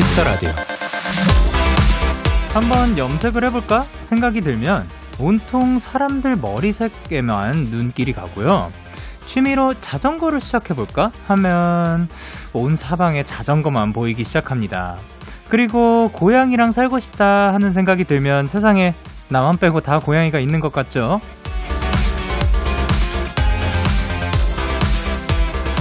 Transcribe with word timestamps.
Kiss 0.00 0.14
the 0.14 0.24
Radio. 0.24 0.48
한번 2.54 2.96
염색을 2.96 3.44
해볼까 3.44 3.82
생각이 4.06 4.40
들면 4.40 4.88
온통 5.18 5.78
사람들 5.78 6.36
머리색에만 6.36 7.52
눈길이 7.66 8.14
가고요. 8.14 8.72
취미로 9.26 9.74
자전거를 9.78 10.40
시작해볼까 10.40 11.12
하면 11.26 12.08
온 12.54 12.76
사방에 12.76 13.22
자전거만 13.24 13.92
보이기 13.92 14.24
시작합니다. 14.24 14.96
그리고 15.50 16.08
고양이랑 16.12 16.72
살고 16.72 16.98
싶다 16.98 17.52
하는 17.52 17.74
생각이 17.74 18.04
들면 18.04 18.46
세상에 18.46 18.94
나만 19.28 19.58
빼고 19.58 19.80
다 19.80 19.98
고양이가 19.98 20.40
있는 20.40 20.60
것 20.60 20.72
같죠? 20.72 21.20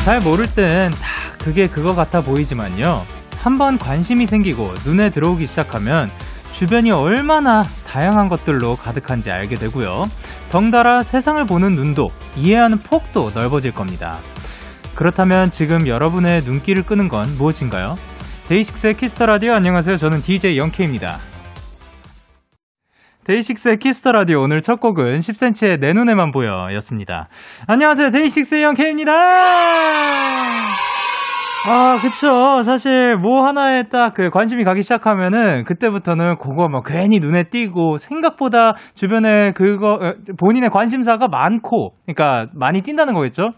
잘 0.03 0.20
모를 0.20 0.53
땐 0.53 0.91
다 0.91 1.38
그게 1.38 1.67
그거 1.67 1.95
같아 1.95 2.20
보이지만요. 2.20 3.19
한번 3.41 3.77
관심이 3.77 4.25
생기고 4.25 4.73
눈에 4.85 5.09
들어오기 5.09 5.47
시작하면 5.47 6.09
주변이 6.53 6.91
얼마나 6.91 7.63
다양한 7.88 8.27
것들로 8.27 8.75
가득한지 8.75 9.31
알게 9.31 9.55
되고요. 9.55 10.03
덩달아 10.52 11.03
세상을 11.03 11.45
보는 11.45 11.71
눈도 11.71 12.09
이해하는 12.35 12.80
폭도 12.80 13.31
넓어질 13.33 13.73
겁니다. 13.73 14.17
그렇다면 14.95 15.52
지금 15.52 15.88
여러분의 15.88 16.41
눈길을 16.44 16.83
끄는 16.83 17.08
건 17.08 17.23
무엇인가요? 17.38 17.95
DAY6의 18.50 18.95
Kiss 18.95 19.14
the 19.14 19.28
Radio 19.28 19.53
안녕하세요. 19.53 19.95
저는 19.95 20.21
DJ 20.21 20.58
Young 20.58 20.81
K입니다. 20.81 21.17
DAY6의 23.23 23.78
Kiss 23.78 23.97
the 23.97 24.11
Radio 24.11 24.42
오늘 24.42 24.61
첫 24.61 24.81
곡은 24.81 25.19
10cm의 25.19 25.80
내 25.80 25.94
눈에만 25.94 26.31
보여 26.31 26.73
였습니다. 26.73 27.30
안녕하세요. 27.67 28.09
데이식스의 28.09 28.64
영케입니다. 28.64 29.14
아, 31.61 31.99
그쵸. 32.02 32.63
사실, 32.63 33.17
뭐 33.17 33.45
하나에 33.45 33.83
딱 33.89 34.13
그 34.13 34.29
관심이 34.29 34.63
가기 34.63 34.81
시작하면은, 34.81 35.65
그때부터는 35.65 36.38
그거 36.38 36.69
막 36.69 36.83
괜히 36.85 37.19
눈에 37.19 37.49
띄고, 37.49 37.97
생각보다 37.97 38.75
주변에 38.95 39.52
그거, 39.53 39.93
어, 40.02 40.13
본인의 40.37 40.69
관심사가 40.69 41.27
많고, 41.27 41.95
그러니까 42.05 42.49
많이 42.53 42.81
띈다는 42.81 43.13
거겠죠? 43.13 43.52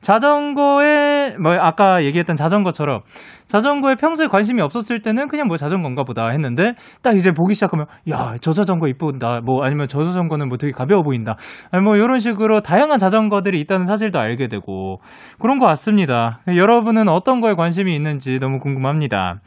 자전거에, 0.00 1.36
뭐, 1.38 1.52
아까 1.52 2.04
얘기했던 2.04 2.36
자전거처럼, 2.36 3.00
자전거에 3.46 3.94
평소에 3.94 4.26
관심이 4.26 4.60
없었을 4.60 5.02
때는 5.02 5.28
그냥 5.28 5.46
뭐 5.46 5.56
자전거인가 5.56 6.02
보다 6.02 6.28
했는데 6.28 6.74
딱 7.02 7.16
이제 7.16 7.30
보기 7.30 7.54
시작하면 7.54 7.86
야 8.10 8.36
저 8.40 8.52
자전거 8.52 8.88
이쁘다. 8.88 9.40
뭐 9.44 9.64
아니면 9.64 9.86
저 9.88 10.02
자전거는 10.02 10.48
뭐 10.48 10.58
되게 10.58 10.72
가벼워 10.72 11.02
보인다. 11.02 11.36
아니 11.70 11.82
뭐 11.82 11.96
이런 11.96 12.20
식으로 12.20 12.60
다양한 12.60 12.98
자전거들이 12.98 13.60
있다는 13.60 13.86
사실도 13.86 14.18
알게 14.18 14.48
되고 14.48 15.00
그런 15.40 15.58
것 15.58 15.66
같습니다. 15.66 16.40
여러분은 16.48 17.08
어떤 17.08 17.40
거에 17.40 17.54
관심이 17.54 17.94
있는지 17.94 18.38
너무 18.40 18.58
궁금합니다. 18.58 19.40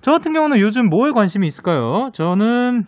저 0.00 0.12
같은 0.12 0.32
경우는 0.32 0.58
요즘 0.60 0.88
뭐에 0.88 1.12
관심이 1.12 1.46
있을까요? 1.46 2.10
저는 2.14 2.84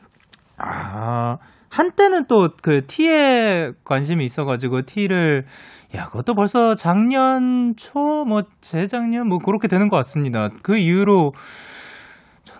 아 0.56 1.36
한때는 1.78 2.26
또그 2.26 2.86
티에 2.88 3.70
관심이 3.84 4.24
있어가지고 4.24 4.82
티를 4.82 5.44
야, 5.94 6.06
그것도 6.06 6.34
벌써 6.34 6.74
작년 6.74 7.74
초, 7.76 8.24
뭐, 8.26 8.42
재작년, 8.60 9.28
뭐, 9.28 9.38
그렇게 9.38 9.68
되는 9.68 9.88
것 9.88 9.96
같습니다. 9.98 10.50
그 10.62 10.76
이후로, 10.76 11.32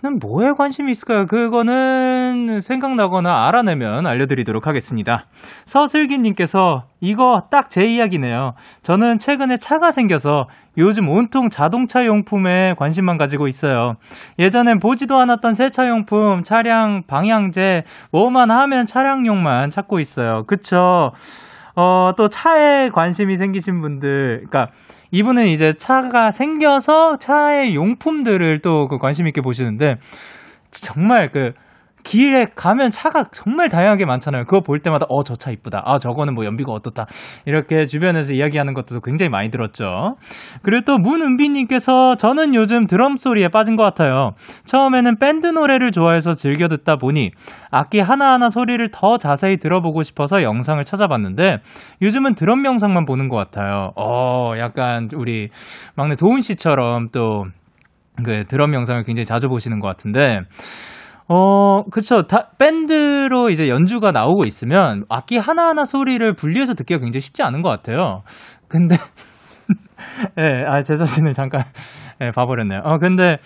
저는 0.01 0.21
뭐에 0.21 0.53
관심이 0.53 0.93
있을까요? 0.93 1.27
그거는 1.27 2.61
생각나거나 2.63 3.49
알아내면 3.49 4.07
알려드리도록 4.07 4.67
하겠습니다. 4.69 5.27
서슬기님께서, 5.67 6.85
이거 7.01 7.49
딱 7.51 7.69
제 7.69 7.85
이야기네요. 7.85 8.55
저는 8.83 9.19
최근에 9.19 9.57
차가 9.57 9.91
생겨서 9.91 10.47
요즘 10.79 11.09
온통 11.09 11.51
자동차 11.51 12.07
용품에 12.07 12.75
관심만 12.79 13.19
가지고 13.19 13.49
있어요. 13.49 13.97
예전엔 14.39 14.79
보지도 14.79 15.19
않았던 15.19 15.55
세차 15.55 15.89
용품, 15.89 16.45
차량, 16.45 17.03
방향제, 17.07 17.83
뭐만 18.13 18.51
하면 18.53 18.87
차량용만 18.87 19.71
찾고 19.71 19.99
있어요. 19.99 20.45
그쵸? 20.47 21.11
어, 21.75 22.13
또 22.17 22.29
차에 22.29 22.89
관심이 22.91 23.37
생기신 23.37 23.81
분들, 23.81 24.45
그러니까 24.49 24.73
이분은 25.11 25.47
이제 25.47 25.73
차가 25.75 26.31
생겨서 26.31 27.19
차의 27.19 27.75
용품들을 27.75 28.61
또 28.61 28.89
그 28.89 28.99
관심 28.99 29.27
있게 29.27 29.41
보시는데 29.41 29.99
정말 30.71 31.31
그 31.31 31.53
길에 32.09 32.47
가면 32.57 32.91
차가 32.91 33.25
정말 33.33 33.69
다양하게 33.69 34.07
많잖아요. 34.07 34.45
그거 34.45 34.61
볼 34.61 34.81
때마다 34.81 35.05
어 35.11 35.23
저 35.23 35.37
차 35.37 35.51
이쁘다. 35.51 35.83
아 35.85 35.99
저거는 35.99 36.35
뭐 36.35 36.47
연비가 36.47 36.73
어떻다. 36.73 37.05
이렇게 37.45 37.85
주변에서 37.85 38.33
이야기하는 38.33 38.73
것도 38.73 39.01
굉장히 39.01 39.29
많이 39.29 39.51
들었죠. 39.51 40.17
그리고 40.63 40.85
또 40.87 40.97
문은비님께서 40.97 42.17
저는 42.17 42.55
요즘 42.55 42.87
드럼 42.87 43.19
소리에 43.19 43.49
빠진 43.49 43.77
것 43.77 43.83
같아요. 43.83 44.31
처음에는 44.65 45.19
밴드 45.19 45.47
노래를 45.49 45.93
좋아해서 45.93 46.33
즐겨 46.33 46.69
듣다 46.69 46.97
보니 46.97 47.33
악기 47.71 48.01
하나하나 48.01 48.49
소리를 48.49 48.89
더 48.91 49.19
자세히 49.19 49.59
들어보고 49.59 50.03
싶어서 50.03 50.43
영상을 50.43 50.83
찾아봤는데 50.83 51.59
요즘은 52.01 52.37
드럼 52.37 52.65
영상만 52.65 53.05
보는 53.05 53.29
것 53.29 53.37
같아요. 53.37 53.91
어 53.97 54.53
약간 54.59 55.09
우리 55.15 55.51
막내 55.95 56.17
도훈 56.17 56.41
씨처럼 56.41 57.09
또 57.13 57.45
그 58.25 58.45
드럼 58.49 58.75
영상을 58.75 59.05
굉장히 59.05 59.25
자주 59.25 59.49
보시는 59.49 59.79
것 59.79 59.87
같은데. 59.87 60.41
어, 61.29 61.85
그쵸. 61.91 62.23
다, 62.27 62.49
밴드로 62.59 63.51
이제 63.51 63.69
연주가 63.69 64.13
나오고 64.13 64.47
있으면 64.47 65.05
악기 65.11 65.37
하나하나 65.37 65.85
소리를 65.85 66.35
분리해서 66.35 66.73
듣기가 66.75 67.01
굉장히 67.01 67.21
쉽지 67.21 67.43
않은 67.43 67.61
것 67.61 67.69
같아요. 67.69 68.23
근데, 68.67 68.97
예, 70.39 70.43
네, 70.43 70.65
아, 70.67 70.81
제 70.81 70.95
자신을 70.95 71.35
잠깐, 71.35 71.63
예, 72.23 72.27
네, 72.27 72.31
봐버렸네요. 72.31 72.81
어, 72.83 72.99
근데, 72.99 73.37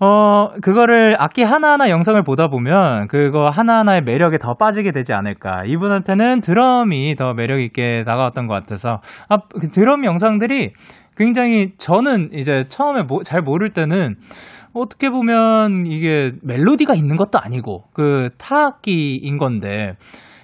어, 0.00 0.48
그거를 0.62 1.16
악기 1.18 1.42
하나하나 1.42 1.90
영상을 1.90 2.20
보다 2.22 2.48
보면 2.48 3.08
그거 3.08 3.50
하나하나의 3.50 4.00
매력에 4.00 4.38
더 4.38 4.54
빠지게 4.54 4.90
되지 4.90 5.12
않을까. 5.12 5.64
이분한테는 5.66 6.40
드럼이 6.40 7.14
더 7.16 7.34
매력있게 7.34 8.04
다가왔던 8.04 8.46
것 8.46 8.54
같아서, 8.54 9.00
아, 9.28 9.36
그 9.60 9.68
드럼 9.68 10.04
영상들이 10.06 10.72
굉장히 11.16 11.72
저는 11.76 12.30
이제 12.32 12.64
처음에 12.68 13.02
뭐, 13.02 13.22
잘 13.22 13.42
모를 13.42 13.70
때는 13.74 14.16
어떻게 14.74 15.10
보면 15.10 15.86
이게 15.86 16.32
멜로디가 16.42 16.94
있는 16.94 17.16
것도 17.16 17.38
아니고 17.38 17.84
그 17.92 18.30
타악기인 18.38 19.38
건데 19.38 19.94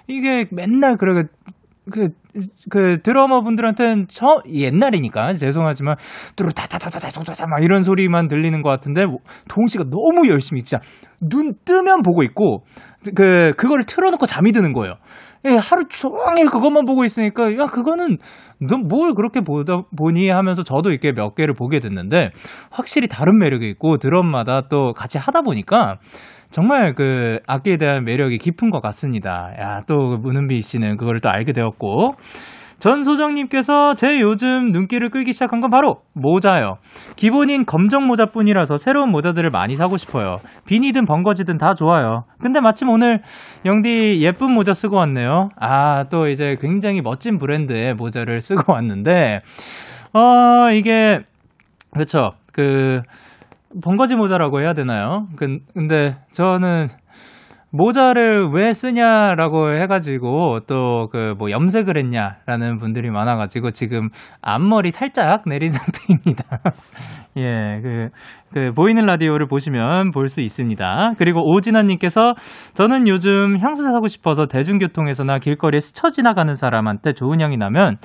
이게 0.06 0.47
맨날 0.50 0.97
그렇게 0.97 1.28
그, 1.91 2.11
그 2.71 3.00
드러머 3.03 3.43
분들한테는 3.43 4.06
저 4.09 4.43
옛날이니까 4.47 5.34
죄송하지만 5.34 5.97
뚜루다다다다다다다 6.37 7.47
막 7.47 7.62
이런 7.62 7.83
소리만 7.83 8.28
들리는 8.28 8.61
것 8.62 8.69
같은데 8.69 9.03
도훈 9.49 9.67
씨가 9.67 9.84
너무 9.84 10.28
열심히 10.28 10.62
진짜 10.62 10.83
눈 11.21 11.55
뜨면 11.65 12.03
보고 12.03 12.22
있고 12.22 12.65
그 13.15 13.53
그거를 13.56 13.84
틀어놓고 13.87 14.27
잠이 14.27 14.53
드는 14.53 14.72
거예요. 14.72 14.94
예, 15.44 15.50
하루 15.56 15.84
종일 15.88 16.47
그것만 16.47 16.84
보고 16.84 17.04
있으니까 17.04 17.53
야 17.59 17.66
그거는 17.66 18.19
너 18.60 18.76
뭘 18.76 19.15
그렇게 19.15 19.41
보다 19.41 19.82
보니 19.97 20.28
하면서 20.31 20.62
저도 20.65 20.91
이렇게 20.91 21.12
몇 21.12 21.34
개를 21.37 21.54
보게 21.54 21.78
됐는데 21.78 22.31
확실히 22.71 23.06
다른 23.06 23.38
매력이 23.38 23.69
있고 23.71 23.99
드럼마다 23.99 24.62
또 24.69 24.93
같이 24.94 25.16
하다 25.19 25.43
보니까 25.43 25.99
정말 26.50 26.94
그 26.94 27.38
악기에 27.47 27.76
대한 27.76 28.04
매력이 28.04 28.38
깊은 28.38 28.71
것 28.71 28.81
같습니다. 28.81 29.53
야, 29.60 29.82
또 29.87 30.16
문은비 30.16 30.60
씨는 30.62 30.96
그거를 30.96 31.20
또 31.20 31.29
알게 31.29 31.52
되었고. 31.52 32.14
전소정님께서 32.78 33.94
제 33.94 34.20
요즘 34.20 34.70
눈길을 34.70 35.10
끌기 35.10 35.32
시작한 35.32 35.60
건 35.60 35.70
바로 35.70 36.02
모자요. 36.14 36.76
기본인 37.16 37.66
검정 37.66 38.06
모자뿐이라서 38.06 38.76
새로운 38.76 39.10
모자들을 39.10 39.50
많이 39.50 39.75
사고 39.75 39.96
싶어요. 39.96 40.36
비니든 40.66 41.04
번거지든 41.04 41.58
다 41.58 41.75
좋아요. 41.75 42.25
근데 42.40 42.60
마침 42.60 42.88
오늘 42.88 43.20
영디 43.66 44.20
예쁜 44.22 44.52
모자 44.52 44.75
쓰고 44.75 44.96
왔네요. 44.96 45.50
아, 45.60 46.04
또 46.10 46.28
이제 46.28 46.56
굉장히 46.60 47.00
멋진 47.00 47.38
브랜드의 47.38 47.94
모자를 47.94 48.40
쓰고 48.40 48.72
왔는데, 48.72 49.40
어, 50.12 50.70
이게, 50.72 51.20
그렇죠. 51.92 52.32
그, 52.52 53.02
번거지 53.82 54.14
모자라고 54.14 54.60
해야 54.60 54.72
되나요? 54.72 55.26
그, 55.36 55.58
근데 55.75 56.16
저는 56.32 56.88
모자를 57.78 58.48
왜 58.52 58.72
쓰냐라고 58.72 59.70
해가지고 59.80 60.60
또 60.66 61.08
그 61.10 61.34
뭐 61.38 61.50
염색을 61.50 61.96
했냐라는 61.96 62.78
분들이 62.78 63.10
많아가지고 63.10 63.70
지금 63.70 64.08
앞머리 64.42 64.90
살짝 64.90 65.42
내린 65.46 65.70
상태입니다. 65.78 66.44
예, 67.38 67.80
그, 67.82 68.08
그, 68.52 68.72
보이는 68.75 69.04
라디오를 69.04 69.46
보시면 69.46 70.10
볼 70.10 70.28
수 70.28 70.40
있습니다. 70.40 71.12
그리고 71.19 71.40
오진아님께서 71.54 72.34
저는 72.75 73.06
요즘 73.08 73.58
향수 73.60 73.82
사고 73.84 74.08
싶어서 74.08 74.46
대중교통에서나 74.46 75.38
길거리에 75.38 75.80
스쳐 75.80 76.10
지나가는 76.10 76.52
사람한테 76.54 77.12
좋은 77.12 77.40
향이 77.40 77.56
나면 77.56 77.98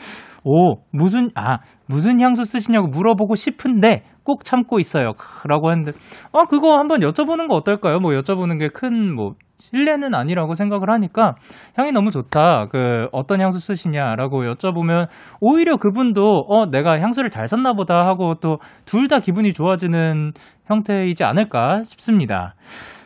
오, 0.46 0.76
무슨, 0.92 1.30
아, 1.36 1.60
무슨 1.88 2.20
향수 2.22 2.44
쓰시냐고 2.46 2.88
물어보고 2.88 3.36
싶은데 3.36 4.04
꼭 4.24 4.44
참고 4.44 4.80
있어요. 4.80 5.14
라고 5.48 5.72
했는데, 5.72 5.92
아, 6.34 6.46
그거 6.46 6.78
한번 6.78 7.00
여쭤보는 7.02 7.48
거 7.48 7.56
어떨까요? 7.56 8.00
뭐 8.00 8.12
여쭤보는 8.14 8.60
게 8.60 8.70
큰, 8.70 9.14
뭐, 9.14 9.34
실례는 9.60 10.14
아니라고 10.14 10.56
생각을 10.56 10.90
하니까 10.90 11.36
향이 11.78 11.94
너무 11.94 12.12
좋다. 12.12 12.68
그 12.70 13.08
어떤 13.14 13.40
향수 13.40 13.60
쓰시냐라고 13.62 14.44
여쭤보면 14.44 15.08
오히려 15.40 15.78
그분도 15.78 16.46
어 16.50 16.66
내가 16.66 17.00
향수를 17.00 17.30
잘 17.30 17.48
샀나 17.48 17.72
보다 17.72 18.06
하고 18.06 18.36
또 18.42 18.58
둘 18.84 19.08
다 19.08 19.20
기분이 19.20 19.54
좋아지는 19.54 20.34
형태이지 20.66 21.24
않을까 21.24 21.84
싶습니다. 21.86 22.56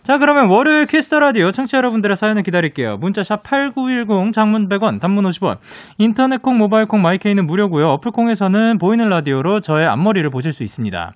자, 0.07 0.18
그러면 0.19 0.48
월요일 0.48 0.86
Kiss 0.85 1.05
the 1.05 1.19
Radio 1.19 1.51
청취자 1.51 1.80
여러분들의 1.80 2.15
사연을 2.15 2.42
기다릴게요. 2.44 2.95
문자샵 2.95 3.44
8910 3.44 4.31
장문 4.31 4.69
100원, 4.69 5.01
단문 5.01 5.25
50원. 5.25 5.57
인터넷 5.98 6.42
콩, 6.42 6.57
모바일 6.57 6.86
콩, 6.86 7.01
my 7.01 7.14
K는 7.14 7.45
무료고요. 7.45 7.89
어플 7.89 8.12
콩에서는 8.12 8.77
보이는 8.77 9.09
라디오로 9.09 9.59
저의 9.59 9.86
앞머리를 9.86 10.30
보실 10.30 10.54
수 10.54 10.63
있습니다. 10.63 11.12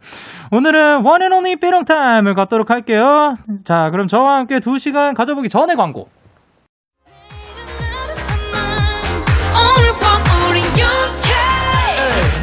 오늘은 0.51 1.05
one 1.05 1.20
and 1.20 1.35
only 1.35 1.55
삐롱 1.55 1.85
타임을 1.85 2.33
갖도록 2.33 2.69
할게요. 2.69 3.35
자, 3.63 3.91
그럼 3.91 4.09
저와 4.09 4.39
함께 4.39 4.59
2시간 4.59 5.15
가져보기 5.15 5.47
전에 5.47 5.75
광고. 5.75 6.09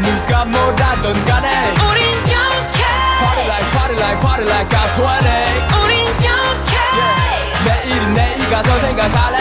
누가 0.00 0.44
뭐라던 0.46 1.12
간에 1.26 1.48
우린 1.90 2.04
영케 2.24 2.84
Party 3.20 3.44
like 3.46 3.70
party 3.72 3.96
like 4.00 4.20
party 4.22 4.46
like 4.46 4.68
I'm 4.72 4.88
20 4.96 5.28
우린 5.28 5.44
영케 5.44 5.67
가서 8.50 8.78
생각할래 8.78 9.38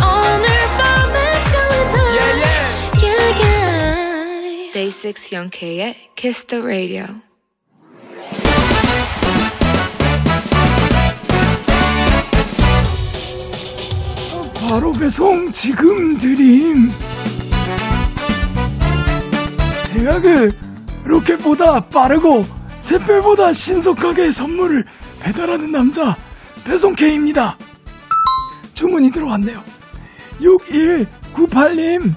오늘 0.00 0.48
밤에 0.76 1.38
설레는 1.38 1.94
yeah, 1.94 2.42
yeah. 2.42 2.66
yeah, 3.02 3.42
yeah. 3.42 4.72
Day 4.72 4.90
6 4.90 5.32
영케의 5.32 5.94
Kiss 6.16 6.46
the 6.46 6.62
Radio 6.62 7.04
바로 14.54 14.92
배송 14.92 15.52
지금 15.52 16.18
드림 16.18 16.90
제가 19.92 20.20
그 20.20 20.48
로켓보다 21.04 21.80
빠르고 21.82 22.44
샛별보다 22.80 23.52
신속하게 23.52 24.32
선물을 24.32 24.84
배달하는 25.20 25.70
남자 25.70 26.16
배송 26.64 26.94
K입니다. 26.94 27.56
주문이 28.74 29.10
들어왔네요. 29.10 29.58
6198님 30.40 32.12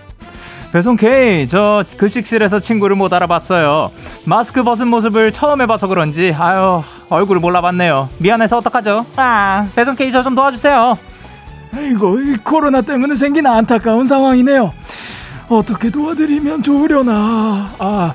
배송 0.73 0.95
K, 0.97 1.47
저 1.47 1.81
급식실에서 1.97 2.59
친구를 2.59 2.97
못 2.97 3.13
알아봤어요. 3.13 3.89
마스크 4.25 4.63
벗은 4.63 4.89
모습을 4.89 5.31
처음 5.31 5.61
해봐서 5.61 5.87
그런지, 5.87 6.33
아유, 6.37 6.81
얼굴을 7.09 7.39
몰라봤네요. 7.39 8.09
미안해서 8.19 8.57
어떡하죠? 8.57 9.05
아, 9.15 9.65
배송 9.75 9.95
K 9.95 10.11
저 10.11 10.21
좀 10.21 10.35
도와주세요. 10.35 10.75
아이고, 11.73 12.19
이 12.19 12.35
코로나 12.43 12.81
때문에 12.81 13.15
생긴 13.15 13.47
안타까운 13.47 14.05
상황이네요. 14.05 14.71
어떻게 15.49 15.89
도와드리면 15.89 16.61
좋으려나. 16.61 17.65
아, 17.79 18.13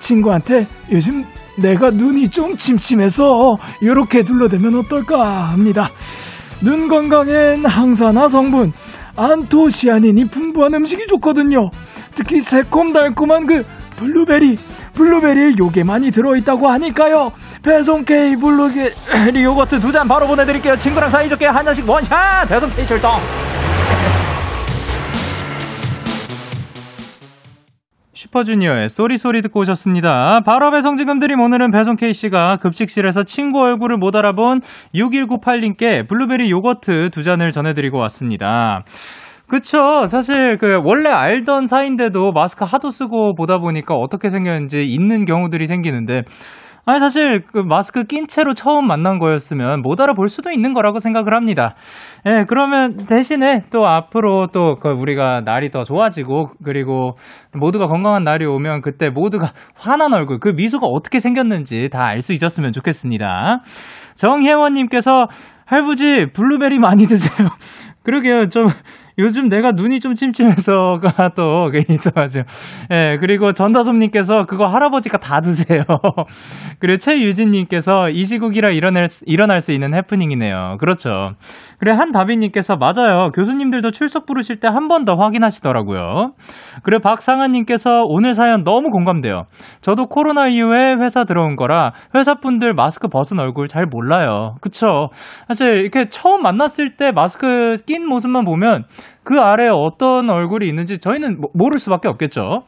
친구한테 0.00 0.66
요즘 0.90 1.24
내가 1.60 1.90
눈이 1.90 2.28
좀 2.30 2.56
침침해서 2.56 3.54
이렇게 3.80 4.24
둘러대면 4.24 4.74
어떨까 4.80 5.50
합니다. 5.52 5.88
눈 6.62 6.88
건강엔 6.88 7.64
항산화 7.66 8.28
성분, 8.28 8.72
안토시아닌이 9.16 10.26
풍부한 10.26 10.74
음식이 10.74 11.06
좋거든요. 11.08 11.70
특히 12.14 12.40
새콤달콤한 12.40 13.46
그 13.46 13.64
블루베리, 13.96 14.58
블루베리에 14.94 15.56
요게 15.58 15.84
많이 15.84 16.10
들어있다고 16.10 16.68
하니까요. 16.68 17.32
배송 17.62 18.04
K 18.04 18.36
블루베리 18.36 19.42
요거트 19.44 19.80
두 19.80 19.92
잔 19.92 20.08
바로 20.08 20.26
보내드릴게요. 20.26 20.76
친구랑 20.76 21.10
사이좋게 21.10 21.46
한 21.46 21.64
잔씩 21.64 21.88
원샷! 21.88 22.48
배송 22.48 22.68
K 22.70 22.84
출동! 22.86 23.10
슈퍼주니어의 28.22 28.88
Sorry 28.88 29.15
Sorry 29.15 29.42
듣고 29.42 29.60
오셨습니다. 29.60 30.42
바로 30.44 30.70
배송 30.70 30.96
지금 30.96 31.18
드림 31.18 31.40
오늘은 31.40 31.72
배송 31.72 31.96
K씨가 31.96 32.58
급식실에서 32.58 33.24
친구 33.24 33.60
얼굴을 33.60 33.96
못 33.96 34.14
알아본 34.14 34.60
6198님께 34.94 36.08
블루베리 36.08 36.50
요거트 36.50 37.10
두 37.10 37.22
잔을 37.22 37.50
전해드리고 37.50 37.98
왔습니다. 37.98 38.84
그쵸. 39.48 40.06
사실 40.06 40.56
그 40.56 40.80
원래 40.84 41.10
알던 41.10 41.66
사이인데도 41.66 42.30
마스크 42.30 42.64
하도 42.64 42.90
쓰고 42.90 43.34
보다 43.34 43.58
보니까 43.58 43.94
어떻게 43.94 44.30
생겼는지 44.30 44.84
잊는 44.86 45.24
경우들이 45.24 45.66
생기는데 45.66 46.22
아니 46.84 46.98
사실 46.98 47.42
그 47.46 47.58
마스크 47.58 48.02
낀 48.04 48.26
채로 48.26 48.54
처음 48.54 48.88
만난 48.88 49.20
거였으면 49.20 49.82
못 49.82 50.00
알아볼 50.00 50.28
수도 50.28 50.50
있는 50.50 50.74
거라고 50.74 50.98
생각을 50.98 51.32
합니다. 51.32 51.74
예, 52.26 52.44
그러면 52.48 52.96
대신에 53.06 53.62
또 53.70 53.86
앞으로 53.86 54.48
또그 54.48 54.88
우리가 54.88 55.42
날이 55.44 55.70
더 55.70 55.84
좋아지고 55.84 56.48
그리고 56.64 57.16
모두가 57.54 57.86
건강한 57.86 58.24
날이 58.24 58.46
오면 58.46 58.80
그때 58.80 59.10
모두가 59.10 59.52
환한 59.78 60.12
얼굴 60.12 60.40
그 60.40 60.48
미소가 60.48 60.86
어떻게 60.86 61.20
생겼는지 61.20 61.88
다 61.90 62.02
알 62.02 62.20
수 62.20 62.32
있었으면 62.32 62.72
좋겠습니다. 62.72 63.60
정혜원님께서 64.16 65.26
할부지 65.66 66.26
블루베리 66.34 66.78
많이 66.78 67.06
드세요. 67.06 67.48
그러게요. 68.04 68.48
좀 68.48 68.66
요즘 69.18 69.48
내가 69.48 69.72
눈이 69.72 70.00
좀 70.00 70.14
침침해서가 70.14 71.30
또 71.36 71.70
있어가지고. 71.88 72.44
예, 72.92 73.18
그리고 73.20 73.52
전다솜님께서 73.52 74.46
그거 74.46 74.66
할아버지가 74.66 75.18
다 75.18 75.40
드세요. 75.40 75.82
그리고 76.80 76.98
최유진님께서 76.98 78.10
이 78.10 78.24
시국이라 78.24 78.70
일어날, 78.70 79.08
일어날 79.26 79.60
수 79.60 79.72
있는 79.72 79.94
해프닝이네요. 79.94 80.76
그렇죠. 80.80 81.32
그래, 81.78 81.92
한다비님께서 81.92 82.76
맞아요. 82.76 83.30
교수님들도 83.32 83.90
출석 83.90 84.26
부르실 84.26 84.60
때 84.60 84.68
한 84.68 84.88
번 84.88 85.04
더 85.04 85.14
확인하시더라고요. 85.14 86.32
그래, 86.82 86.98
박상아님께서 86.98 88.04
오늘 88.06 88.34
사연 88.34 88.62
너무 88.64 88.90
공감돼요. 88.90 89.44
저도 89.80 90.06
코로나 90.06 90.48
이후에 90.48 90.94
회사 90.94 91.24
들어온 91.24 91.56
거라 91.56 91.92
회사분들 92.14 92.74
마스크 92.74 93.08
벗은 93.08 93.38
얼굴 93.40 93.68
잘 93.68 93.86
몰라요. 93.86 94.54
그쵸. 94.60 95.08
사실 95.48 95.78
이렇게 95.78 96.08
처음 96.08 96.42
만났을 96.42 96.96
때 96.96 97.10
마스크 97.12 97.76
낀 97.86 98.06
모습만 98.06 98.44
보면 98.44 98.84
그 99.24 99.38
아래에 99.38 99.68
어떤 99.70 100.30
얼굴이 100.30 100.66
있는지 100.66 100.98
저희는 100.98 101.40
모를 101.54 101.78
수밖에 101.78 102.08
없겠죠. 102.08 102.64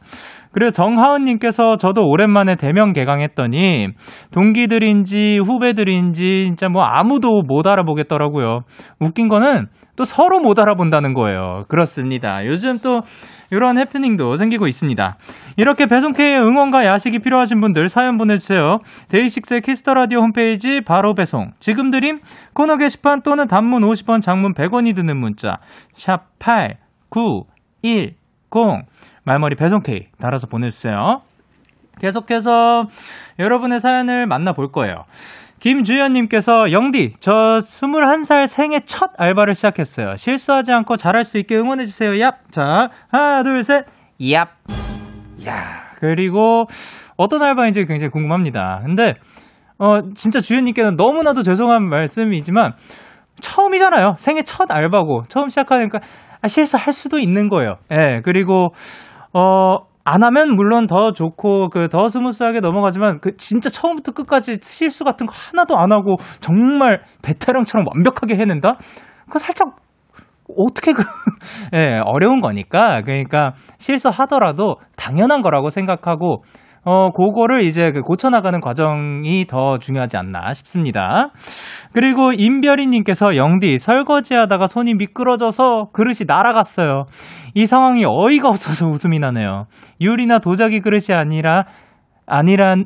그리고 0.51 0.71
정하은님께서 0.71 1.75
저도 1.77 2.07
오랜만에 2.07 2.55
대면 2.55 2.93
개강했더니 2.93 3.89
동기들인지 4.31 5.39
후배들인지 5.45 6.45
진짜 6.45 6.69
뭐 6.69 6.83
아무도 6.83 7.41
못 7.45 7.67
알아보겠더라고요. 7.67 8.61
웃긴 9.01 9.27
거는 9.27 9.67
또 9.97 10.05
서로 10.05 10.39
못 10.39 10.57
알아본다는 10.57 11.13
거예요. 11.13 11.63
그렇습니다. 11.67 12.45
요즘 12.45 12.77
또 12.81 13.01
이런 13.51 13.77
해프닝도 13.77 14.35
생기고 14.35 14.67
있습니다. 14.67 15.17
이렇게 15.57 15.85
배송K의 15.85 16.39
응원과 16.39 16.85
야식이 16.85 17.19
필요하신 17.19 17.61
분들 17.61 17.89
사연 17.89 18.17
보내주세요. 18.17 18.79
DAY6의 19.09 19.61
Kiss 19.61 19.79
the 19.79 19.93
Radio 19.93 20.19
홈페이지 20.19 20.81
바로 20.81 21.13
배송. 21.13 21.51
지금 21.59 21.91
드림 21.91 22.19
코너 22.53 22.77
게시판 22.77 23.21
또는 23.21 23.47
단문 23.47 23.83
50원, 23.83 24.21
장문 24.21 24.53
100원이 24.53 24.95
드는 24.95 25.17
문자 25.17 25.59
샵 25.93 26.27
8910 26.39 28.15
말머리 29.23 29.55
배송K 29.55 30.09
달아서 30.19 30.47
보내주세요. 30.47 31.21
계속해서 31.99 32.87
여러분의 33.39 33.79
사연을 33.79 34.27
만나볼 34.27 34.71
거예요. 34.71 35.05
김주현님께서 35.65 36.71
영디 36.71 37.13
저 37.19 37.31
21살 37.31 38.45
생애 38.45 38.81
첫 38.85 39.09
알바를 39.17 39.55
시작했어요. 39.55 40.15
실수하지 40.15 40.71
않고 40.71 40.95
잘할 40.95 41.25
수 41.25 41.39
있게 41.39 41.55
응원해주세요. 41.55 42.11
얍. 42.11 42.35
자 42.51 42.89
하나 43.09 43.41
둘 43.41 43.63
셋. 43.63 43.85
얍. 44.21 44.45
야 45.47 45.89
그리고 45.99 46.65
어떤 47.17 47.41
알바인지 47.41 47.83
굉장히 47.87 48.11
궁금합니다. 48.11 48.81
근데 48.85 49.15
어 49.79 50.01
진짜 50.13 50.39
주현님께는 50.39 50.97
너무나도 50.97 51.41
죄송한 51.41 51.89
말씀이지만 51.89 52.73
처음이잖아요. 53.41 54.17
생애 54.19 54.43
첫 54.43 54.67
알바고 54.71 55.23
처음 55.29 55.49
시작하니까 55.49 55.97
아, 56.43 56.47
실수할 56.47 56.93
수도 56.93 57.17
있는 57.17 57.49
거예요. 57.49 57.77
예 57.89 57.95
네, 57.95 58.21
그리고 58.23 58.69
어 59.33 59.77
안 60.05 60.23
하면 60.23 60.55
물론 60.55 60.87
더 60.87 61.11
좋고 61.13 61.69
그 61.69 61.87
더 61.89 62.07
스무스하게 62.07 62.59
넘어가지만 62.59 63.19
그 63.21 63.35
진짜 63.37 63.69
처음부터 63.69 64.11
끝까지 64.11 64.57
실수 64.61 65.03
같은 65.03 65.25
거 65.25 65.33
하나도 65.33 65.77
안 65.77 65.91
하고 65.91 66.17
정말 66.41 67.01
베테랑처럼 67.23 67.85
완벽하게 67.93 68.35
해낸다? 68.35 68.77
그거 69.25 69.39
살짝 69.39 69.75
어떻게 70.57 70.93
그, 70.93 71.03
예, 71.73 71.99
어려운 72.05 72.39
거니까. 72.39 73.01
그러니까 73.01 73.53
실수하더라도 73.79 74.75
당연한 74.95 75.41
거라고 75.41 75.69
생각하고, 75.69 76.43
어, 76.85 77.11
그거를 77.11 77.63
이제 77.63 77.91
그 77.91 78.01
고쳐나가는 78.01 78.61
과정이 78.61 79.47
더 79.47 79.79
중요하지 79.79 80.17
않나 80.17 80.53
싶습니다. 80.53 81.31
그리고 81.93 82.31
임별이님께서 82.31 83.35
영디 83.35 83.79
설거지 83.79 84.35
하다가 84.35 84.67
손이 84.67 84.93
미끄러져서 84.93 85.89
그릇이 85.91 86.19
날아갔어요. 86.27 87.05
이 87.55 87.65
상황이 87.65 88.05
어이가 88.05 88.49
없어서 88.49 88.85
웃음이 88.89 89.17
나네요. 89.17 89.65
유리나 89.99 90.39
도자기 90.39 90.79
그릇이 90.79 91.15
아니라, 91.17 91.65
아니란, 92.27 92.85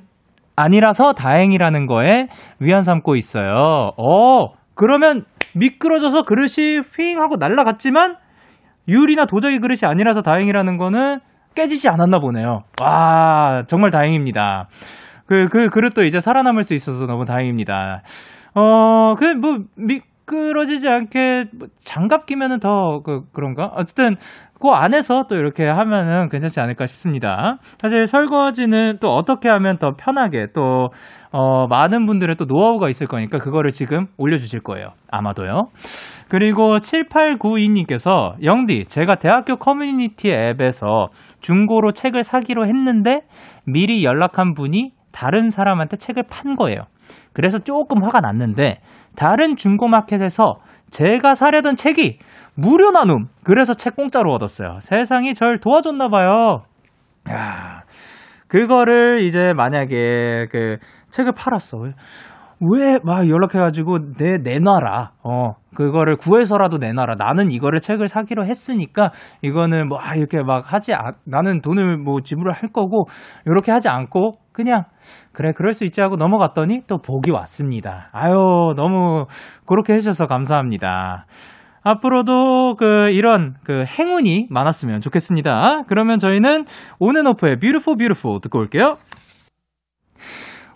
아니라서 0.55 1.11
다행이라는 1.11 1.85
거에 1.85 2.27
위안 2.59 2.83
삼고 2.83 3.17
있어요. 3.17 3.91
어, 3.97 4.53
그러면 4.75 5.25
미끄러져서 5.55 6.23
그릇이 6.23 6.79
휘잉 6.95 7.19
하고 7.19 7.35
날아갔지만 7.35 8.15
유리나 8.87 9.25
도자기 9.25 9.59
그릇이 9.59 9.79
아니라서 9.83 10.21
다행이라는 10.21 10.77
거는 10.77 11.19
깨지지 11.59 11.89
않았나 11.89 12.19
보네요. 12.19 12.61
와, 12.81 13.63
정말 13.67 13.91
다행입니다. 13.91 14.69
그, 15.25 15.47
그 15.51 15.67
그릇도 15.67 16.05
이제 16.05 16.21
살아남을 16.21 16.63
수 16.63 16.73
있어서 16.73 17.05
너무 17.05 17.25
다행입니다. 17.25 18.01
어, 18.55 19.15
그, 19.15 19.25
뭐, 19.25 19.57
미끄러지지 19.75 20.87
않게 20.87 21.47
뭐 21.57 21.67
장갑 21.83 22.25
끼면은 22.27 22.59
더 22.59 23.01
그, 23.03 23.23
그런가? 23.33 23.71
어쨌든 23.75 24.15
그 24.61 24.69
안에서 24.69 25.25
또 25.29 25.35
이렇게 25.35 25.67
하면은 25.67 26.29
괜찮지 26.29 26.61
않을까 26.61 26.85
싶습니다. 26.85 27.57
사실 27.77 28.07
설거지는 28.07 28.97
또 29.01 29.09
어떻게 29.09 29.49
하면 29.49 29.77
더 29.77 29.91
편하게 29.97 30.47
또, 30.53 30.89
어, 31.31 31.67
많은 31.67 32.05
분들의 32.05 32.37
또 32.37 32.45
노하우가 32.45 32.89
있을 32.89 33.05
거니까 33.07 33.37
그거를 33.37 33.71
지금 33.71 34.07
올려주실 34.17 34.61
거예요. 34.61 34.93
아마도요. 35.11 35.67
그리고 36.29 36.77
7892님께서 36.77 38.36
영디, 38.43 38.86
제가 38.86 39.15
대학교 39.15 39.55
커뮤니티 39.55 40.29
앱에서 40.29 41.07
중고로 41.41 41.93
책을 41.93 42.24
사기로 42.24 42.67
했는데 42.67 43.21
미리 43.65 44.03
연락한 44.03 44.53
분이 44.53 44.91
다른 45.12 45.50
사람한테 45.50 45.98
책을 45.98 46.24
판 46.29 46.55
거예요. 46.55 46.83
그래서 47.33 47.57
조금 47.57 48.03
화가 48.03 48.21
났는데 48.21 48.79
다른 49.15 49.55
중고마켓에서 49.55 50.59
제가 50.91 51.33
사려던 51.33 51.75
책이 51.75 52.19
무료 52.55 52.91
나눔. 52.91 53.27
그래서 53.43 53.74
책 53.74 53.95
공짜로 53.95 54.33
얻었어요. 54.33 54.79
세상이 54.81 55.33
절 55.33 55.59
도와줬나 55.59 56.09
봐요. 56.09 56.63
야. 57.29 57.83
그거를 58.48 59.21
이제 59.21 59.53
만약에 59.53 60.48
그 60.51 60.77
책을 61.12 61.33
팔았어. 61.33 61.77
왜 62.61 62.97
막 63.03 63.29
연락해가지고 63.29 64.13
내 64.17 64.37
내놔라. 64.37 65.11
어 65.23 65.53
그거를 65.75 66.17
구해서라도 66.17 66.77
내놔라. 66.77 67.15
나는 67.17 67.51
이거를 67.51 67.79
책을 67.79 68.07
사기로 68.09 68.45
했으니까 68.45 69.11
이거는 69.41 69.87
뭐 69.87 69.97
아, 69.99 70.15
이렇게 70.15 70.41
막 70.43 70.71
하지 70.73 70.93
않, 70.93 71.13
나는 71.25 71.61
돈을 71.61 71.97
뭐 71.97 72.21
지불을 72.21 72.51
할 72.53 72.69
거고 72.73 73.05
이렇게 73.45 73.71
하지 73.71 73.87
않고 73.89 74.33
그냥 74.51 74.83
그래 75.31 75.51
그럴 75.55 75.73
수 75.73 75.85
있지 75.85 76.01
하고 76.01 76.17
넘어갔더니 76.17 76.81
또 76.87 76.97
복이 76.97 77.31
왔습니다. 77.31 78.09
아유 78.11 78.33
너무 78.75 79.25
그렇게 79.65 79.93
해주셔서 79.93 80.27
감사합니다. 80.27 81.25
앞으로도 81.81 82.75
그 82.75 83.09
이런 83.11 83.53
그 83.63 83.85
행운이 83.85 84.47
많았으면 84.49 84.99
좋겠습니다. 84.99 85.83
그러면 85.87 86.19
저희는 86.19 86.65
ONF의 86.99 87.59
Beautiful 87.59 87.97
Beautiful 87.97 88.41
듣고 88.41 88.59
올게요. 88.59 88.97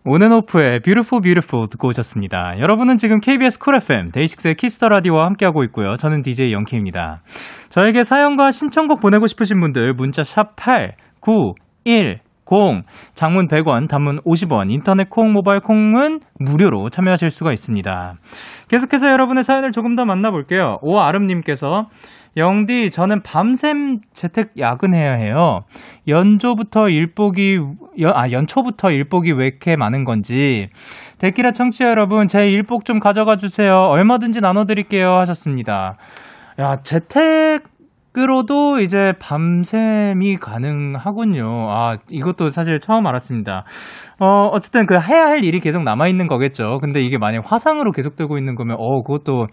ONF의 0.05 0.81
Beautiful 0.81 1.21
Beautiful 1.21 1.69
듣고 1.69 1.87
오셨습니다. 1.87 2.59
여러분은 2.59 2.97
지금 2.97 3.21
KBS 3.21 3.57
쿨 3.59 3.77
FM 3.77 4.11
데이식스의 4.11 4.55
키스터 4.55 4.89
라디오와 4.89 5.25
함께하고 5.27 5.63
있고요. 5.65 5.95
저는 5.95 6.23
DJ 6.23 6.51
Young 6.51 6.78
K입니다. 6.78 7.21
저에게 7.69 8.03
사연과 8.03 8.51
신청곡 8.51 8.99
보내고 8.99 9.27
싶으신 9.27 9.61
분들 9.61 9.93
문자 9.93 10.23
샵 10.23 10.57
8 10.57 10.95
9 11.21 11.53
1 11.85 12.19
0 12.51 12.81
장문 13.15 13.47
100원, 13.47 13.87
단문 13.87 14.19
50원, 14.23 14.69
인터넷 14.69 15.09
콩, 15.09 15.31
모바일 15.31 15.61
콩은 15.61 16.19
무료로 16.37 16.89
참여하실 16.89 17.29
수가 17.31 17.53
있습니다. 17.53 18.15
계속해서 18.67 19.09
여러분의 19.09 19.43
사연을 19.43 19.71
조금 19.71 19.95
더 19.95 20.03
만나볼게요. 20.03 20.79
오아름님께서 20.81 21.87
영디, 22.35 22.89
저는 22.89 23.21
밤샘 23.21 23.99
재택 24.13 24.57
야근해야 24.57 25.13
해요. 25.13 25.61
연조부터 26.07 26.89
일복이, 26.89 27.59
연, 27.99 28.13
아, 28.15 28.31
연초부터 28.31 28.91
일복이 28.91 29.33
왜 29.33 29.47
이렇게 29.47 29.75
많은 29.75 30.03
건지. 30.03 30.69
데키라 31.19 31.51
청취자 31.51 31.89
여러분, 31.89 32.27
제 32.27 32.47
일복 32.47 32.85
좀 32.85 32.99
가져가 32.99 33.35
주세요. 33.35 33.73
얼마든지 33.75 34.41
나눠드릴게요. 34.41 35.09
하셨습니다. 35.19 35.97
야, 36.59 36.77
재택, 36.83 37.71
으로도 38.15 38.79
이제 38.81 39.13
밤샘이 39.19 40.37
가능하군요. 40.37 41.67
아, 41.71 41.97
이것도 42.11 42.49
사실 42.49 42.79
처음 42.79 43.07
알았습니다. 43.07 43.65
어, 44.19 44.49
어쨌든 44.51 44.85
그 44.85 44.93
해야 44.93 45.25
할 45.25 45.43
일이 45.43 45.59
계속 45.59 45.81
남아있는 45.81 46.27
거겠죠. 46.27 46.77
근데 46.79 47.01
이게 47.01 47.17
만약 47.17 47.51
화상으로 47.51 47.91
계속되고 47.91 48.37
있는 48.37 48.53
거면, 48.53 48.77
어, 48.79 49.01
그것도 49.01 49.47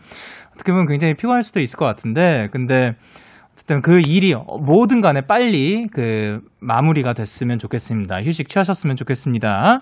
어떻게 0.60 0.72
보면 0.72 0.86
굉장히 0.86 1.14
피곤할 1.14 1.42
수도 1.42 1.60
있을 1.60 1.76
것 1.78 1.86
같은데, 1.86 2.48
근데 2.52 2.92
어쨌든 3.54 3.80
그 3.80 4.00
일이 4.06 4.34
뭐든 4.34 5.00
간에 5.00 5.22
빨리 5.22 5.86
그 5.92 6.40
마무리가 6.60 7.14
됐으면 7.14 7.58
좋겠습니다. 7.58 8.22
휴식 8.22 8.48
취하셨으면 8.48 8.96
좋겠습니다. 8.96 9.80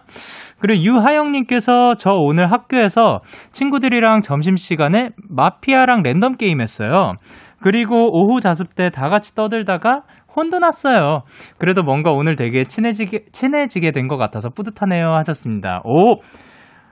그리고 0.60 0.82
유하영님께서 0.84 1.96
저 1.96 2.10
오늘 2.12 2.50
학교에서 2.52 3.20
친구들이랑 3.52 4.22
점심시간에 4.22 5.10
마피아랑 5.28 6.02
랜덤 6.02 6.36
게임 6.36 6.60
했어요. 6.60 7.14
그리고 7.60 8.08
오후 8.12 8.40
자습 8.40 8.76
때 8.76 8.90
다 8.90 9.08
같이 9.08 9.34
떠들다가 9.34 10.02
혼돈났어요. 10.36 11.22
그래도 11.58 11.82
뭔가 11.82 12.12
오늘 12.12 12.36
되게 12.36 12.64
친해지게, 12.64 13.26
친해지게 13.32 13.90
된 13.90 14.06
것 14.06 14.16
같아서 14.16 14.48
뿌듯하네요 14.50 15.12
하셨습니다. 15.14 15.82
오! 15.84 16.20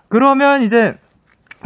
그러면 0.09 0.62
이제 0.62 0.95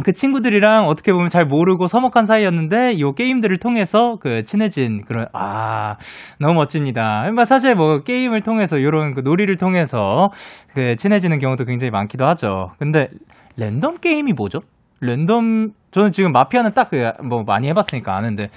그 0.03 0.13
친구들이랑 0.13 0.87
어떻게 0.87 1.11
보면 1.11 1.29
잘 1.29 1.45
모르고 1.45 1.87
서먹한 1.87 2.25
사이였는데 2.25 2.99
요 2.99 3.13
게임들을 3.13 3.57
통해서 3.57 4.17
그 4.21 4.43
친해진 4.43 5.03
그런 5.05 5.27
아 5.33 5.97
너무 6.39 6.53
멋집니다. 6.55 7.29
뭐 7.35 7.45
사실 7.45 7.75
뭐 7.75 8.01
게임을 8.03 8.41
통해서 8.41 8.81
요런 8.81 9.13
그 9.13 9.19
놀이를 9.21 9.57
통해서 9.57 10.31
그 10.73 10.95
친해지는 10.95 11.39
경우도 11.39 11.65
굉장히 11.65 11.91
많기도 11.91 12.25
하죠. 12.25 12.71
근데 12.79 13.09
랜덤 13.57 13.97
게임이 13.97 14.33
뭐죠? 14.33 14.61
랜덤 15.01 15.71
저는 15.91 16.11
지금 16.13 16.31
마피아는 16.31 16.71
딱 16.71 16.89
그 16.89 17.11
뭐 17.23 17.43
많이 17.43 17.67
해봤으니까 17.67 18.15
아는데 18.15 18.49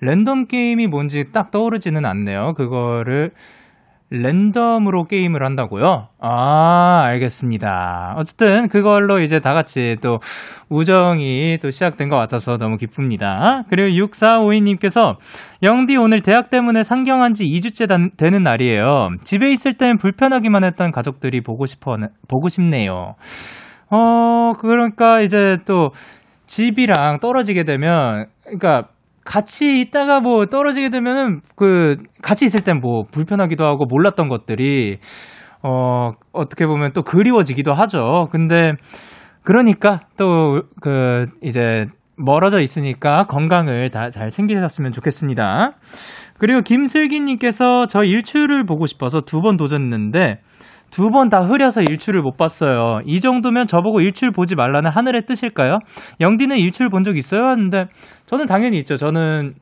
랜덤 0.00 0.46
게임이 0.46 0.86
뭔지 0.86 1.26
딱 1.32 1.50
떠오르지는 1.50 2.04
않네요. 2.06 2.54
그거를 2.56 3.32
랜덤으로 4.10 5.04
게임을 5.04 5.44
한다고요? 5.44 6.08
아, 6.18 7.02
알겠습니다. 7.04 8.14
어쨌든 8.16 8.68
그걸로 8.68 9.20
이제 9.20 9.38
다 9.38 9.54
같이 9.54 9.96
또 10.02 10.18
우정이 10.68 11.58
또 11.62 11.70
시작된 11.70 12.08
것 12.08 12.16
같아서 12.16 12.56
너무 12.56 12.76
기쁩니다. 12.76 13.64
그리고 13.70 13.88
6452님께서 14.06 15.16
영디 15.62 15.96
오늘 15.96 16.22
대학 16.22 16.50
때문에 16.50 16.82
상경한 16.82 17.34
지 17.34 17.44
2주째 17.44 18.16
되는 18.16 18.42
날이에요. 18.42 19.10
집에 19.22 19.52
있을 19.52 19.74
땐 19.74 19.96
불편하기만 19.96 20.64
했던 20.64 20.90
가족들이 20.90 21.40
보고 21.40 21.66
싶어, 21.66 21.96
보고 22.26 22.48
싶네요. 22.48 23.14
어, 23.90 24.52
그러니까 24.58 25.20
이제 25.20 25.58
또 25.64 25.92
집이랑 26.46 27.20
떨어지게 27.20 27.62
되면, 27.62 28.26
그러니까 28.42 28.88
같이 29.30 29.80
있다가 29.80 30.18
뭐 30.20 30.46
떨어지게 30.46 30.90
되면은 30.90 31.40
그 31.54 31.96
같이 32.20 32.44
있을 32.46 32.62
땐 32.62 32.80
뭐 32.80 33.04
불편하기도 33.12 33.64
하고 33.64 33.84
몰랐던 33.86 34.28
것들이 34.28 34.98
어 35.62 36.12
어떻게 36.32 36.66
보면 36.66 36.92
또 36.94 37.02
그리워지기도 37.02 37.72
하죠. 37.72 38.28
근데 38.32 38.72
그러니까 39.44 40.00
또 40.16 40.62
그 40.82 41.26
이제 41.42 41.86
멀어져 42.16 42.58
있으니까 42.58 43.24
건강을 43.28 43.90
다 43.90 44.10
잘 44.10 44.30
챙기셨으면 44.30 44.90
좋겠습니다. 44.92 45.72
그리고 46.38 46.62
김슬기님께서 46.62 47.86
저 47.86 48.02
일출을 48.02 48.64
보고 48.66 48.86
싶어서 48.86 49.20
두 49.20 49.40
번 49.42 49.56
도전했는데 49.56 50.40
두 50.90 51.08
번 51.10 51.28
다 51.30 51.40
흐려서 51.42 51.82
일출을 51.82 52.20
못 52.20 52.36
봤어요. 52.36 53.00
이 53.06 53.20
정도면 53.20 53.68
저보고 53.68 54.00
일출 54.00 54.32
보지 54.32 54.56
말라는 54.56 54.90
하늘의 54.90 55.22
뜻일까요? 55.26 55.78
영디는 56.20 56.56
일출 56.58 56.88
본 56.90 57.04
적 57.04 57.16
있어요? 57.16 57.44
하는데 57.44 57.86
저는 58.30 58.46
당연히 58.46 58.78
있죠. 58.78 58.94
저는 58.96 59.54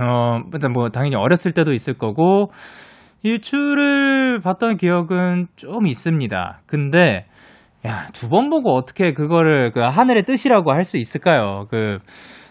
어 0.00 0.40
일단 0.52 0.72
뭐 0.72 0.88
당연히 0.88 1.16
어렸을 1.16 1.52
때도 1.52 1.74
있을 1.74 1.92
거고 1.94 2.50
일출을 3.22 4.40
봤던 4.40 4.78
기억은 4.78 5.48
좀 5.56 5.86
있습니다. 5.86 6.60
근데 6.66 7.26
야, 7.86 8.06
두 8.14 8.28
번 8.30 8.48
보고 8.48 8.74
어떻게 8.74 9.12
그거를 9.12 9.72
그 9.72 9.80
하늘의 9.80 10.22
뜻이라고 10.24 10.72
할 10.72 10.84
수 10.84 10.96
있을까요? 10.96 11.66
그 11.70 11.98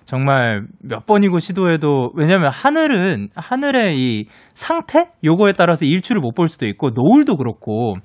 정말 0.06 0.64
몇 0.84 1.06
번이고 1.08 1.40
시도해도 1.40 2.12
왜냐면 2.16 2.52
하늘은 2.52 3.30
하늘의 3.36 3.98
이 3.98 4.26
상태 4.54 5.10
요거에 5.24 5.54
따라서 5.58 5.86
일출을 5.86 6.22
못 6.22 6.36
볼 6.36 6.50
수도 6.50 6.68
있고 6.68 6.92
노을도 6.92 7.38
그렇고 7.38 7.96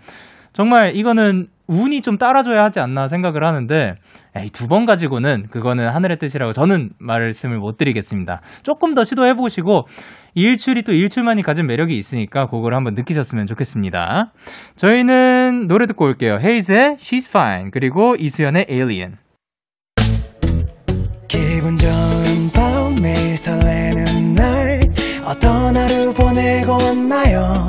정말 0.54 0.96
이거는 0.96 1.48
운이 1.68 2.02
좀 2.02 2.16
따라줘야 2.18 2.62
하지 2.64 2.78
않나 2.80 3.08
생각을 3.08 3.44
하는데 3.44 3.94
두 4.52 4.68
번 4.68 4.84
가지고는 4.86 5.46
그거는 5.50 5.88
하늘의 5.88 6.18
뜻이라고 6.18 6.52
저는 6.52 6.90
말씀을 6.98 7.58
못 7.58 7.76
드리겠습니다. 7.78 8.40
조금 8.62 8.94
더 8.94 9.04
시도해 9.04 9.34
보시고 9.34 9.86
일출이 10.34 10.82
또 10.82 10.92
일출만이 10.92 11.42
가진 11.42 11.66
매력이 11.66 11.96
있으니까 11.96 12.46
그걸 12.48 12.74
한번 12.74 12.94
느끼셨으면 12.94 13.46
좋겠습니다. 13.46 14.32
저희는 14.76 15.66
노래 15.68 15.86
듣고 15.86 16.04
올게요. 16.04 16.38
헤이즈의 16.40 16.96
She's 16.98 17.28
Fine 17.28 17.70
그리고 17.70 18.14
이수연의 18.18 18.66
Alien. 18.70 19.16
기분 21.28 21.76
좋은 21.76 22.50
밤 22.54 22.94
매일 23.00 23.36
설레는 23.36 24.34
날 24.34 24.80
어떤 25.24 25.76
하루 25.76 26.12
보내고 26.14 26.72
왔나요 26.72 27.68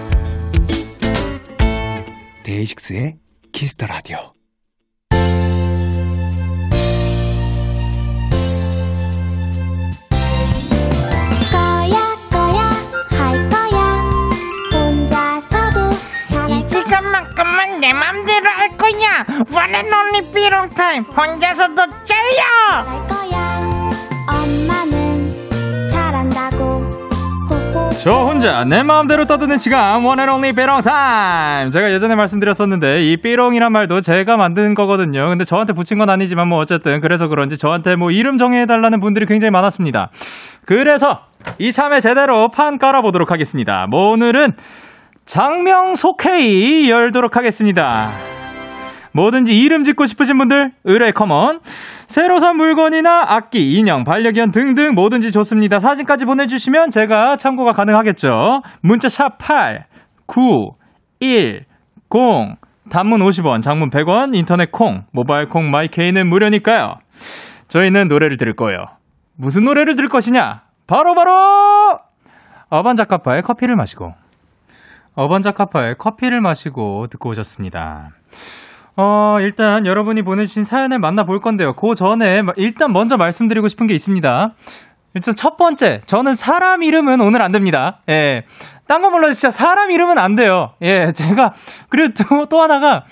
데이식스의 2.51 3.15
키스 3.53 3.77
더 3.77 3.85
라디오. 3.85 4.17
거야 11.49 12.17
거야 12.29 12.71
할 13.09 13.49
거야 13.49 13.79
혼자서도 14.73 15.91
잘할 16.27 16.51
이 16.51 16.67
시간만큼만 16.67 17.79
내 17.79 17.93
맘대로 17.93 18.49
할 18.49 18.67
거야. 18.77 19.25
One 19.49 19.73
and 19.73 19.95
only 19.95 20.33
삐롱 20.33 20.71
타임. 20.71 21.03
혼자서도 21.03 22.03
잘려. 22.03 23.80
저 28.03 28.13
혼자 28.13 28.65
내 28.65 28.81
마음대로 28.81 29.27
떠드는 29.27 29.57
시간 29.57 30.03
only 30.03 30.53
삐롱 30.53 30.81
타임 30.81 31.69
제가 31.69 31.91
예전에 31.91 32.15
말씀드렸었는데 32.15 33.03
이 33.03 33.17
삐롱이란 33.17 33.71
말도 33.71 34.01
제가 34.01 34.37
만든 34.37 34.73
거거든요. 34.73 35.29
근데 35.29 35.45
저한테 35.45 35.73
붙인 35.73 35.99
건 35.99 36.09
아니지만 36.09 36.47
뭐 36.47 36.57
어쨌든 36.57 36.99
그래서 36.99 37.27
그런지 37.27 37.59
저한테 37.59 37.95
뭐 37.95 38.09
이름 38.09 38.39
정해달라는 38.39 39.01
분들이 39.01 39.27
굉장히 39.27 39.51
많았습니다. 39.51 40.09
그래서 40.65 41.25
이참에 41.59 41.99
제대로 41.99 42.49
판 42.49 42.79
깔아보도록 42.79 43.29
하겠습니다. 43.29 43.85
뭐 43.87 44.09
오늘은 44.09 44.53
작명소 45.27 45.93
회의 45.93 46.89
열도록 46.89 47.37
하겠습니다 47.37 48.09
뭐든지 49.13 49.57
이름 49.57 49.83
짓고 49.83 50.05
싶으신 50.05 50.37
분들 50.37 50.71
의뢰 50.83 51.11
come 51.11 51.43
on 51.43 51.59
새로 52.07 52.39
산 52.39 52.57
물건이나 52.57 53.25
악기, 53.27 53.59
인형, 53.59 54.03
반려견 54.03 54.51
등등 54.51 54.93
뭐든지 54.93 55.31
좋습니다. 55.31 55.79
사진까지 55.79 56.25
보내주시면 56.25 56.91
제가 56.91 57.37
참고가 57.37 57.71
가능하겠죠. 57.71 58.61
문자 58.81 59.09
샵 59.09 59.37
8, 59.37 59.85
9, 60.27 60.75
1, 61.19 61.65
0 62.13 62.55
단문 62.89 63.21
50원, 63.21 63.61
장문 63.61 63.89
100원, 63.89 64.35
인터넷 64.35 64.71
콩, 64.71 65.05
모바일 65.13 65.47
콩, 65.47 65.71
my 65.71 65.87
K는 65.87 66.27
무료니까요. 66.27 66.95
저희는 67.69 68.09
노래를 68.09 68.35
들을 68.35 68.53
거예요. 68.53 68.85
무슨 69.37 69.63
노래를 69.63 69.95
들을 69.95 70.09
것이냐? 70.09 70.63
바로 70.87 71.15
바로 71.15 71.99
어반자카파의 72.69 73.43
커피를 73.43 73.77
마시고 73.77 74.13
어반자카파의 75.15 75.95
커피를 75.97 76.41
마시고 76.41 77.07
듣고 77.07 77.29
오셨습니다. 77.29 78.09
어, 78.97 79.37
일단 79.39 79.85
여러분이 79.85 80.21
보내주신 80.21 80.63
사연을 80.63 80.99
만나볼 80.99 81.39
건데요. 81.39 81.73
그 81.73 81.95
전에 81.95 82.43
일단 82.57 82.91
먼저 82.91 83.17
말씀드리고 83.17 83.67
싶은 83.67 83.87
게 83.87 83.93
있습니다. 83.93 84.53
일단 85.13 85.35
첫 85.35 85.57
번째, 85.57 86.01
저는 86.07 86.35
사람 86.35 86.83
이름은 86.83 87.19
오늘 87.21 87.41
안 87.41 87.51
됩니다. 87.51 87.99
예. 88.09 88.45
딴 88.87 89.01
거 89.01 89.09
몰라도 89.09 89.33
진짜 89.33 89.49
사람 89.49 89.91
이름은 89.91 90.17
안 90.17 90.35
돼요. 90.35 90.73
예, 90.81 91.11
제가, 91.13 91.53
그리고 91.89 92.13
또, 92.13 92.45
또 92.47 92.61
하나가, 92.61 93.05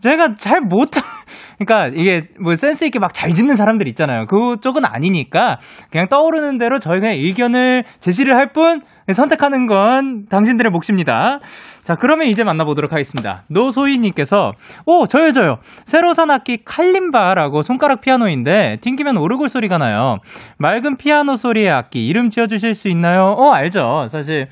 제가 0.00 0.34
잘 0.36 0.60
못, 0.60 0.90
그러니까 1.58 1.88
이게 1.94 2.28
뭐 2.40 2.56
센스 2.56 2.84
있게 2.84 2.98
막 2.98 3.12
잘 3.12 3.32
짓는 3.34 3.56
사람들 3.56 3.86
있잖아요. 3.88 4.26
그쪽은 4.26 4.84
아니니까 4.84 5.58
그냥 5.90 6.08
떠오르는 6.08 6.58
대로 6.58 6.78
저희가 6.78 7.08
의견을 7.10 7.84
제시를 8.00 8.34
할 8.36 8.52
뿐 8.52 8.80
선택하는 9.12 9.66
건 9.66 10.26
당신들의 10.28 10.70
몫입니다. 10.72 11.38
자, 11.84 11.94
그러면 11.96 12.26
이제 12.28 12.44
만나보도록 12.44 12.92
하겠습니다. 12.92 13.42
노소희님께서, 13.48 14.52
오, 14.86 15.06
저요, 15.06 15.32
저요. 15.32 15.58
새로 15.84 16.14
산 16.14 16.30
악기 16.30 16.58
칼림바라고 16.64 17.62
손가락 17.62 18.00
피아노인데, 18.02 18.78
튕기면 18.80 19.16
오르골 19.16 19.48
소리가 19.48 19.78
나요. 19.78 20.18
맑은 20.58 20.96
피아노 20.96 21.36
소리의 21.36 21.70
악기, 21.70 22.06
이름 22.06 22.30
지어주실 22.30 22.74
수 22.74 22.88
있나요? 22.88 23.34
어, 23.36 23.50
알죠. 23.52 24.06
사실, 24.08 24.46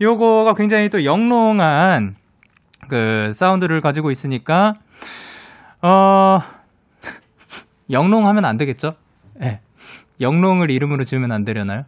요거가 0.00 0.54
굉장히 0.54 0.88
또 0.88 1.04
영롱한, 1.04 2.16
그, 2.88 3.32
사운드를 3.34 3.80
가지고 3.82 4.10
있으니까, 4.10 4.74
어, 5.82 6.38
영롱 7.90 8.26
하면 8.26 8.44
안 8.44 8.56
되겠죠? 8.56 8.92
예. 9.42 9.44
네. 9.44 9.60
영롱을 10.20 10.70
이름으로 10.70 11.04
지으면 11.04 11.32
안 11.32 11.44
되려나요? 11.44 11.84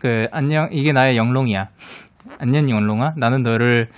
그, 0.00 0.26
안녕, 0.32 0.68
이게 0.72 0.92
나의 0.92 1.16
영롱이야. 1.16 1.68
안녕, 2.38 2.70
영롱아. 2.70 3.14
나는 3.16 3.42
너를, 3.42 3.88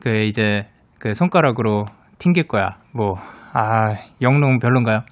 그, 0.00 0.24
이제, 0.24 0.66
그, 0.98 1.14
손가락으로 1.14 1.86
튕길 2.18 2.48
거야. 2.48 2.76
뭐, 2.92 3.14
아, 3.52 3.94
영롱 4.20 4.58
별론가요? 4.58 5.02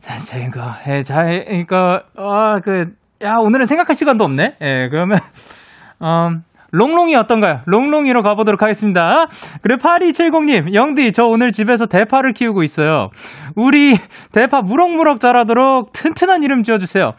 자, 0.00 0.16
자, 0.18 0.38
이거, 0.38 0.60
예, 0.88 1.02
자, 1.02 1.28
이거, 1.30 2.02
아, 2.16 2.60
그, 2.60 2.94
야, 3.22 3.34
오늘은 3.40 3.66
생각할 3.66 3.94
시간도 3.94 4.24
없네? 4.24 4.56
예, 4.60 4.88
그러면, 4.88 5.18
음, 6.02 6.42
롱롱이 6.72 7.14
어떤가요? 7.14 7.60
롱롱이로 7.66 8.22
가보도록 8.22 8.62
하겠습니다. 8.62 9.26
그래, 9.60 9.76
8270님, 9.76 10.72
영디, 10.72 11.12
저 11.12 11.24
오늘 11.24 11.52
집에서 11.52 11.86
대파를 11.86 12.32
키우고 12.32 12.62
있어요. 12.62 13.10
우리 13.54 13.96
대파 14.32 14.62
무럭무럭 14.62 15.20
자라도록 15.20 15.92
튼튼한 15.92 16.42
이름 16.42 16.62
지어주세요. 16.64 17.12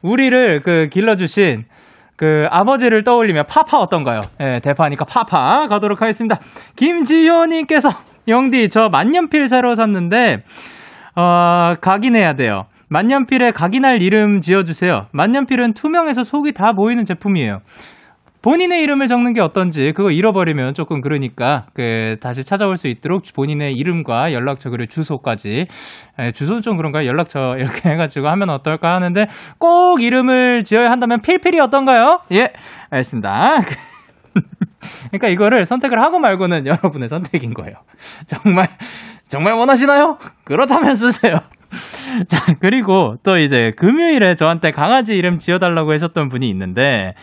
우리를 0.00 0.62
그 0.62 0.88
길러주신 0.90 1.66
그 2.16 2.46
아버지를 2.50 3.04
떠올리며 3.04 3.42
파파 3.44 3.78
어떤가요? 3.78 4.20
예, 4.40 4.60
대파니까 4.62 5.04
파파 5.04 5.68
가도록 5.68 6.00
하겠습니다. 6.00 6.38
김지효님께서 6.76 7.90
영디, 8.28 8.70
저 8.70 8.88
만년필 8.88 9.48
새로 9.48 9.74
샀는데, 9.74 10.44
어, 11.14 11.74
각인해야 11.80 12.34
돼요. 12.34 12.66
만년필에 12.88 13.50
각인할 13.50 14.00
이름 14.00 14.40
지어주세요. 14.40 15.08
만년필은 15.10 15.74
투명해서 15.74 16.24
속이 16.24 16.52
다 16.52 16.72
보이는 16.72 17.04
제품이에요. 17.04 17.60
본인의 18.44 18.82
이름을 18.82 19.08
적는 19.08 19.32
게 19.32 19.40
어떤지 19.40 19.92
그거 19.96 20.10
잃어버리면 20.10 20.74
조금 20.74 21.00
그러니까 21.00 21.64
그 21.72 22.18
다시 22.20 22.44
찾아올 22.44 22.76
수 22.76 22.88
있도록 22.88 23.22
본인의 23.34 23.72
이름과 23.72 24.34
연락처 24.34 24.68
그리고 24.68 24.90
주소까지 24.90 25.66
에, 26.18 26.32
주소는 26.32 26.60
좀 26.60 26.76
그런가요? 26.76 27.08
연락처 27.08 27.56
이렇게 27.58 27.88
해가지고 27.88 28.28
하면 28.28 28.50
어떨까 28.50 28.96
하는데 28.96 29.28
꼭 29.56 30.02
이름을 30.02 30.64
지어야 30.64 30.90
한다면 30.90 31.22
필필이 31.22 31.58
어떤가요? 31.58 32.20
예 32.32 32.52
알겠습니다. 32.90 33.62
그러니까 35.08 35.28
이거를 35.28 35.64
선택을 35.64 36.02
하고 36.02 36.18
말고는 36.18 36.66
여러분의 36.66 37.08
선택인 37.08 37.54
거예요. 37.54 37.76
정말 38.28 38.68
정말 39.26 39.54
원하시나요? 39.54 40.18
그렇다면 40.44 40.96
쓰세요. 40.96 41.36
자, 42.28 42.54
그리고 42.60 43.16
또 43.22 43.38
이제 43.38 43.72
금요일에 43.76 44.36
저한테 44.36 44.70
강아지 44.70 45.14
이름 45.14 45.38
지어달라고 45.38 45.92
하셨던 45.92 46.28
분이 46.28 46.48
있는데, 46.50 47.14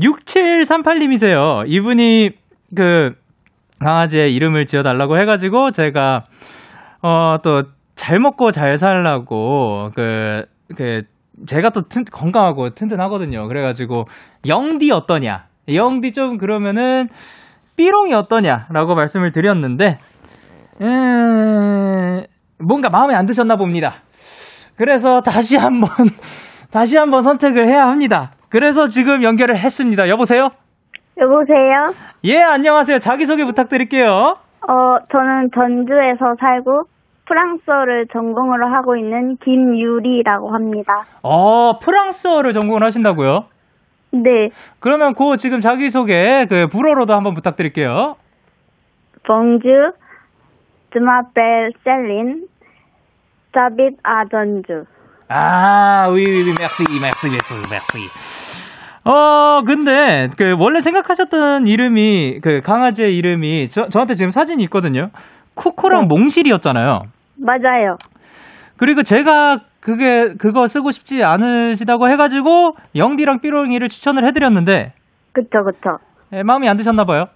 6738님이세요. 0.00 1.64
이분이 1.66 2.30
그 2.76 3.12
강아지의 3.80 4.34
이름을 4.34 4.66
지어달라고 4.66 5.18
해가지고 5.18 5.70
제가 5.72 6.24
어 7.02 7.38
또 7.42 7.78
잘 7.98 8.20
먹고 8.20 8.52
잘 8.52 8.78
살라고 8.78 9.90
그, 9.94 10.44
그, 10.76 11.02
제가 11.46 11.70
또 11.70 11.82
튼, 11.88 12.04
건강하고 12.04 12.70
튼튼하거든요. 12.70 13.48
그래가지고 13.48 14.04
영디 14.46 14.92
어떠냐? 14.92 15.46
영디 15.68 16.12
좀 16.12 16.38
그러면은 16.38 17.08
삐롱이 17.76 18.14
어떠냐라고 18.14 18.94
말씀을 18.94 19.32
드렸는데, 19.32 19.98
음, 20.80 22.22
뭔가 22.60 22.88
마음에 22.88 23.16
안 23.16 23.26
드셨나 23.26 23.56
봅니다. 23.56 23.94
그래서 24.76 25.20
다시 25.22 25.56
한번, 25.56 25.90
다시 26.70 26.96
한번 26.96 27.22
선택을 27.22 27.66
해야 27.66 27.86
합니다. 27.86 28.30
그래서 28.50 28.86
지금 28.86 29.22
연결을 29.22 29.56
했습니다. 29.56 30.08
여보세요? 30.08 30.50
여보세요? 31.18 31.92
예, 32.24 32.40
안녕하세요. 32.40 32.98
자기소개 32.98 33.44
부탁드릴게요. 33.44 34.08
어, 34.08 34.98
저는 35.12 35.50
전주에서 35.54 36.36
살고 36.38 36.82
프랑스어를 37.26 38.06
전공으로 38.12 38.68
하고 38.68 38.96
있는 38.96 39.36
김유리라고 39.44 40.52
합니다. 40.54 41.04
어, 41.22 41.78
프랑스어를 41.78 42.52
전공을 42.52 42.82
하신다고요? 42.84 43.44
네. 44.12 44.48
그러면 44.80 45.14
그 45.14 45.36
지금 45.36 45.60
자기소개 45.60 46.46
그 46.48 46.68
불어로도 46.68 47.12
한번 47.12 47.34
부탁드릴게요. 47.34 48.16
Bonjour, 49.26 49.92
je 50.90 50.98
m'appelle 50.98 51.72
Céline, 51.84 52.46
j'habite 53.52 53.98
à 54.02 54.24
전주. 54.30 54.86
아, 55.28 56.08
oui, 56.08 56.24
oui, 56.24 56.54
merci, 56.58 56.84
merci, 56.98 57.28
merci, 57.28 57.54
merci. 57.68 58.37
어, 59.08 59.62
근데, 59.62 60.28
그, 60.36 60.54
원래 60.58 60.80
생각하셨던 60.80 61.66
이름이, 61.66 62.40
그, 62.42 62.60
강아지의 62.60 63.16
이름이, 63.16 63.70
저, 63.70 63.88
저한테 63.88 64.12
지금 64.12 64.28
사진이 64.28 64.62
있거든요. 64.64 65.08
쿠쿠랑 65.54 66.02
네. 66.02 66.06
몽실이었잖아요. 66.08 67.04
맞아요. 67.38 67.96
그리고 68.76 69.02
제가 69.02 69.60
그게 69.80 70.34
그거 70.38 70.66
쓰고 70.66 70.90
싶지 70.90 71.24
않으시다고 71.24 72.08
해가지고 72.10 72.72
영디랑 72.94 73.40
삐롱이를 73.40 73.88
추천을 73.88 74.26
해드렸는데 74.26 74.92
그쵸, 75.32 75.64
그쵸. 75.64 75.98
예, 76.32 76.42
마음이 76.42 76.68
안 76.68 76.76
드셨나 76.76 77.04
봐요. 77.04 77.26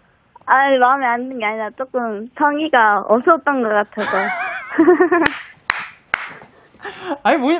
아니, 0.47 0.79
마음에 0.79 1.07
안 1.07 1.23
드는 1.25 1.39
게 1.39 1.45
아니라 1.47 1.71
조금 1.79 2.27
성의가 2.37 3.05
없었던 3.09 3.63
것 3.63 3.69
같아서. 3.69 4.19
아니 7.25 7.39
뭐 7.39 7.51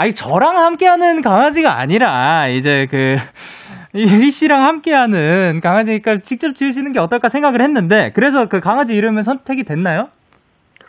아니 0.00 0.14
저랑 0.14 0.56
함께하는 0.56 1.22
강아지가 1.22 1.76
아니라 1.76 2.46
이제 2.46 2.86
그 2.88 3.16
이리 3.92 4.30
씨랑 4.30 4.64
함께하는 4.64 5.58
강아지니까 5.60 6.18
직접 6.18 6.54
지으시는 6.54 6.92
게 6.92 7.00
어떨까 7.00 7.28
생각을 7.28 7.60
했는데 7.60 8.12
그래서 8.14 8.46
그 8.46 8.60
강아지 8.60 8.94
이름은 8.94 9.22
선택이 9.22 9.64
됐나요? 9.64 10.08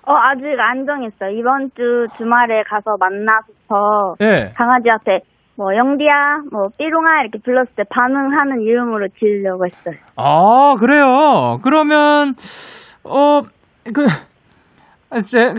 어, 0.06 0.13
아직 0.13 0.45
안 0.60 0.86
정했어요. 0.86 1.32
이번 1.32 1.72
주 1.76 2.06
주말에 2.17 2.62
가서 2.69 2.98
만나서 3.00 4.15
예. 4.22 4.52
강아지한테 4.56 5.22
뭐 5.58 5.76
영디야, 5.76 6.43
뭐 6.52 6.69
삐롱아 6.78 7.22
이렇게 7.24 7.39
불렀을 7.43 7.74
때 7.76 7.84
반응하는 7.89 8.62
이름으로 8.62 9.08
지으려고 9.17 9.65
했어요. 9.65 9.95
아 10.17 10.76
그래요. 10.80 11.60
그러면 11.63 12.36
어그 13.04 14.06
제 15.26 15.50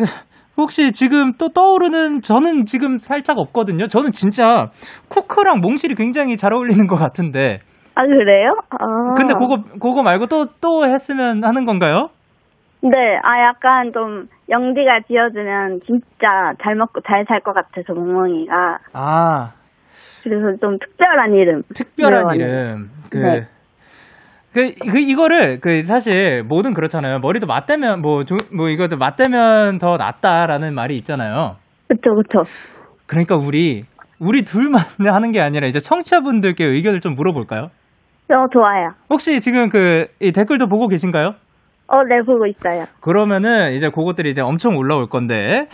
혹시 0.61 0.92
지금 0.92 1.33
또 1.38 1.49
떠오르는 1.49 2.20
저는 2.23 2.66
지금 2.66 2.99
살짝 2.99 3.38
없거든요. 3.38 3.87
저는 3.88 4.12
진짜 4.12 4.68
쿠크랑 5.09 5.61
몽실이 5.61 5.94
굉장히 5.94 6.37
잘 6.37 6.53
어울리는 6.53 6.87
것 6.87 6.96
같은데. 6.96 7.61
아 7.94 8.03
그래요? 8.07 8.55
아. 8.70 9.14
근데 9.16 9.35
그거 9.35 9.62
그거 9.81 10.03
말고 10.03 10.27
또또 10.27 10.85
했으면 10.87 11.42
하는 11.44 11.64
건가요? 11.66 12.09
네, 12.83 13.18
아 13.23 13.42
약간 13.49 13.92
좀 13.92 14.27
영디가 14.49 15.01
지어주면 15.09 15.81
진짜 15.87 16.55
잘 16.62 16.75
먹고 16.77 17.01
잘 17.03 17.25
살 17.29 17.40
것 17.40 17.53
같아서 17.53 17.92
멍멍이가 17.92 18.79
아 18.94 19.53
그래서 20.23 20.57
좀 20.61 20.79
특별한 20.79 21.35
이름. 21.35 21.62
특별한 21.75 22.29
네, 22.38 22.44
이름. 22.44 22.90
그, 23.11 23.16
네. 23.18 23.46
그, 24.53 24.75
그, 24.75 24.99
이거를, 24.99 25.61
그, 25.61 25.85
사실, 25.85 26.43
뭐든 26.43 26.75
그렇잖아요. 26.75 27.21
머리도 27.21 27.47
맞대면, 27.47 28.01
뭐, 28.03 28.25
조, 28.25 28.37
뭐, 28.53 28.69
이것도 28.69 28.97
맞대면 28.97 29.79
더 29.79 29.97
낫다라는 29.97 30.75
말이 30.75 30.97
있잖아요. 30.99 31.57
그쵸 31.89 32.15
그쵸. 32.17 32.43
그러니까 33.07 33.37
우리, 33.37 33.85
우리 34.19 34.43
둘만 34.45 34.83
하는 35.07 35.31
게 35.33 35.41
아니라, 35.41 35.69
이제 35.69 35.79
청취자분들께 35.79 36.65
의견을 36.65 37.01
좀 37.01 37.15
물어볼까요? 37.15 37.71
어 38.33 38.47
좋아요. 38.53 38.93
혹시 39.09 39.41
지금 39.41 39.69
그, 39.69 40.07
이 40.21 40.33
댓글도 40.33 40.69
보고 40.69 40.89
계신가요? 40.89 41.35
어, 41.89 42.05
네 42.05 42.23
보고 42.23 42.47
있어요. 42.47 42.87
그러면은, 43.01 43.73
이제 43.73 43.89
그것들이 43.89 44.31
이제 44.31 44.41
엄청 44.41 44.77
올라올 44.77 45.09
건데, 45.09 45.69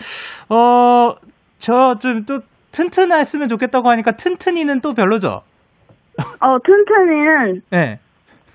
어, 0.50 1.14
저 1.58 1.94
좀 2.00 2.24
또, 2.26 2.40
튼튼했으면 2.72 3.48
좋겠다고 3.48 3.88
하니까 3.88 4.12
튼튼이는 4.12 4.82
또 4.82 4.92
별로죠? 4.92 5.40
어 6.40 6.58
튼튼이는 6.62 7.62
예. 7.72 7.76
네. 7.76 7.98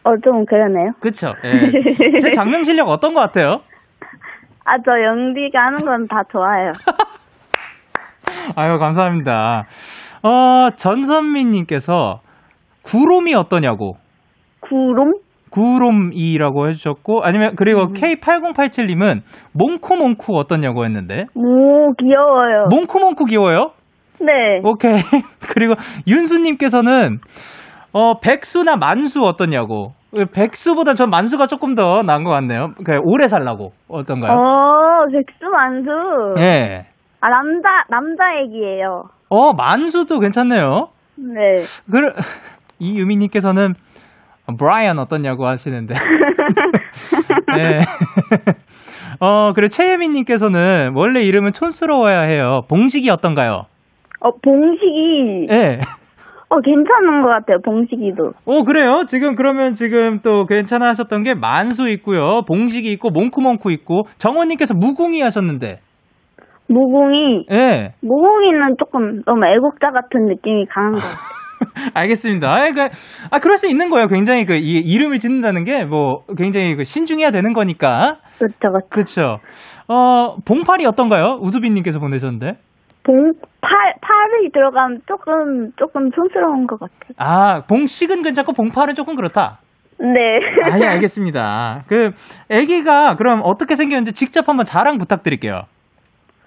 어 0.03 0.11
좀 0.23 0.45
그러네요. 0.45 0.91
그쵸. 0.99 1.27
예. 1.43 2.17
제 2.19 2.31
장명 2.31 2.63
실력 2.63 2.87
어떤 2.89 3.13
것 3.13 3.21
같아요? 3.21 3.61
아 4.65 4.77
저 4.85 4.91
영디가 4.91 5.59
하는 5.59 5.79
건 5.79 6.07
다 6.07 6.23
좋아요. 6.31 6.71
아유, 8.57 8.77
감사합니다. 8.79 9.65
어, 10.23 10.69
전선미님께서 10.75 12.19
구롬이 12.83 13.33
어떠냐고. 13.35 13.93
구름? 14.61 15.13
구롬이라고 15.51 16.67
해주셨고, 16.69 17.23
아니면, 17.23 17.55
그리고 17.55 17.87
K8087님은 17.93 19.21
몽쿠몽쿠 19.53 20.35
어떠냐고 20.37 20.85
했는데. 20.85 21.25
오 21.35 21.93
귀여워요. 21.93 22.67
몽쿠몽쿠 22.69 23.25
귀여워요? 23.25 23.71
네. 24.21 24.59
오케이. 24.63 24.95
그리고 25.53 25.73
윤수님께서는, 26.07 27.17
어, 27.93 28.19
백수나 28.19 28.77
만수 28.77 29.23
어떠냐고. 29.23 29.93
백수보다 30.33 30.93
전 30.93 31.09
만수가 31.09 31.47
조금 31.47 31.73
더 31.75 32.01
나은 32.01 32.23
것 32.23 32.31
같네요. 32.31 32.73
그 32.85 32.97
오래 33.03 33.27
살라고. 33.27 33.71
어떤가요? 33.87 34.31
어 34.33 35.05
백수 35.11 35.45
만수. 35.49 35.89
예. 36.39 36.85
아 37.21 37.29
남자 37.29 37.69
남자 37.89 38.23
애기예요. 38.41 39.03
어, 39.29 39.53
만수도 39.53 40.19
괜찮네요. 40.19 40.89
네. 41.17 41.59
그, 41.89 42.11
이 42.79 42.97
유미님께서는 42.99 43.73
브라이언 44.57 44.99
어떠냐고 44.99 45.47
하시는데. 45.47 45.93
네. 47.55 47.79
어, 49.21 49.53
그리고 49.53 49.69
최예민님께서는 49.69 50.91
원래 50.95 51.21
이름은 51.21 51.53
촌스러워야 51.53 52.21
해요. 52.21 52.61
봉식이 52.69 53.09
어떤가요? 53.09 53.63
어 54.19 54.31
봉식이. 54.31 55.47
네. 55.47 55.79
어 56.51 56.59
괜찮은 56.59 57.21
것 57.21 57.29
같아요. 57.29 57.59
봉식이도. 57.63 58.33
오, 58.45 58.63
그래요? 58.65 59.05
지금 59.07 59.35
그러면 59.35 59.73
지금 59.73 60.19
또 60.21 60.45
괜찮아 60.45 60.89
하셨던 60.89 61.23
게 61.23 61.33
만수 61.33 61.89
있고요. 61.91 62.41
봉식이 62.45 62.91
있고, 62.91 63.09
몽쿠몽쿠 63.09 63.71
있고, 63.71 64.03
정원님께서 64.17 64.73
무궁이 64.73 65.21
하셨는데. 65.21 65.79
무궁이. 66.67 67.45
예. 67.51 67.55
네. 67.57 67.93
무궁이는 68.01 68.75
조금 68.79 69.21
너무 69.23 69.45
애국자 69.45 69.91
같은 69.91 70.25
느낌이 70.25 70.65
강한 70.69 70.91
것 70.91 70.99
같아요. 70.99 71.41
알겠습니다. 71.95 72.51
아, 72.51 72.71
그, 72.73 72.81
아, 73.31 73.39
그럴 73.39 73.57
수 73.57 73.69
있는 73.69 73.89
거예요. 73.89 74.07
굉장히 74.07 74.45
그, 74.45 74.55
이, 74.55 74.73
이름을 74.73 75.19
짓는다는 75.19 75.63
게, 75.63 75.85
뭐, 75.85 76.23
굉장히 76.37 76.75
그 76.75 76.83
신중해야 76.83 77.31
되는 77.31 77.53
거니까. 77.53 78.17
그렇죠, 78.39 78.57
그렇죠. 78.59 78.87
그렇죠. 78.89 79.37
어, 79.87 80.35
봉팔이 80.45 80.85
어떤가요? 80.85 81.37
우수빈님께서 81.41 81.99
보내셨는데. 81.99 82.57
봉, 83.03 83.33
팔, 83.61 83.93
팔이 84.01 84.51
들어가면 84.51 85.01
조금, 85.07 85.71
조금 85.77 86.11
촌스러운 86.11 86.67
것 86.67 86.79
같아요. 86.79 87.13
아, 87.17 87.61
봉식은 87.67 88.21
괜찮고 88.23 88.53
봉팔은 88.53 88.95
조금 88.95 89.15
그렇다. 89.15 89.59
네. 89.99 90.39
아, 90.71 90.79
예, 90.79 90.85
알겠습니다. 90.87 91.83
그, 91.87 92.11
애기가 92.49 93.15
그럼 93.15 93.41
어떻게 93.43 93.75
생겼는지 93.75 94.13
직접 94.13 94.47
한번 94.49 94.65
자랑 94.65 94.97
부탁드릴게요. 94.97 95.63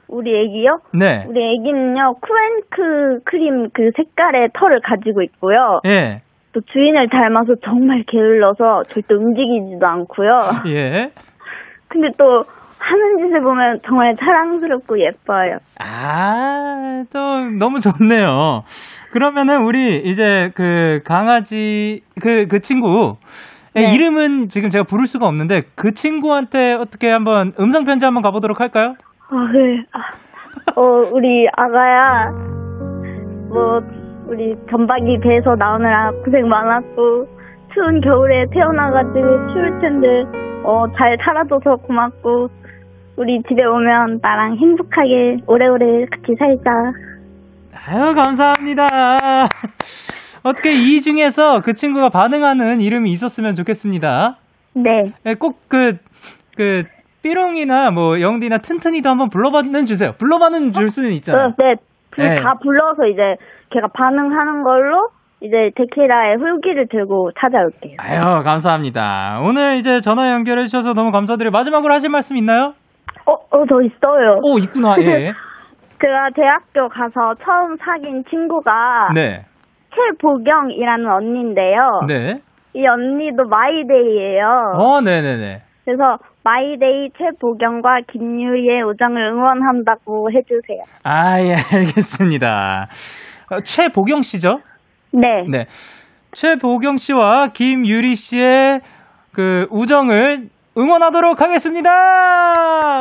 우리 0.08 0.30
애기요? 0.30 0.80
네. 0.92 1.24
우리 1.28 1.42
애기는요, 1.42 2.16
쿠앤크 2.20 3.20
크림 3.24 3.70
그 3.72 3.90
색깔의 3.96 4.50
털을 4.54 4.80
가지고 4.80 5.22
있고요. 5.22 5.80
예. 5.86 6.22
또 6.52 6.60
주인을 6.60 7.08
닮아서 7.08 7.54
정말 7.64 8.04
게을러서 8.06 8.84
절대 8.88 9.14
움직이지도 9.14 9.84
않고요. 9.84 10.38
예. 10.68 11.10
근데 11.88 12.08
또 12.18 12.42
하는 12.84 13.18
짓을 13.18 13.40
보면 13.40 13.80
정말 13.86 14.14
사랑스럽고 14.18 15.00
예뻐요. 15.00 15.58
아, 15.80 17.04
또 17.10 17.40
너무 17.58 17.80
좋네요. 17.80 18.64
그러면은 19.10 19.64
우리 19.64 20.02
이제 20.04 20.50
그 20.54 21.00
강아지 21.04 22.02
그그 22.20 22.60
친구 22.60 23.16
네. 23.74 23.92
이름은 23.92 24.48
지금 24.48 24.68
제가 24.68 24.84
부를 24.84 25.06
수가 25.06 25.26
없는데 25.26 25.62
그 25.74 25.92
친구한테 25.92 26.74
어떻게 26.74 27.10
한번 27.10 27.52
음성 27.58 27.84
편지 27.84 28.04
한번 28.04 28.22
가보도록 28.22 28.60
할까요? 28.60 28.94
아, 29.30 29.50
네. 29.52 29.84
아, 29.92 30.80
어, 30.80 30.82
우리 31.12 31.48
아가야, 31.56 32.30
뭐, 33.48 33.80
우리 34.28 34.54
전박이 34.70 35.18
배에서 35.20 35.56
나오느라 35.56 36.12
고생 36.24 36.48
많았고, 36.48 37.26
추운 37.72 38.00
겨울에 38.00 38.46
태어나가지고 38.52 39.52
추울 39.52 39.78
텐데, 39.80 40.24
어, 40.62 40.86
잘 40.96 41.16
살아줘서 41.24 41.76
고맙고, 41.76 42.48
우리 43.16 43.42
집에 43.48 43.64
오면 43.64 44.18
나랑 44.20 44.56
행복하게 44.56 45.38
오래오래 45.46 46.06
같이 46.06 46.34
살자. 46.38 46.70
아유, 47.86 48.14
감사합니다. 48.14 48.88
어떻게 50.42 50.72
이 50.72 51.00
중에서 51.00 51.60
그 51.60 51.74
친구가 51.74 52.08
반응하는 52.10 52.80
이름이 52.80 53.10
있었으면 53.12 53.54
좋겠습니다. 53.54 54.36
네. 54.74 55.34
꼭 55.38 55.60
그, 55.68 55.96
그, 56.56 56.82
삐롱이나 57.22 57.90
뭐 57.90 58.20
영디나 58.20 58.58
튼튼이도 58.58 59.08
한번 59.08 59.30
불러봐는 59.30 59.86
주세요. 59.86 60.12
불러봐는 60.18 60.72
줄 60.72 60.88
수는 60.88 61.12
있잖아요. 61.12 61.54
네, 61.58 61.76
네. 62.18 62.40
다 62.40 62.54
불러서 62.62 63.06
이제 63.06 63.36
걔가 63.70 63.88
반응하는 63.88 64.62
걸로 64.62 65.08
이제 65.40 65.70
데키라의 65.74 66.36
후기를 66.36 66.88
들고 66.88 67.30
찾아올게요. 67.40 67.96
아유, 67.98 68.42
감사합니다. 68.44 69.40
오늘 69.42 69.76
이제 69.76 70.00
전화 70.00 70.32
연결해 70.32 70.64
주셔서 70.64 70.92
너무 70.92 71.12
감사드려요. 71.12 71.50
마지막으로 71.50 71.94
하실 71.94 72.10
말씀 72.10 72.36
있나요? 72.36 72.74
어, 73.26 73.32
어, 73.32 73.64
저 73.68 73.80
있어요. 73.82 74.38
오, 74.42 74.58
있구나. 74.58 74.96
예. 75.00 75.32
제가 76.00 76.30
대학교 76.34 76.88
가서 76.88 77.34
처음 77.42 77.76
사귄 77.78 78.24
친구가 78.28 79.10
네. 79.14 79.44
최보경이라는 79.94 81.06
언니인데요. 81.10 82.00
네. 82.08 82.40
이 82.74 82.86
언니도 82.86 83.44
My 83.44 83.70
Day예요. 83.70 84.72
어, 84.74 85.00
네, 85.00 85.22
네, 85.22 85.36
네. 85.36 85.62
그래서 85.84 86.18
My 86.42 86.69
Day 86.69 87.10
최보경과 87.16 88.00
김유리의 88.12 88.82
우정을 88.82 89.22
응원한다고 89.32 90.30
해주세요. 90.30 90.82
아, 91.04 91.40
예, 91.40 91.54
알겠습니다. 91.54 92.88
어, 93.50 93.60
최보경 93.60 94.22
씨죠? 94.22 94.58
네. 95.12 95.44
네. 95.48 95.66
최보경 96.32 96.96
씨와 96.96 97.48
김유리 97.48 98.14
씨의 98.16 98.80
그 99.32 99.66
우정을 99.70 100.48
응원하도록 100.76 101.40
하겠습니다. 101.40 101.90
아~ 101.90 103.00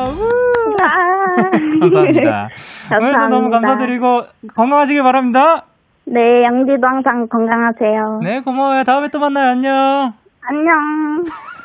감사합니다. 1.79 2.49
감사합니다. 2.89 2.97
오늘도 2.97 3.27
너무 3.29 3.49
감사드리고 3.49 4.23
건강하시길 4.55 5.01
바랍니다. 5.01 5.65
네, 6.05 6.43
양지도 6.43 6.85
항상 6.85 7.27
건강하세요. 7.27 8.19
네, 8.23 8.41
고마워요. 8.41 8.83
다음에 8.83 9.07
또 9.07 9.19
만나요. 9.19 9.51
안녕. 9.51 10.13
안녕. 10.41 11.23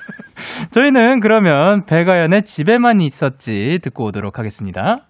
저희는 0.71 1.21
그러면 1.21 1.85
배가연의 1.85 2.44
집에만 2.44 3.01
있었지 3.01 3.79
듣고 3.83 4.05
오도록 4.05 4.38
하겠습니다. 4.38 5.01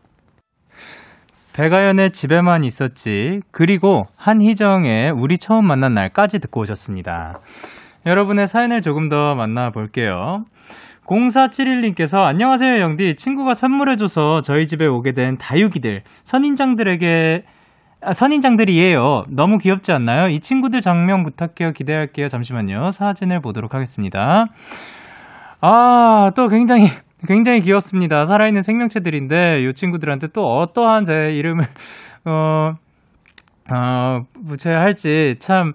배가연의 1.53 2.13
집에만 2.13 2.65
있었지 2.65 3.41
그리고 3.51 4.05
한희정의 4.17 5.11
우리 5.11 5.39
처음 5.39 5.67
만난 5.67 5.93
날까지 5.95 6.39
듣고 6.39 6.61
오셨습니다. 6.61 7.39
여러분의 8.07 8.49
사연을 8.49 8.81
조금 8.81 9.09
더 9.09 9.35
만나볼게요. 9.35 10.45
0471님께서 11.09 12.19
안녕하세요 12.19 12.81
영디 12.81 13.17
친구가 13.17 13.55
선물해줘서 13.55 14.43
저희 14.43 14.67
집에 14.67 14.87
오게 14.87 15.13
된 15.13 15.39
다육이들 15.39 16.03
선인장들에게 16.25 17.45
아, 18.01 18.13
선인장들이에요. 18.13 19.25
너무 19.29 19.59
귀엽지 19.59 19.91
않나요? 19.91 20.29
이 20.29 20.39
친구들 20.39 20.81
장면 20.81 21.25
부탁해요. 21.25 21.73
기대할게요. 21.73 22.29
잠시만요. 22.29 22.93
사진을 22.93 23.41
보도록 23.41 23.75
하겠습니다. 23.75 24.47
아, 25.61 26.31
또 26.37 26.47
굉장히, 26.47 26.87
굉장히 27.27 27.61
귀엽습니다. 27.61 28.25
살아있는 28.27 28.63
생명체들인데, 28.63 29.63
이 29.63 29.75
친구들한테 29.75 30.29
또 30.33 30.43
어떠한 30.43 31.07
제 31.07 31.33
이름을, 31.33 31.65
어, 32.27 32.75
어, 33.75 34.21
붙여야 34.49 34.79
할지 34.79 35.35
참, 35.41 35.73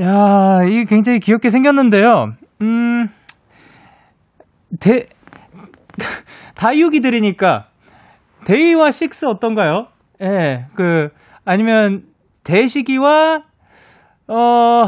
야, 0.00 0.58
이게 0.68 0.84
굉장히 0.84 1.20
귀엽게 1.20 1.48
생겼는데요. 1.48 2.34
음, 2.60 3.08
대, 4.80 5.08
다육이 6.54 7.00
들이니까, 7.00 7.68
데이와 8.44 8.90
식스 8.90 9.26
어떤가요? 9.26 9.88
예, 10.20 10.28
네, 10.28 10.66
그, 10.74 11.10
아니면, 11.44 12.04
대시기와, 12.44 13.42
어, 14.28 14.86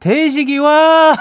대시기와, 0.00 1.16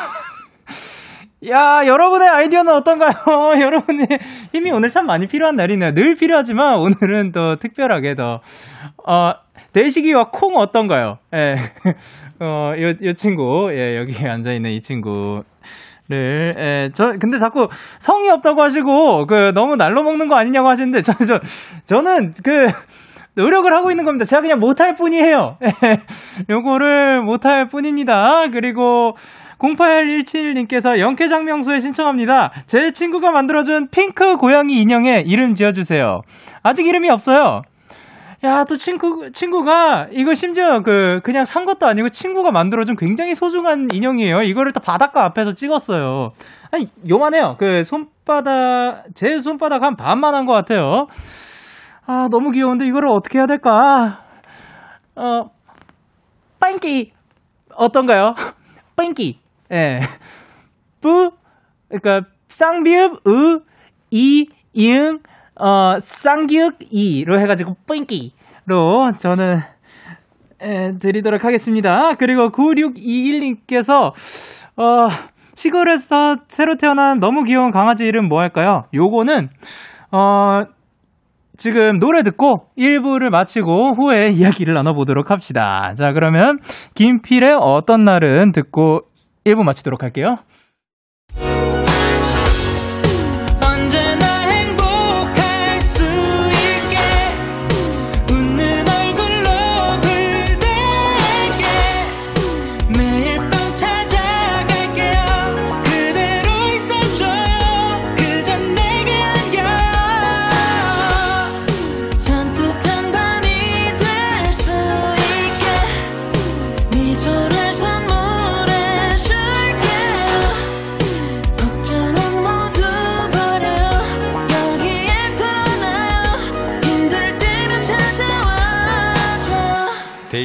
야, 1.50 1.86
여러분의 1.86 2.30
아이디어는 2.30 2.74
어떤가요? 2.74 3.12
여러분의 3.60 4.08
힘이 4.54 4.72
오늘 4.72 4.90
참 4.90 5.06
많이 5.06 5.28
필요한 5.28 5.58
날이네요. 5.58 5.94
늘 5.94 6.16
필요하지만 6.16 6.80
오늘은 6.80 7.34
더 7.34 7.58
특별하게 7.58 8.16
더, 8.16 8.42
어, 9.06 9.34
대시기와 9.74 10.30
콩 10.32 10.56
어떤가요? 10.56 11.18
예. 11.34 11.58
어, 12.40 12.74
요, 12.78 12.94
요 13.02 13.14
친구, 13.14 13.70
예, 13.74 13.98
여기 13.98 14.16
앉아있는 14.26 14.72
이 14.72 14.82
친구. 14.82 15.44
를, 16.14 16.56
예, 16.58 16.90
저, 16.94 17.14
근데 17.20 17.38
자꾸 17.38 17.68
성이 18.00 18.30
없다고 18.30 18.62
하시고, 18.62 19.28
그, 19.28 19.52
너무 19.54 19.76
날로 19.76 20.04
먹는 20.04 20.28
거 20.28 20.36
아니냐고 20.36 20.70
하시는데, 20.70 21.02
저, 21.02 21.14
저, 21.26 21.40
저는 21.86 22.36
그, 22.44 22.68
노력을 23.36 23.72
하고 23.74 23.90
있는 23.90 24.06
겁니다. 24.06 24.26
제가 24.26 24.42
그냥 24.42 24.60
못할 24.60 24.94
뿐이에요. 24.94 25.58
예, 25.64 26.02
요거를 26.50 27.22
못할 27.22 27.68
뿐입니다. 27.68 28.50
그리고, 28.52 29.16
0817님께서 29.58 31.00
영케장명소에 31.00 31.80
신청합니다. 31.80 32.52
제 32.68 32.92
친구가 32.92 33.32
만들어준 33.32 33.88
핑크 33.92 34.36
고양이 34.36 34.82
인형에 34.82 35.24
이름 35.26 35.56
지어주세요. 35.56 36.22
아직 36.64 36.86
이름이 36.86 37.10
없어요. 37.10 37.62
야, 38.44 38.66
또 38.66 38.76
친구, 38.76 39.32
친구가, 39.32 40.08
이거 40.12 40.36
심지어 40.36 40.82
그, 40.82 41.22
그냥 41.24 41.46
산 41.46 41.64
것도 41.66 41.88
아니고 41.88 42.10
친구가 42.10 42.52
만들어준 42.52 42.98
굉장히 42.98 43.36
소중한 43.36 43.88
인형이에요. 43.90 44.42
이거를 44.42 44.74
또 44.74 44.82
바닷가 44.82 45.24
앞에서 45.26 45.54
찍었어요. 45.54 46.32
아니, 46.72 46.88
요만해요. 47.10 47.56
그 47.58 47.84
손바닥, 47.86 49.06
제 49.16 49.40
손바닥 49.40 49.84
한 49.84 49.96
반만 49.96 50.36
한 50.36 50.46
것 50.46 50.52
같아요. 50.52 51.08
아, 52.06 52.28
너무 52.30 52.52
귀여운데 52.52 52.86
이거를 52.86 53.08
어떻게 53.08 53.38
해야 53.38 53.48
될까? 53.48 54.20
어, 55.16 55.50
빵기! 56.60 57.14
어떤가요? 57.76 58.36
빵기! 58.98 59.40
예. 59.72 60.02
뿌, 61.00 61.32
그러니까, 61.88 62.28
쌍비읍, 62.50 63.26
으, 63.26 63.60
이, 64.12 64.48
이응, 64.74 65.20
어, 65.60 66.00
쌍기읍 66.00 66.76
이로 66.92 67.40
해가지고 67.40 67.76
뿌잉기로 67.86 69.14
저는 69.18 69.60
에, 70.62 70.98
드리도록 71.00 71.44
하겠습니다. 71.44 72.14
그리고 72.16 72.50
9621님께서 72.50 74.12
어, 74.78 75.08
시골에서 75.56 76.38
새로 76.48 76.76
태어난 76.76 77.20
너무 77.20 77.44
귀여운 77.44 77.72
강아지 77.72 78.06
이름 78.06 78.28
뭐 78.28 78.40
할까요? 78.40 78.84
요거는 78.94 79.50
어, 80.12 80.62
지금 81.58 82.00
노래 82.00 82.24
듣고 82.24 82.68
1부를 82.78 83.30
마치고 83.30 83.94
후에 83.96 84.30
이야기를 84.32 84.74
나눠보도록 84.74 85.30
합시다. 85.30 85.94
자, 85.96 86.12
그러면 86.14 86.58
김필의 86.96 87.58
어떤 87.60 88.04
날은 88.04 88.52
듣고 88.52 89.02
1부 89.46 89.64
마치도록 89.64 90.02
할게요. 90.02 90.38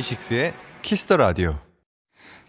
DAY6의 0.08 0.52
Kiss 0.82 1.01
the 1.01 1.16
Radio. 1.18 1.56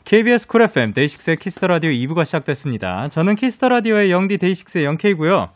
KBS 0.06 0.48
쿨 0.48 0.62
FM 0.64 0.94
데이식스의 0.94 1.38
키스터 1.38 1.68
라디오 1.68 1.92
2부가 1.92 2.24
시작됐습니다. 2.24 3.08
저는 3.10 3.36
Kiss 3.36 3.54
the 3.54 3.68
Radio의 3.70 4.12
영디 4.12 4.38
데이식스의 4.38 4.86
영케이고요. 4.86 5.50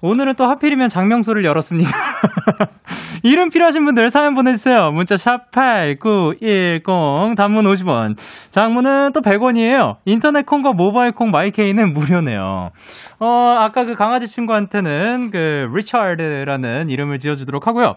오늘은 0.00 0.34
또 0.36 0.44
하필이면 0.44 0.90
작명소를 0.90 1.44
열었습니다. 1.44 1.90
이름 3.24 3.48
필요하신 3.48 3.84
분들 3.84 4.10
사연 4.10 4.34
보내주세요. 4.34 4.92
문자 4.92 5.16
샵8910 5.16 7.34
단문 7.36 7.64
50원 7.64 8.16
장문은 8.50 9.12
또 9.12 9.20
100원이에요. 9.20 9.96
인터넷 10.04 10.46
콩과 10.46 10.72
모바일 10.72 11.12
콩 11.12 11.30
my 11.30 11.48
K는 11.48 11.94
무료네요. 11.94 12.70
어 13.18 13.56
아까 13.58 13.84
그 13.84 13.94
강아지 13.94 14.28
친구한테는 14.28 15.30
그 15.32 15.66
리차드라는 15.74 16.90
이름을 16.90 17.18
지어주도록 17.18 17.66
하고요. 17.66 17.96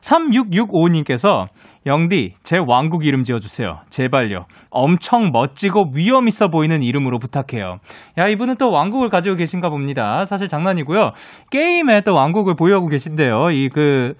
3665님께서 0.00 1.48
영디, 1.86 2.32
제 2.42 2.58
왕국 2.58 3.04
이름 3.04 3.24
지어주세요. 3.24 3.80
제발요. 3.90 4.46
엄청 4.70 5.30
멋지고 5.32 5.90
위험 5.94 6.28
있어 6.28 6.48
보이는 6.48 6.82
이름으로 6.82 7.18
부탁해요. 7.18 7.76
야, 8.18 8.28
이분은 8.28 8.56
또 8.56 8.70
왕국을 8.70 9.10
가지고 9.10 9.36
계신가 9.36 9.68
봅니다. 9.68 10.24
사실 10.24 10.48
장난이고요. 10.48 11.12
게임에 11.50 12.00
또 12.00 12.14
왕국을 12.14 12.54
보유하고 12.56 12.88
계신데요. 12.88 13.50
이 13.50 13.68
그, 13.68 14.14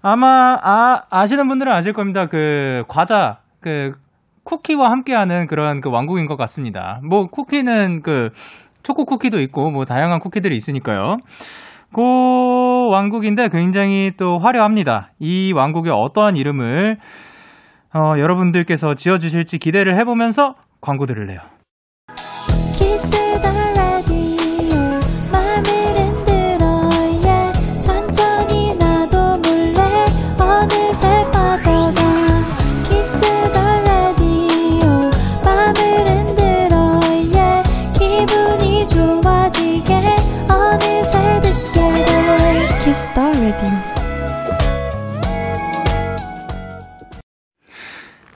아마, 0.00 0.56
아, 0.62 1.02
아시는 1.10 1.46
분들은 1.48 1.72
아실 1.72 1.92
겁니다. 1.92 2.26
그, 2.26 2.84
과자, 2.88 3.38
그, 3.60 3.92
쿠키와 4.44 4.90
함께하는 4.90 5.46
그런 5.46 5.80
그 5.80 5.90
왕국인 5.90 6.26
것 6.26 6.36
같습니다. 6.36 7.00
뭐, 7.08 7.26
쿠키는 7.26 8.02
그, 8.02 8.30
초코 8.82 9.04
쿠키도 9.04 9.40
있고, 9.40 9.70
뭐, 9.70 9.84
다양한 9.84 10.20
쿠키들이 10.20 10.56
있으니까요. 10.56 11.16
고 11.94 12.90
왕국인데 12.90 13.48
굉장히 13.48 14.12
또 14.18 14.38
화려합니다. 14.38 15.12
이 15.18 15.52
왕국의 15.54 15.92
어떠한 15.92 16.36
이름을 16.36 16.98
어, 17.94 18.18
여러분들께서 18.18 18.94
지어주실지 18.94 19.58
기대를 19.58 19.96
해보면서 19.96 20.56
광고 20.80 21.06
들을래요. 21.06 21.40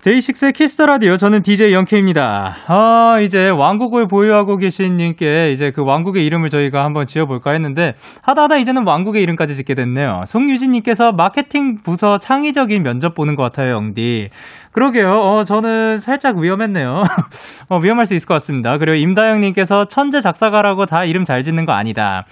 데이식스의 0.08 0.52
키스 0.54 0.74
더 0.74 0.86
라디오 0.86 1.18
저는 1.18 1.42
DJ 1.42 1.74
영케입니다. 1.74 2.56
아, 2.66 3.20
이제 3.20 3.50
왕국을 3.50 4.08
보유하고 4.08 4.56
계신 4.56 4.96
님께 4.96 5.52
이제 5.52 5.70
그 5.70 5.84
왕국의 5.84 6.24
이름을 6.24 6.48
저희가 6.48 6.82
한번 6.82 7.06
지어 7.06 7.26
볼까 7.26 7.50
했는데 7.50 7.92
하다 8.22 8.44
하다 8.44 8.56
이제는 8.56 8.86
왕국의 8.86 9.22
이름까지 9.22 9.54
짓게 9.54 9.74
됐네요. 9.74 10.22
송유진 10.26 10.70
님께서 10.70 11.12
마케팅 11.12 11.82
부서 11.82 12.18
창의적인 12.18 12.82
면접 12.84 13.14
보는 13.14 13.36
것 13.36 13.42
같아요, 13.42 13.74
영디. 13.74 14.30
그러게요. 14.72 15.10
어, 15.10 15.44
저는 15.44 15.98
살짝 15.98 16.38
위험했네요. 16.38 17.02
어, 17.68 17.78
위험할 17.78 18.06
수 18.06 18.14
있을 18.14 18.26
것 18.26 18.32
같습니다. 18.34 18.78
그리고 18.78 18.94
임다영 18.94 19.42
님께서 19.42 19.88
천재 19.88 20.22
작사가라고 20.22 20.86
다 20.86 21.04
이름 21.04 21.26
잘 21.26 21.42
짓는 21.42 21.66
거 21.66 21.72
아니다. 21.72 22.24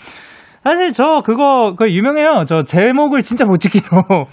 사실 0.65 0.95
저 0.95 1.21
그거 1.23 1.75
그 1.77 1.93
유명해요. 1.93 2.47
저 2.49 2.65
제목을 2.65 3.21
진짜 3.21 3.45
못 3.45 3.59
짓기로. 3.59 4.29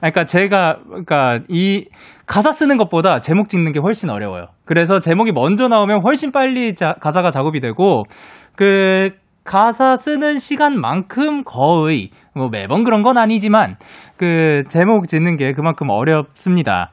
그러니까 0.00 0.24
제가 0.24 0.78
그러니까 0.86 1.40
이 1.48 1.86
가사 2.26 2.52
쓰는 2.52 2.76
것보다 2.76 3.20
제목 3.20 3.48
찍는 3.48 3.72
게 3.72 3.80
훨씬 3.80 4.10
어려워요. 4.10 4.46
그래서 4.64 4.98
제목이 4.98 5.32
먼저 5.32 5.68
나오면 5.68 6.02
훨씬 6.04 6.32
빨리 6.32 6.74
자, 6.74 6.94
가사가 7.00 7.30
작업이 7.30 7.60
되고 7.60 8.04
그 8.56 9.10
가사 9.44 9.96
쓰는 9.96 10.38
시간만큼 10.38 11.44
거의 11.44 12.10
뭐 12.34 12.48
매번 12.50 12.84
그런 12.84 13.02
건 13.02 13.16
아니지만 13.16 13.76
그 14.18 14.64
제목 14.68 15.08
짓는 15.08 15.36
게 15.36 15.52
그만큼 15.52 15.88
어렵습니다. 15.88 16.90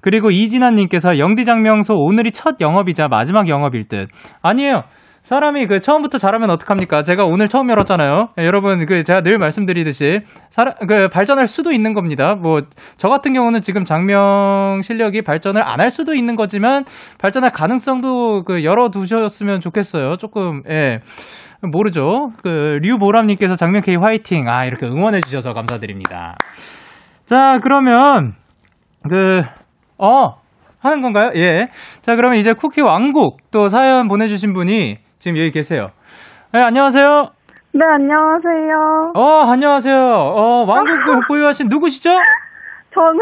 그리고 0.00 0.30
이진아님께서 0.30 1.18
영디 1.18 1.44
장명소 1.44 1.94
오늘이 1.94 2.30
첫 2.32 2.56
영업이자 2.60 3.08
마지막 3.08 3.48
영업일 3.48 3.88
듯. 3.88 4.08
아니에요. 4.40 4.84
사람이 5.28 5.66
그 5.66 5.80
처음부터 5.80 6.16
잘하면 6.16 6.48
어떡합니까? 6.48 7.02
제가 7.02 7.26
오늘 7.26 7.48
처음 7.48 7.68
열었잖아요. 7.68 8.28
네, 8.36 8.46
여러분 8.46 8.86
그 8.86 9.04
제가 9.04 9.20
늘 9.20 9.36
말씀드리듯이 9.36 10.20
사람 10.48 10.72
그 10.88 11.08
발전할 11.10 11.46
수도 11.46 11.70
있는 11.70 11.92
겁니다. 11.92 12.34
뭐 12.34 12.62
저 12.96 13.08
같은 13.08 13.34
경우는 13.34 13.60
지금 13.60 13.84
장명 13.84 14.80
실력이 14.82 15.20
발전을 15.20 15.62
안 15.62 15.80
할 15.80 15.90
수도 15.90 16.14
있는 16.14 16.34
거지만 16.34 16.84
발전할 17.18 17.50
가능성도 17.52 18.42
그 18.44 18.64
열어 18.64 18.88
두셨으면 18.88 19.60
좋겠어요. 19.60 20.16
조금 20.16 20.62
예. 20.70 21.00
모르죠. 21.60 22.30
그 22.42 22.78
류보람님께서 22.80 23.54
장면 23.54 23.82
K 23.82 23.96
화이팅. 23.96 24.48
아 24.48 24.64
이렇게 24.64 24.86
응원해 24.86 25.20
주셔서 25.20 25.52
감사드립니다. 25.52 26.36
자 27.26 27.58
그러면 27.62 28.32
그 29.10 29.42
어. 29.98 30.36
하는 30.80 31.02
건가요? 31.02 31.32
예. 31.34 31.68
자, 32.02 32.14
그러면 32.14 32.38
이제 32.38 32.52
쿠키 32.52 32.80
왕국 32.80 33.38
또 33.50 33.68
사연 33.68 34.06
보내주신 34.06 34.52
분이 34.52 34.96
지금 35.18 35.36
여기 35.38 35.50
계세요. 35.50 35.88
네, 36.52 36.60
안녕하세요. 36.60 37.28
네, 37.74 37.80
안녕하세요. 37.84 39.12
어, 39.14 39.50
안녕하세요. 39.50 39.96
어, 39.96 40.64
왕국을 40.66 41.20
보유하신 41.28 41.66
누구시죠? 41.70 42.10
저는, 42.94 43.20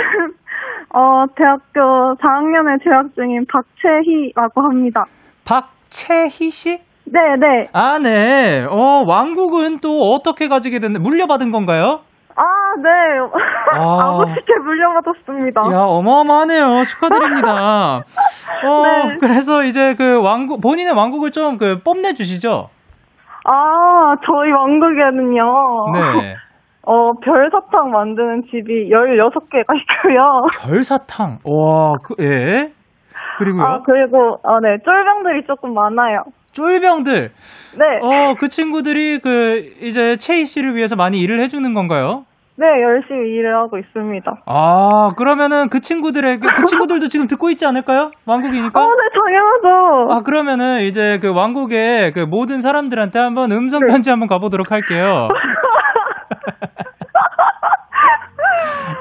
어, 0.94 1.24
대학교 1.36 2.14
4학년에 2.16 2.82
재학 2.84 3.14
중인 3.14 3.44
박채희라고 3.50 4.62
합니다. 4.62 5.04
박채희 5.44 6.50
씨? 6.50 6.78
네 7.08 7.20
네. 7.38 7.68
아, 7.72 7.98
네. 7.98 8.64
어, 8.68 9.04
왕국은 9.06 9.78
또 9.80 9.88
어떻게 10.12 10.48
가지게 10.48 10.78
됐나요? 10.80 11.02
물려받은 11.02 11.50
건가요? 11.50 12.00
아, 12.76 12.82
네. 12.82 13.78
아. 13.78 14.08
아버지께 14.20 14.54
물려받았습니다. 14.62 15.60
야, 15.72 15.78
어마어마하네요. 15.80 16.84
축하드립니다. 16.84 18.02
어, 18.64 18.82
네. 19.08 19.16
그래서 19.18 19.62
이제 19.64 19.94
그 19.94 20.20
왕국, 20.22 20.60
본인의 20.60 20.92
왕국을 20.94 21.30
좀 21.30 21.58
그 21.58 21.80
뽐내 21.82 22.12
주시죠? 22.14 22.68
아, 23.44 24.14
저희 24.26 24.50
왕국에는요. 24.50 25.42
네. 25.92 26.36
어, 26.82 27.12
별사탕 27.14 27.90
만드는 27.90 28.44
집이 28.50 28.90
16개가 28.90 29.74
있고요. 29.80 30.46
별사탕. 30.60 31.38
와, 31.44 31.94
그, 32.04 32.14
예. 32.20 32.72
그리고요. 33.38 33.64
아, 33.64 33.80
그리고, 33.84 34.38
아, 34.44 34.60
네. 34.60 34.78
쫄병들이 34.84 35.46
조금 35.46 35.74
많아요. 35.74 36.22
쫄병들. 36.52 37.30
네. 37.78 37.84
어, 38.02 38.34
그 38.38 38.48
친구들이 38.48 39.18
그 39.18 39.72
이제 39.82 40.16
채희 40.16 40.46
씨를 40.46 40.74
위해서 40.74 40.96
많이 40.96 41.18
일을 41.20 41.40
해주는 41.40 41.74
건가요? 41.74 42.24
네, 42.58 42.66
열심히 42.82 43.34
일을 43.34 43.54
하고 43.54 43.76
있습니다. 43.76 44.42
아, 44.46 45.08
그러면은 45.18 45.68
그 45.68 45.80
친구들에게 45.80 46.38
그 46.38 46.64
친구들도 46.64 47.08
지금 47.08 47.26
듣고 47.26 47.50
있지 47.50 47.66
않을까요? 47.66 48.10
왕국이니까. 48.24 48.80
어, 48.80 48.86
네, 48.86 49.02
당연하죠. 49.12 50.12
아, 50.12 50.22
그러면은 50.22 50.80
이제 50.80 51.18
그 51.20 51.34
왕국의 51.34 52.12
그 52.12 52.20
모든 52.20 52.62
사람들한테 52.62 53.18
한번 53.18 53.52
음성 53.52 53.80
네. 53.80 53.88
편지 53.88 54.08
한번 54.08 54.26
가보도록 54.28 54.70
할게요. 54.70 55.28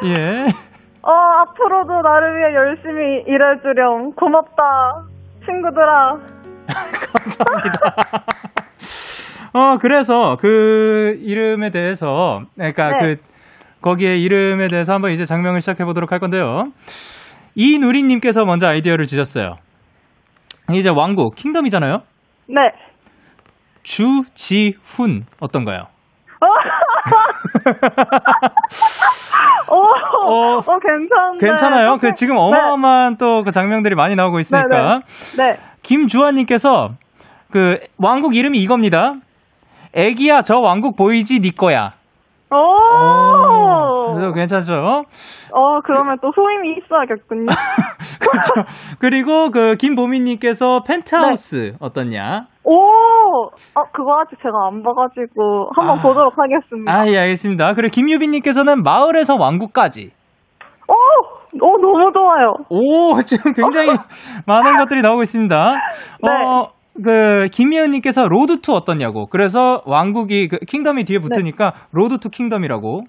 예. 0.03 0.47
어, 1.01 1.11
앞으로도 1.11 2.01
나를 2.01 2.37
위해 2.37 2.53
열심히 2.55 3.23
일해주렴. 3.25 4.15
고맙다. 4.15 4.63
친구들아. 5.45 6.17
감사합니다. 6.67 7.95
어, 9.53 9.77
그래서 9.79 10.35
그 10.41 11.17
이름에 11.21 11.69
대해서, 11.69 12.41
그러니까 12.55 12.91
네. 12.91 13.15
그, 13.15 13.34
거기에 13.85 14.17
이름에 14.17 14.67
대해서 14.67 14.93
한번 14.93 15.11
이제 15.11 15.25
장명을 15.25 15.61
시작해 15.61 15.85
보도록 15.85 16.11
할 16.11 16.17
건데요. 16.17 16.71
이누리님께서 17.53 18.43
먼저 18.43 18.65
아이디어를 18.65 19.05
주셨어요. 19.05 19.57
이제 20.73 20.89
왕국, 20.89 21.35
킹덤이잖아요? 21.35 21.99
네. 22.47 22.71
주지훈, 23.83 25.25
어떤가요? 25.39 25.83
어, 26.41 26.47
어, 29.75 30.57
어, 30.57 30.61
괜찮은데. 30.61 31.45
괜찮아요? 31.45 31.97
그 32.01 32.13
지금 32.15 32.37
어마어마한 32.37 33.17
또그 33.17 33.51
장면들이 33.51 33.93
많이 33.93 34.15
나오고 34.15 34.39
있으니까. 34.39 35.01
네. 35.37 35.43
네. 35.43 35.59
김주환님께서 35.83 36.89
그 37.51 37.77
왕국 37.99 38.35
이름이 38.35 38.57
이겁니다. 38.57 39.13
애기야, 39.93 40.41
저 40.41 40.55
왕국 40.55 40.97
보이지? 40.97 41.39
니 41.39 41.51
거야. 41.51 41.93
오! 42.51 43.44
그래서 44.15 44.33
괜찮죠? 44.33 44.73
어, 44.73 45.81
그러면 45.83 46.17
또 46.21 46.31
소임이 46.33 46.77
있어야겠군요. 46.77 47.45
그렇죠. 48.19 48.97
그리고 48.99 49.51
그 49.51 49.75
김보미님께서 49.75 50.81
펜트하우스 50.87 51.73
어떻냐? 51.79 52.47
오! 52.63 52.75
어, 53.45 53.83
그거 53.93 54.19
아직 54.21 54.37
제가 54.41 54.67
안 54.67 54.81
봐가지고 54.81 55.69
한번 55.75 55.99
아. 55.99 56.01
보도록 56.01 56.33
하겠습니다. 56.37 56.91
아, 56.91 57.07
예, 57.07 57.17
알겠습니다. 57.19 57.73
그리고 57.73 57.91
김유빈님께서는 57.91 58.83
마을에서 58.83 59.35
왕국까지. 59.35 60.11
오! 60.87 60.93
오, 61.61 61.77
너무 61.77 62.11
좋아요. 62.11 62.53
오, 62.69 63.21
지금 63.21 63.53
굉장히 63.53 63.89
많은 64.45 64.77
것들이 64.77 65.01
나오고 65.01 65.21
있습니다. 65.21 65.73
어, 66.21 66.67
그, 67.03 67.47
김미연님께서 67.51 68.27
Road 68.27 68.61
to 68.61 68.73
어떻냐고. 68.73 69.27
그래서 69.27 69.81
왕국이, 69.85 70.47
그, 70.47 70.57
kingdom이 70.57 71.05
뒤에 71.05 71.19
붙으니까 71.19 71.73
Road 71.91 72.19
to 72.19 72.29
Kingdom이라고. 72.29 73.03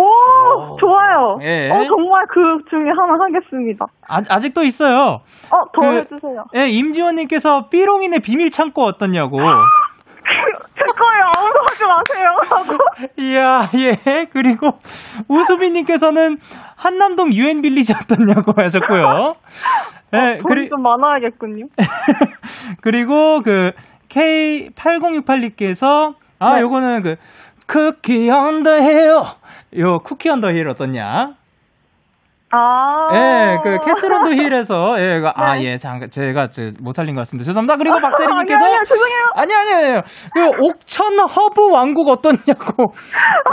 오, 0.00 0.76
좋아요. 0.78 1.38
예. 1.42 1.68
어, 1.70 1.84
정말 1.84 2.24
그 2.28 2.40
중에 2.70 2.88
하나 2.90 3.18
하겠습니다. 3.24 3.84
아, 4.08 4.22
아직도 4.28 4.62
있어요. 4.62 5.22
어, 5.50 5.56
더 5.72 5.80
그- 5.80 5.96
해주세요. 5.98 6.44
예, 6.54 6.68
임지원님께서 6.68 7.68
삐롱이네 7.68 8.20
비밀 8.20 8.50
창고 8.50 8.84
어떻냐고. 8.84 9.38
제 10.78 10.84
거예요. 10.84 11.24
아무도 11.36 11.58
하지 11.68 11.84
마세요. 11.84 12.28
이야, 13.18 13.68
예. 13.74 13.98
그리고 14.32 14.78
우수빈님께서는 15.26 16.38
한남동 16.76 17.32
유엔 17.32 17.60
빌리지 17.62 17.92
어떻냐고 17.94 18.52
하셨고요. 18.56 19.34
예, 20.14 20.18
돈이 20.36 20.42
그리, 20.42 20.68
좀 20.68 20.82
많아야겠군요. 20.82 21.66
그리고 22.82 23.42
그 23.42 23.72
K8068님께서 24.10 26.14
아, 26.38 26.54
네. 26.56 26.60
요거는 26.62 27.02
그 27.02 27.16
Cookie 27.66 28.30
on 28.30 28.50
the 28.50 28.80
Hill. 28.80 29.10
요 29.76 29.98
Cookie 29.98 30.30
on 30.30 30.37
the 30.37 30.48
Hill 30.50 30.68
어떻냐? 30.68 31.34
아. 32.50 33.08
예, 33.12 33.58
그 33.62 33.78
Castle 33.84 34.10
on 34.10 34.18
the 34.18 34.30
Hill에서 34.30 34.94
예, 34.98 35.20
그, 35.20 35.28
아, 35.34 35.54
네. 35.54 35.64
예, 35.64 35.76
잠깐 35.76 36.08
제가 36.08 36.48
저, 36.48 36.62
못 36.80 36.92
살린 36.92 37.14
것 37.14 37.20
같습니다. 37.22 37.44
죄송합니다. 37.44 37.76
그리고 37.76 38.00
박세리님께서 38.00 38.64
아니, 38.64 38.72
아니요, 38.72 38.84
죄송해요. 38.84 39.18
아니 39.34 39.54
아니 39.54 39.72
아니요. 39.74 40.00
그 40.32 40.64
옥천 40.64 41.18
허브 41.18 41.70
왕국 41.70 42.08
어떻냐고. 42.08 42.92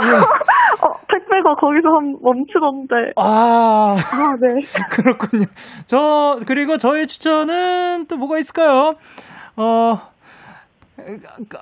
예. 0.02 0.08
어, 0.80 0.94
택배가 1.08 1.54
거기서 1.60 1.88
한 1.90 2.16
멈추던데. 2.22 3.12
아, 3.16 3.96
아, 3.96 4.34
네. 4.40 4.62
그렇군요. 4.90 5.44
저 5.84 6.38
그리고 6.46 6.78
저의 6.78 7.06
추천은 7.06 8.06
또 8.08 8.16
뭐가 8.16 8.38
있을까요? 8.38 8.94
어 9.58 9.98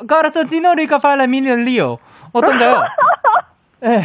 까라사 0.08 0.44
디노리가 0.44 0.98
팔라 0.98 1.26
미닐리오 1.26 1.96
어떤가요? 2.32 2.76
예. 3.82 3.96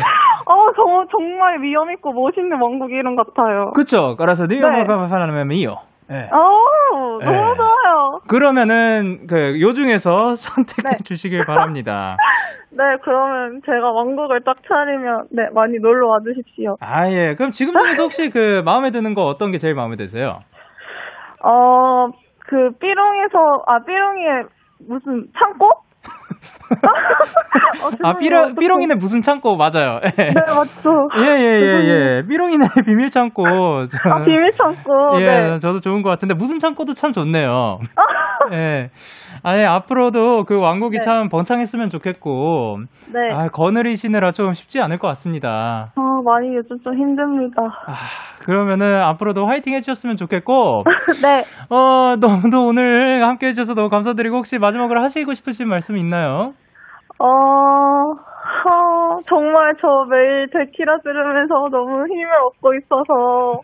어, 0.46 0.74
정, 0.76 1.08
정말 1.12 1.62
위험있고 1.62 2.12
멋있는 2.14 2.60
왕국 2.62 2.92
이름 2.92 3.16
같아요. 3.16 3.72
그쵸. 3.76 4.16
까라사 4.18 4.48
네. 4.48 4.56
디노리가 4.56 5.08
팔라 5.08 5.28
미닐리오. 5.28 5.76
예. 6.12 6.28
어, 6.32 6.40
너무 6.92 7.20
네. 7.20 7.28
좋아요. 7.28 8.20
그러면은 8.28 9.28
그 9.28 9.60
요 9.62 9.74
중에서 9.74 10.36
선택해 10.36 10.98
네. 10.98 11.04
주시길 11.04 11.46
바랍니다. 11.46 12.18
네, 12.72 12.84
그러면 13.04 13.62
제가 13.66 13.92
왕국을 13.92 14.42
딱 14.44 14.56
차리면 14.68 15.28
네 15.32 15.44
많이 15.54 15.78
놀러 15.80 16.08
와 16.08 16.18
주십시오. 16.24 16.78
아 16.82 17.08
예. 17.12 17.36
그럼 17.36 17.52
지금 17.52 17.80
중에서 17.80 18.04
혹시 18.04 18.30
그 18.32 18.62
마음에 18.66 18.90
드는 18.92 19.14
거 19.14 19.24
어떤 19.26 19.52
게 19.52 19.60
제일 19.60 19.76
마음에 19.76 19.96
드세요? 19.98 20.40
어, 21.44 22.08
그 22.48 22.72
삐롱에서 22.80 23.38
아 23.68 23.80
삐롱이의 23.86 24.44
무슨 24.88 25.28
창고? 25.38 25.70
어, 27.84 27.88
아 28.04 28.14
죄송해요. 28.14 28.18
삐롱 28.20 28.56
삐롱이네 28.56 28.96
무슨 28.96 29.22
창고 29.22 29.56
맞아요. 29.58 30.00
네 30.02 30.32
맞죠. 30.36 30.92
예 31.20 31.30
예 31.30 31.40
예 31.42 32.18
예. 32.20 32.22
삐롱이네 32.28 32.66
비밀 32.86 33.10
창고. 33.10 33.44
아 33.46 34.24
비밀 34.26 34.52
창고. 34.52 35.22
예, 35.22 35.26
네. 35.26 35.60
저도 35.60 35.80
좋은 35.80 36.02
것 36.02 36.10
같은데 36.10 36.34
무슨 36.36 36.60
창고도 36.60 36.94
참 36.94 37.12
좋네요. 37.12 37.80
예. 38.54 38.90
아예 39.44 39.66
앞으로도 39.66 40.46
그 40.46 40.60
왕국이 40.60 40.98
네. 40.98 41.02
참 41.04 41.30
번창했으면 41.30 41.90
좋겠고. 41.90 42.80
네. 43.14 43.20
아, 43.34 43.48
거느리시느라 43.48 44.32
좀 44.32 44.54
쉽지 44.54 44.80
않을 44.82 44.98
것 44.98 45.08
같습니다. 45.10 45.92
아 45.96 46.02
많이 46.24 46.56
요즘 46.56 46.80
좀 46.80 46.94
힘듭니다. 46.94 47.62
아, 47.64 47.94
그러면은 48.40 49.02
앞으로도 49.04 49.46
화이팅 49.46 49.74
해주셨으면 49.74 50.16
좋겠고. 50.16 50.84
네. 51.24 51.44
어, 51.70 52.16
너무도 52.20 52.66
오늘 52.66 53.24
함께 53.24 53.48
해주셔서 53.48 53.76
너무 53.76 53.90
감사드리고 53.90 54.38
혹시 54.38 54.58
마지막으로 54.58 55.02
하시고 55.02 55.34
싶으신 55.34 55.68
말씀 55.68 55.98
있나요? 55.98 56.54
어, 57.20 57.26
어, 57.26 59.18
정말 59.26 59.74
저 59.82 59.88
매일 60.10 60.50
데키라 60.52 61.00
들으면서 61.04 61.56
너무 61.72 62.06
힘을 62.08 62.30
얻고 62.48 62.74
있어서 62.76 63.62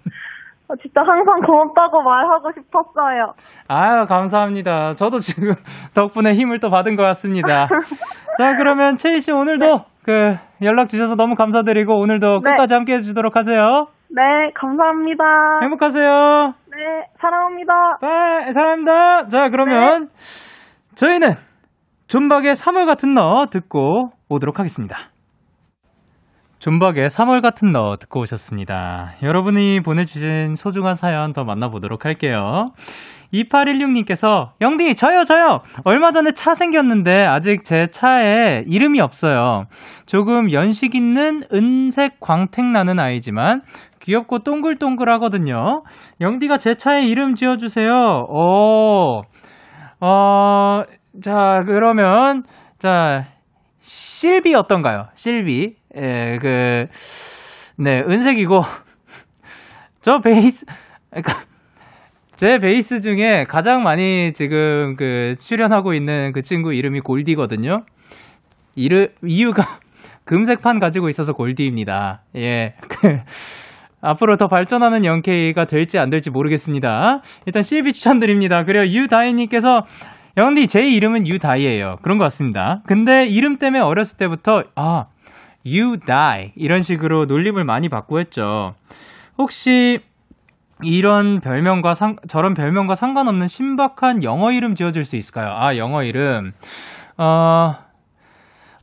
어, 0.67 0.75
진짜 0.81 1.01
항상 1.01 1.41
고맙다고 1.41 2.01
말하고 2.01 2.51
싶었어요. 2.51 3.33
아유, 3.67 4.05
감사합니다. 4.07 4.93
저도 4.93 5.19
지금 5.19 5.53
덕분에 5.93 6.33
힘을 6.33 6.59
또 6.59 6.69
받은 6.69 6.95
것 6.95 7.03
같습니다. 7.03 7.67
자, 8.37 8.55
그러면 8.57 8.97
채희 8.97 9.21
씨 9.21 9.31
오늘도 9.31 9.85
그 10.05 10.35
연락 10.61 10.89
주셔서 10.89 11.15
너무 11.15 11.33
감사드리고 11.33 11.99
오늘도 11.99 12.41
네. 12.43 12.51
끝까지 12.51 12.75
함께 12.75 12.93
해주도록 12.93 13.35
하세요. 13.35 13.87
네, 14.09 14.21
감사합니다. 14.53 15.23
행복하세요. 15.63 16.53
네, 16.69 17.07
사랑합니다. 17.19 17.73
네, 18.01 18.51
사랑합니다. 18.51 19.27
자, 19.29 19.49
그러면 19.49 20.09
저희는 20.93 21.31
존박의 22.07 22.53
3월 22.53 22.85
같은 22.85 23.15
너 23.15 23.47
듣고 23.49 24.11
오도록 24.29 24.59
하겠습니다. 24.59 24.95
존박의 26.59 27.09
3월 27.09 27.41
같은 27.41 27.71
너 27.71 27.95
듣고 27.99 28.19
오셨습니다. 28.21 29.13
여러분이 29.23 29.79
보내주신 29.81 30.53
소중한 30.53 30.93
사연 30.93 31.33
더 31.33 31.43
만나보도록 31.43 32.05
할게요. 32.05 32.69
2816님께서 33.43 34.51
영디 34.61 34.95
저요 34.95 35.23
저요 35.23 35.61
얼마 35.83 36.11
전에 36.11 36.31
차 36.31 36.55
생겼는데 36.55 37.25
아직 37.25 37.63
제 37.63 37.87
차에 37.87 38.63
이름이 38.67 38.99
없어요. 39.01 39.65
조금 40.05 40.51
연식 40.51 40.95
있는 40.95 41.43
은색 41.53 42.19
광택 42.19 42.65
나는 42.65 42.99
아이지만 42.99 43.61
귀엽고 44.01 44.39
동글동글하거든요. 44.39 45.83
영디가 46.21 46.57
제 46.57 46.75
차에 46.75 47.05
이름 47.05 47.35
지어주세요. 47.35 48.25
오, 48.29 49.21
어, 49.99 50.83
자 51.21 51.63
그러면 51.65 52.43
자 52.79 53.25
실비 53.79 54.53
어떤가요? 54.55 55.07
실비 55.15 55.75
예, 55.97 56.37
그, 56.41 56.87
네, 57.77 58.01
은색이고, 58.01 58.61
저 60.01 60.19
베이스, 60.19 60.65
그러니까, 61.09 61.45
제 62.35 62.59
베이스 62.59 62.99
중에 62.99 63.45
가장 63.47 63.83
많이 63.83 64.33
지금 64.33 64.95
그 64.97 65.35
출연하고 65.39 65.93
있는 65.93 66.33
그 66.33 66.41
친구 66.41 66.73
이름이 66.73 66.99
골디거든요. 66.99 67.85
이르, 68.75 69.07
이유가 69.23 69.79
금색판 70.25 70.79
가지고 70.79 71.07
있어서 71.07 71.31
골디입니다. 71.33 72.23
예. 72.35 72.73
그, 72.89 73.19
앞으로 74.01 74.37
더 74.37 74.47
발전하는 74.47 75.05
영케이가 75.05 75.65
될지 75.65 75.97
안 75.97 76.09
될지 76.09 76.29
모르겠습니다. 76.29 77.21
일단 77.45 77.63
CB 77.63 77.93
추천드립니다. 77.93 78.63
그리고 78.65 78.85
유다이님께서 78.85 79.85
영디 80.37 80.67
제 80.67 80.81
이름은 80.81 81.27
유다이예요. 81.27 81.97
그런 82.01 82.17
것 82.17 82.25
같습니다. 82.25 82.81
근데 82.85 83.25
이름 83.25 83.57
때문에 83.57 83.81
어렸을 83.81 84.17
때부터 84.17 84.63
아 84.75 85.05
die 85.63 86.51
이런 86.55 86.81
식으로 86.81 87.25
놀림을 87.25 87.63
많이 87.63 87.87
받고 87.87 88.19
했죠. 88.19 88.75
혹시 89.37 90.01
이런 90.83 91.39
별명과 91.39 91.93
상, 91.93 92.15
저런 92.27 92.53
별명과 92.53 92.95
상관없는 92.95 93.47
신박한 93.47 94.23
영어 94.23 94.51
이름 94.51 94.75
지어줄 94.75 95.05
수 95.05 95.15
있을까요? 95.15 95.47
아 95.49 95.77
영어 95.77 96.03
이름 96.03 96.51
어. 97.17 97.85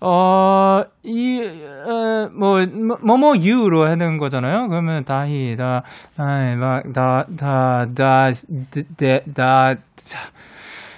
어, 0.05 0.83
이, 1.05 1.41
어, 1.41 2.29
뭐, 2.37 2.67
뭐, 3.05 3.17
뭐, 3.17 3.37
유로 3.37 3.89
하는 3.89 4.19
거잖아요? 4.19 4.67
그러면, 4.67 5.05
다히, 5.05 5.55
다, 5.57 5.85
아이, 6.17 6.57
막, 6.57 6.93
다, 6.93 7.25
다, 7.39 7.87
다, 7.95 8.33
다, 8.33 9.21
다, 9.33 9.75
다, 9.75 9.81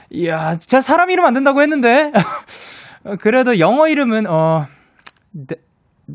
이야, 0.08 0.56
진짜 0.56 0.80
사람 0.80 1.10
이름 1.10 1.26
안 1.26 1.34
된다고 1.34 1.60
했는데? 1.60 2.12
그래도 3.20 3.58
영어 3.58 3.88
이름은, 3.88 4.26
어, 4.26 4.68
데, 5.48 5.56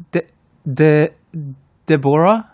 데, 0.10 0.22
데, 0.76 1.10
데보라? 1.86 2.49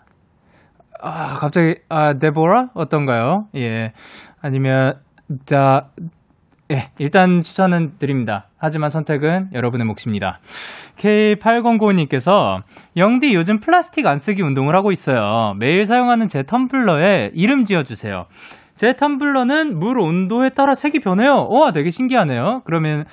아, 1.00 1.36
갑자기, 1.38 1.76
아, 1.88 2.14
데보라? 2.18 2.70
어떤가요? 2.74 3.46
예. 3.54 3.92
아니면, 4.40 4.98
다, 5.46 5.90
예, 6.72 6.88
일단 6.98 7.42
추천은 7.42 7.98
드립니다. 7.98 8.48
하지만 8.58 8.90
선택은 8.90 9.50
여러분의 9.52 9.86
몫입니다. 9.86 10.40
K8095님께서 10.98 12.62
영디 12.96 13.34
요즘 13.34 13.60
플라스틱 13.60 14.06
안 14.06 14.18
쓰기 14.18 14.42
운동을 14.42 14.74
하고 14.74 14.90
있어요. 14.90 15.54
매일 15.58 15.84
사용하는 15.86 16.26
제 16.28 16.42
텀블러에 16.42 17.30
이름 17.34 17.64
지어주세요. 17.64 18.26
제 18.74 18.92
텀블러는 18.92 19.74
물 19.74 19.98
온도에 19.98 20.50
따라 20.50 20.74
색이 20.74 21.00
변해요. 21.00 21.46
우와, 21.50 21.72
되게 21.72 21.90
신기하네요. 21.90 22.62
그러면 22.64 23.04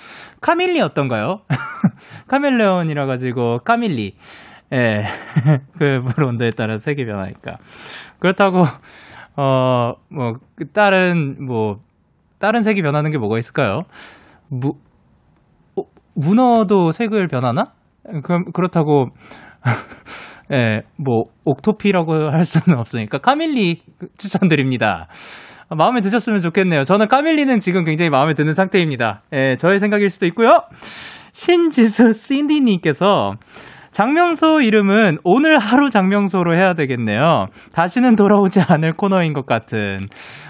카밀리 0.42 0.82
어떤가요? 0.82 1.42
카멜레온이라 2.28 3.06
가지고 3.06 3.60
카밀리. 3.60 4.16
예. 4.74 5.04
그 5.78 6.00
물 6.02 6.24
온도에 6.24 6.50
따라 6.50 6.78
색이 6.78 7.06
변하니까. 7.06 7.58
그렇다고 8.20 8.66
어, 9.36 9.94
뭐, 10.10 10.34
그 10.56 10.68
다른, 10.72 11.44
뭐, 11.46 11.78
다른 12.40 12.62
색이 12.62 12.82
변하는 12.84 13.10
게 13.12 13.18
뭐가 13.18 13.40
있을까요? 13.40 13.82
무, 14.50 14.74
어, 15.76 15.84
문어도 16.16 16.92
색을 16.92 17.28
변하나? 17.28 17.72
그럼, 18.24 18.46
그렇다고, 18.54 19.08
예, 20.52 20.82
뭐, 20.98 21.26
옥토피라고 21.46 22.30
할 22.30 22.44
수는 22.44 22.78
없으니까, 22.78 23.18
카밀리 23.18 23.82
추천드립니다. 24.20 25.08
마음에 25.70 26.02
드셨으면 26.02 26.42
좋겠네요. 26.42 26.84
저는 26.84 27.08
카밀리는 27.08 27.60
지금 27.60 27.86
굉장히 27.86 28.12
마음에 28.12 28.36
드는 28.36 28.54
상태입니다. 28.54 29.24
예, 29.34 29.56
저의 29.58 29.78
생각일 29.78 30.12
수도 30.12 30.28
있고요. 30.28 30.50
신지수 31.32 32.14
신디님께서, 32.14 33.34
장명소 33.94 34.62
이름은 34.62 35.20
오늘 35.24 35.60
하루 35.60 35.92
장명소로 35.92 36.56
해야 36.56 36.74
되겠네요. 36.74 37.46
다시는 37.74 38.16
돌아오지 38.16 38.60
않을 38.68 38.94
코너인 38.94 39.34
것 39.34 39.46
같은. 39.46 40.00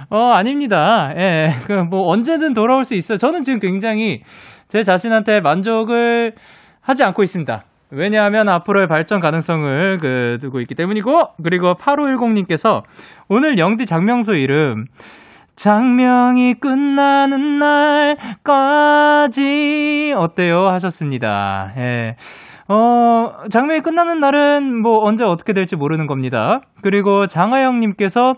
어, 0.10 0.32
아닙니다. 0.32 1.14
예, 1.18 1.50
그, 1.68 1.74
뭐, 1.74 2.08
언제든 2.08 2.54
돌아올 2.54 2.86
수 2.86 2.96
있어요. 2.96 3.18
저는 3.18 3.44
지금 3.44 3.60
굉장히 3.60 4.22
제 4.70 4.82
자신한테 4.82 5.42
만족을 5.42 6.34
하지 6.82 7.04
않고 7.04 7.22
있습니다. 7.22 7.64
왜냐하면 7.92 8.48
앞으로의 8.48 8.88
발전 8.88 9.20
가능성을 9.20 9.98
그, 10.02 10.38
두고 10.42 10.62
있기 10.62 10.74
때문이고, 10.74 11.12
그리고 11.44 11.74
8510님께서 11.74 12.84
오늘 13.28 13.58
영디 13.58 13.86
장명소 13.86 14.36
이름, 14.36 14.86
장명이 15.56 16.56
끝나는 16.56 17.60
날까지 18.88 20.14
어때요? 20.18 20.68
하셨습니다. 20.70 21.72
예. 21.78 22.16
어, 22.68 23.48
장명이 23.50 23.82
끝나는 23.82 24.20
날은 24.20 24.82
뭐 24.82 25.04
언제 25.06 25.24
어떻게 25.24 25.54
될지 25.54 25.76
모르는 25.76 26.08
겁니다. 26.08 26.62
그리고 26.82 27.28
장하영 27.28 27.80
님께서 27.80 28.34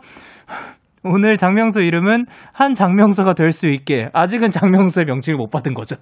오늘 1.03 1.37
장명소 1.37 1.81
이름은 1.81 2.25
한 2.51 2.73
장명소가 2.75 3.33
될 3.33 3.51
수 3.51 3.67
있게 3.67 4.09
아직은 4.13 4.49
장명소의 4.51 5.05
명칭을 5.05 5.37
못 5.37 5.49
받은 5.51 5.73
거죠. 5.75 5.95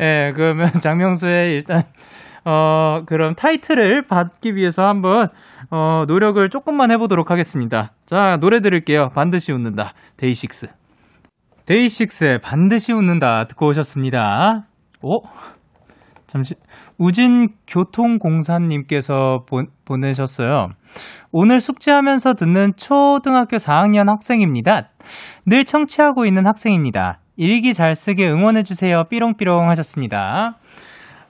예, 0.00 0.32
그러면 0.34 0.68
장명소의 0.82 1.54
일단 1.54 1.82
어, 2.44 3.00
그럼 3.06 3.34
타이틀을 3.34 4.02
받기 4.06 4.54
위해서 4.54 4.84
한번 4.84 5.28
어, 5.70 6.04
노력을 6.06 6.48
조금만 6.50 6.90
해보도록 6.92 7.30
하겠습니다. 7.30 7.92
자, 8.06 8.36
노래 8.40 8.60
들을게요. 8.60 9.10
반드시 9.14 9.52
웃는다. 9.52 9.92
데이식스. 10.16 10.68
데이식스의 11.66 12.40
반드시 12.40 12.92
웃는다 12.92 13.44
듣고 13.44 13.68
오셨습니다. 13.68 14.66
오? 15.02 15.22
잠시 16.26 16.54
우진 16.98 17.48
교통공사님께서 17.66 19.44
보, 19.48 19.62
보내셨어요. 19.84 20.68
오늘 21.30 21.60
숙제하면서 21.60 22.34
듣는 22.34 22.72
초등학교 22.76 23.56
4학년 23.56 24.08
학생입니다. 24.08 24.90
늘 25.46 25.64
청취하고 25.64 26.26
있는 26.26 26.46
학생입니다. 26.46 27.20
일기 27.36 27.74
잘 27.74 27.94
쓰게 27.94 28.28
응원해주세요. 28.28 29.04
삐롱삐롱 29.10 29.68
하셨습니다. 29.70 30.56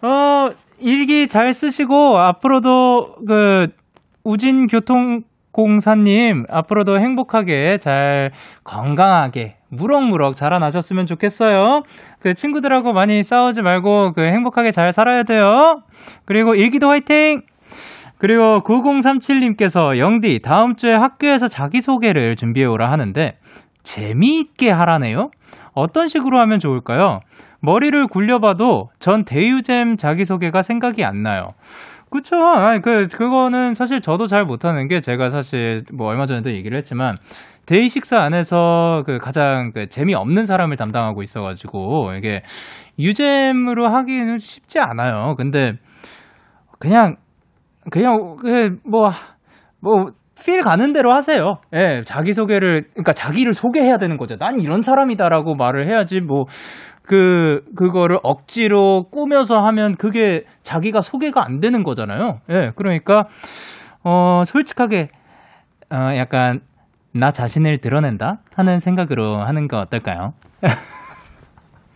어, 0.02 0.50
일기 0.80 1.28
잘 1.28 1.52
쓰시고, 1.54 2.18
앞으로도 2.18 3.16
그, 3.26 3.66
우진교통공사님, 4.24 5.26
앞으로도 6.50 6.98
행복하게 6.98 7.78
잘 7.78 8.30
건강하게 8.64 9.56
무럭무럭 9.68 10.34
자라나셨으면 10.36 11.06
좋겠어요. 11.06 11.82
그 12.20 12.34
친구들하고 12.34 12.92
많이 12.92 13.22
싸우지 13.22 13.62
말고 13.62 14.12
그 14.14 14.22
행복하게 14.22 14.72
잘 14.72 14.92
살아야 14.92 15.22
돼요. 15.24 15.82
그리고 16.24 16.54
일기도 16.54 16.88
화이팅! 16.88 17.42
그리고 18.18 18.60
9037님께서 18.60 19.98
영디 19.98 20.40
다음 20.42 20.76
주에 20.76 20.94
학교에서 20.94 21.48
자기소개를 21.48 22.36
준비해 22.36 22.64
오라 22.64 22.90
하는데 22.90 23.36
재미있게 23.82 24.70
하라네요. 24.70 25.30
어떤 25.74 26.08
식으로 26.08 26.40
하면 26.40 26.58
좋을까요? 26.60 27.20
머리를 27.60 28.06
굴려봐도 28.06 28.90
전 28.98 29.24
대유잼 29.24 29.96
자기소개가 29.96 30.62
생각이 30.62 31.04
안 31.04 31.22
나요. 31.22 31.48
그쵸. 32.14 32.36
아니, 32.36 32.80
그, 32.80 33.08
그거는 33.08 33.74
사실 33.74 34.00
저도 34.00 34.28
잘 34.28 34.44
못하는 34.44 34.86
게 34.86 35.00
제가 35.00 35.30
사실 35.30 35.82
뭐 35.92 36.06
얼마 36.06 36.26
전에도 36.26 36.52
얘기를 36.52 36.78
했지만 36.78 37.16
데이식스 37.66 38.14
안에서 38.14 39.02
그 39.04 39.18
가장 39.18 39.72
그 39.74 39.88
재미없는 39.88 40.46
사람을 40.46 40.76
담당하고 40.76 41.24
있어가지고 41.24 42.12
이게 42.16 42.42
유잼으로 43.00 43.88
하기는 43.88 44.38
쉽지 44.38 44.78
않아요. 44.78 45.34
근데 45.36 45.72
그냥 46.78 47.16
그냥 47.90 48.36
그뭐 48.36 49.10
뭐 49.80 50.24
필 50.42 50.62
가는 50.62 50.92
대로 50.92 51.14
하세요. 51.14 51.58
예, 51.74 52.02
자기 52.04 52.32
소개를 52.32 52.88
그러니까 52.92 53.12
자기를 53.12 53.52
소개해야 53.52 53.98
되는 53.98 54.16
거죠. 54.16 54.36
난 54.36 54.60
이런 54.60 54.82
사람이다라고 54.82 55.54
말을 55.54 55.86
해야지 55.88 56.20
뭐 56.20 56.44
그 57.06 57.64
그거를 57.76 58.18
억지로 58.22 59.08
꾸며서 59.10 59.60
하면 59.66 59.96
그게 59.96 60.44
자기가 60.62 61.02
소개가 61.02 61.44
안 61.44 61.60
되는 61.60 61.82
거잖아요. 61.82 62.40
예, 62.48 62.72
그러니까 62.76 63.28
어 64.02 64.44
솔직하게 64.46 65.10
어 65.90 66.12
약간 66.16 66.60
나 67.12 67.30
자신을 67.30 67.78
드러낸다 67.78 68.38
하는 68.54 68.80
생각으로 68.80 69.36
하는 69.36 69.68
거 69.68 69.78
어떨까요? 69.80 70.32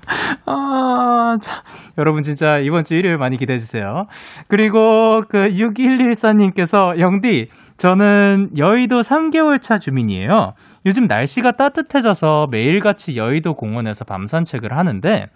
아, 0.47 1.37
자, 1.41 1.63
여러분 1.99 2.23
진짜 2.23 2.59
이번 2.59 2.85
주 2.85 2.95
일요일 2.95 3.19
많이 3.19 3.37
기대해 3.37 3.59
주세요. 3.59 4.07
그리고 4.49 5.23
그 5.29 5.39
6114님께서 5.51 6.99
영디, 6.99 7.49
저는 7.77 8.51
여의도 8.57 9.03
3개월 9.03 9.61
차 9.61 9.79
주민이에요. 9.79 10.55
요즘 10.87 11.07
날씨가 11.07 11.53
따뜻해져서 11.53 12.49
매일같이 12.51 13.17
여의도 13.17 13.55
공원에서 13.55 14.05
밤 14.05 14.27
산책을 14.27 14.77
하는데 14.77 15.29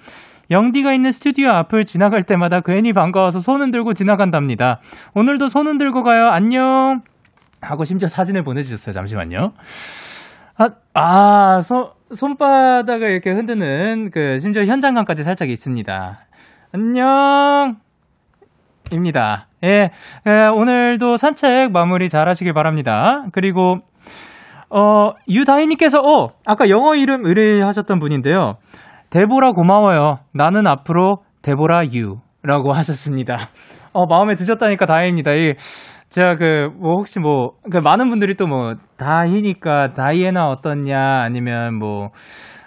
영디가 0.51 0.93
있는 0.93 1.13
스튜디오 1.13 1.51
앞을 1.51 1.85
지나갈 1.85 2.25
때마다 2.25 2.61
괜히 2.61 2.93
반가워서 2.93 3.41
손 3.41 3.63
흔들고 3.63 3.95
지나간답니다. 3.95 4.81
오늘도 5.15 5.49
손 5.49 5.67
흔들고 5.67 6.03
가요. 6.03 6.29
안녕. 6.29 7.03
하고 7.61 7.85
심지어 7.85 8.09
사진을 8.09 8.43
보내주셨어요. 8.43 8.93
잠시만요. 8.93 9.53
아, 10.63 10.69
아, 10.95 11.61
손, 11.61 11.89
손바닥을 12.15 13.11
이렇게 13.11 13.31
흔드는 13.33 14.11
그 14.13 14.39
심지어 14.39 14.65
현장감까지 14.65 15.25
살짝 15.25 15.49
있습니다. 15.51 16.19
안녕! 16.73 17.77
입니다. 18.93 19.49
예, 19.65 19.91
예, 20.27 20.31
오늘도 20.55 21.17
산책 21.17 21.73
마무리 21.73 22.09
잘 22.09 22.29
하시길 22.29 22.53
바랍니다. 22.53 23.25
그리고, 23.33 23.79
어, 24.71 25.15
유다희님께서, 25.29 25.99
어, 25.99 26.29
아까 26.47 26.69
영어 26.69 26.95
이름 26.95 27.27
의뢰하셨던 27.27 27.99
분인데요. 27.99 28.59
데보라 29.11 29.53
고마워요. 29.53 30.19
나는 30.33 30.67
앞으로 30.69 31.25
데보라 31.43 31.87
유라고 31.87 32.73
하셨습니다. 32.73 33.37
어, 33.93 34.07
마음에 34.07 34.35
드셨다니까 34.35 34.87
다행입니다. 34.87 35.33
이, 35.33 35.55
제가 36.13 36.37
그, 36.37 36.71
뭐, 36.79 36.97
혹시 36.97 37.19
뭐, 37.19 37.53
그 37.71 37.79
많은 37.83 38.11
분들이 38.11 38.35
또 38.35 38.47
뭐, 38.47 38.75
다희니까 38.99 39.95
다이애나 39.95 40.47
어떻냐, 40.49 41.23
아니면 41.23 41.75
뭐, 41.79 42.11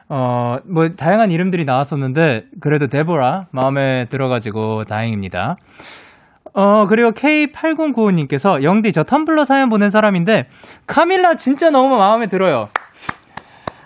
어, 0.10 0.58
뭐, 0.66 0.90
다양한 0.98 1.30
이름들이 1.30 1.64
나왔었는데, 1.64 2.46
그래도 2.60 2.88
데보라 2.88 3.46
마음에 3.52 4.06
들어가지고 4.10 4.86
다행입니다. 4.86 5.58
어, 6.56 6.86
그리고 6.88 7.12
K8095님께서, 7.12 8.64
영디, 8.64 8.92
저 8.94 9.04
텀블러 9.04 9.46
사연 9.46 9.70
보낸 9.70 9.90
사람인데, 9.90 10.48
카밀라 10.88 11.36
진짜 11.36 11.70
너무 11.70 11.98
마음에 11.98 12.26
들어요. 12.26 12.66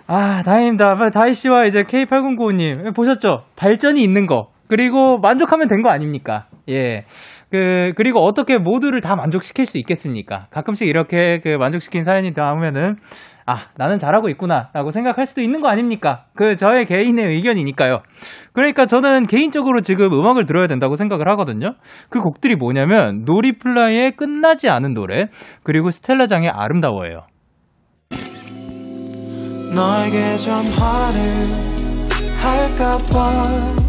아, 0.07 0.41
다행입니다. 0.43 0.95
다희 1.11 1.33
씨와 1.33 1.65
이제 1.65 1.83
K8095님, 1.83 2.95
보셨죠? 2.95 3.43
발전이 3.57 4.01
있는 4.01 4.25
거. 4.25 4.47
그리고 4.69 5.17
만족하면 5.19 5.67
된 5.67 5.81
거 5.81 5.89
아닙니까? 5.89 6.45
예. 6.69 7.05
그, 7.51 7.93
그리고 7.95 8.19
어떻게 8.19 8.57
모두를 8.57 9.01
다 9.01 9.15
만족시킬 9.15 9.65
수 9.65 9.77
있겠습니까? 9.79 10.47
가끔씩 10.51 10.87
이렇게 10.87 11.39
그 11.39 11.49
만족시킨 11.49 12.03
사연이 12.03 12.31
나오면은, 12.35 12.97
아, 13.47 13.69
나는 13.77 13.97
잘하고 13.97 14.29
있구나, 14.29 14.69
라고 14.73 14.91
생각할 14.91 15.25
수도 15.25 15.41
있는 15.41 15.61
거 15.61 15.67
아닙니까? 15.67 16.25
그, 16.35 16.55
저의 16.55 16.85
개인의 16.85 17.25
의견이니까요. 17.25 18.03
그러니까 18.53 18.85
저는 18.85 19.25
개인적으로 19.25 19.81
지금 19.81 20.13
음악을 20.13 20.45
들어야 20.45 20.67
된다고 20.67 20.95
생각을 20.95 21.27
하거든요. 21.29 21.73
그 22.09 22.19
곡들이 22.19 22.55
뭐냐면, 22.55 23.23
노리플라이의 23.25 24.11
끝나지 24.11 24.69
않은 24.69 24.93
노래, 24.93 25.29
그리고 25.63 25.89
스텔라장의 25.89 26.51
아름다워요. 26.51 27.23
너에게 29.75 30.35
전화를 30.37 31.19
할까봐 32.41 33.88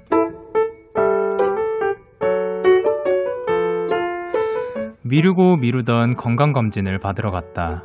미루고 5.11 5.57
미루던 5.57 6.15
건강검진을 6.15 6.99
받으러 6.99 7.31
갔다. 7.31 7.83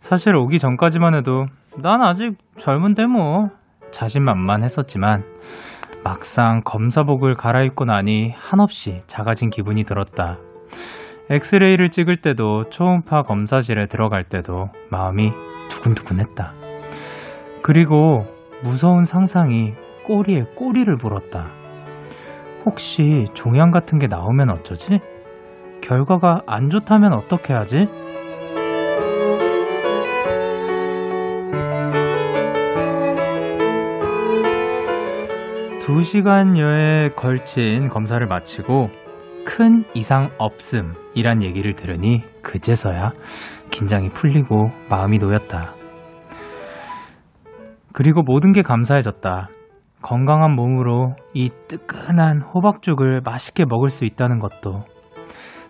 사실 0.00 0.34
오기 0.34 0.58
전까지만 0.58 1.14
해도 1.14 1.44
난 1.82 2.00
아직 2.02 2.38
젊은데 2.56 3.04
뭐 3.04 3.50
자신만만 3.90 4.64
했었지만 4.64 5.24
막상 6.02 6.62
검사복을 6.64 7.34
갈아입고 7.34 7.84
나니 7.84 8.30
한없이 8.30 9.00
작아진 9.06 9.50
기분이 9.50 9.84
들었다. 9.84 10.38
엑스레이를 11.28 11.90
찍을 11.90 12.22
때도 12.22 12.70
초음파 12.70 13.24
검사실에 13.24 13.86
들어갈 13.86 14.24
때도 14.24 14.70
마음이 14.90 15.32
두근두근했다. 15.68 16.54
그리고 17.62 18.24
무서운 18.62 19.04
상상이 19.04 19.74
꼬리에 20.06 20.44
꼬리를 20.56 20.96
물었다. 20.96 21.46
혹시 22.64 23.26
종양 23.34 23.70
같은 23.70 23.98
게 23.98 24.06
나오면 24.06 24.48
어쩌지? 24.48 25.00
결과가 25.84 26.40
안 26.46 26.70
좋다면 26.70 27.12
어떻게 27.12 27.52
하지? 27.52 27.86
두 35.80 36.02
시간여에 36.02 37.10
걸친 37.10 37.88
검사를 37.90 38.26
마치고 38.26 38.88
큰 39.44 39.84
이상 39.92 40.30
없음이란 40.38 41.42
얘기를 41.42 41.74
들으니 41.74 42.22
그제서야 42.40 43.10
긴장이 43.70 44.08
풀리고 44.08 44.70
마음이 44.88 45.18
놓였다. 45.18 45.74
그리고 47.92 48.22
모든 48.22 48.52
게 48.52 48.62
감사해졌다. 48.62 49.50
건강한 50.00 50.52
몸으로 50.52 51.14
이 51.34 51.50
뜨끈한 51.68 52.40
호박죽을 52.40 53.20
맛있게 53.22 53.66
먹을 53.66 53.90
수 53.90 54.06
있다는 54.06 54.38
것도 54.38 54.84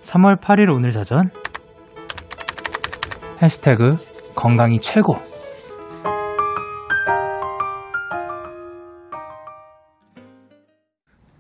3월 0.05 0.39
8일 0.39 0.71
오늘 0.71 0.91
자전 0.91 1.31
해시태그 3.43 3.97
건강이 4.35 4.81
최고 4.81 5.17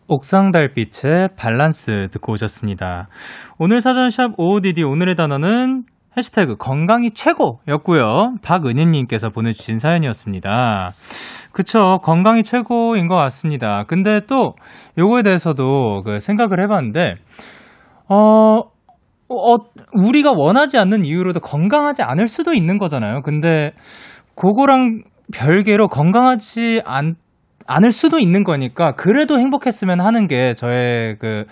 옥상 0.06 0.50
달빛의 0.50 1.30
밸런스 1.36 2.08
듣고 2.10 2.32
오셨습니다. 2.32 3.08
오늘 3.58 3.80
사전샵 3.80 4.38
OODD 4.38 4.82
오늘의 4.82 5.14
단어는 5.16 5.84
해시태그 6.16 6.56
건강이 6.56 7.10
최고였고요. 7.10 8.36
박은희님께서 8.42 9.30
보내주신 9.30 9.78
사연이었습니다. 9.78 10.90
그쵸. 11.52 11.98
건강이 12.02 12.42
최고인 12.42 13.08
것 13.08 13.16
같습니다. 13.16 13.84
근데 13.86 14.20
또 14.28 14.54
요거에 14.98 15.22
대해서도 15.22 16.02
그 16.04 16.20
생각을 16.20 16.62
해봤는데, 16.62 17.16
어, 18.08 18.60
어, 19.28 19.56
우리가 19.92 20.32
원하지 20.32 20.78
않는 20.78 21.04
이유로도 21.04 21.40
건강하지 21.40 22.02
않을 22.02 22.26
수도 22.26 22.52
있는 22.52 22.78
거잖아요. 22.78 23.22
근데 23.22 23.72
그거랑 24.36 25.02
별개로 25.32 25.88
건강하지 25.88 26.82
않, 26.84 27.16
않을 27.66 27.90
수도 27.90 28.18
있는 28.18 28.44
거니까 28.44 28.92
그래도 28.92 29.38
행복했으면 29.38 30.00
하는 30.00 30.26
게 30.26 30.54
저의 30.54 31.16
그, 31.18 31.44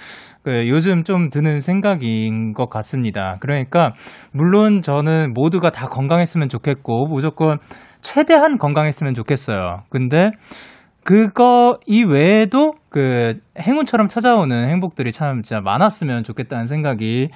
그 0.42 0.68
요즘 0.68 1.04
좀 1.04 1.30
드는 1.30 1.60
생각인 1.60 2.52
것 2.52 2.68
같습니다. 2.68 3.38
그러니까 3.40 3.94
물론 4.32 4.82
저는 4.82 5.32
모두가 5.32 5.70
다 5.70 5.88
건강했으면 5.88 6.48
좋겠고 6.48 7.06
무조건 7.06 7.58
최대한 8.02 8.58
건강했으면 8.58 9.14
좋겠어요. 9.14 9.84
근데 9.88 10.30
그거 11.04 11.78
이외에도 11.86 12.74
그 12.92 13.38
행운처럼 13.58 14.08
찾아오는 14.08 14.68
행복들이 14.68 15.12
참 15.12 15.42
진짜 15.42 15.60
많았으면 15.60 16.24
좋겠다는 16.24 16.66
생각이 16.66 17.28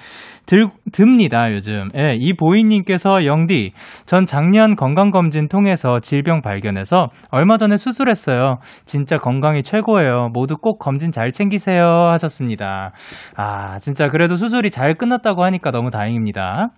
들, 0.45 0.67
듭니다, 0.93 1.51
요즘. 1.51 1.87
예, 1.97 2.15
이 2.15 2.33
보이님께서 2.33 3.25
영디, 3.25 3.73
전 4.05 4.25
작년 4.25 4.75
건강 4.75 5.09
검진 5.11 5.47
통해서 5.47 5.99
질병 5.99 6.41
발견해서 6.41 7.09
얼마 7.31 7.57
전에 7.57 7.77
수술했어요. 7.77 8.59
진짜 8.85 9.17
건강이 9.17 9.63
최고예요. 9.63 10.29
모두 10.33 10.57
꼭 10.57 10.77
검진 10.79 11.11
잘 11.11 11.31
챙기세요. 11.31 11.85
하셨습니다. 12.11 12.91
아, 13.35 13.79
진짜 13.79 14.07
그래도 14.09 14.35
수술이 14.35 14.69
잘 14.71 14.93
끝났다고 14.95 15.43
하니까 15.43 15.71
너무 15.71 15.89
다행입니다. 15.89 16.69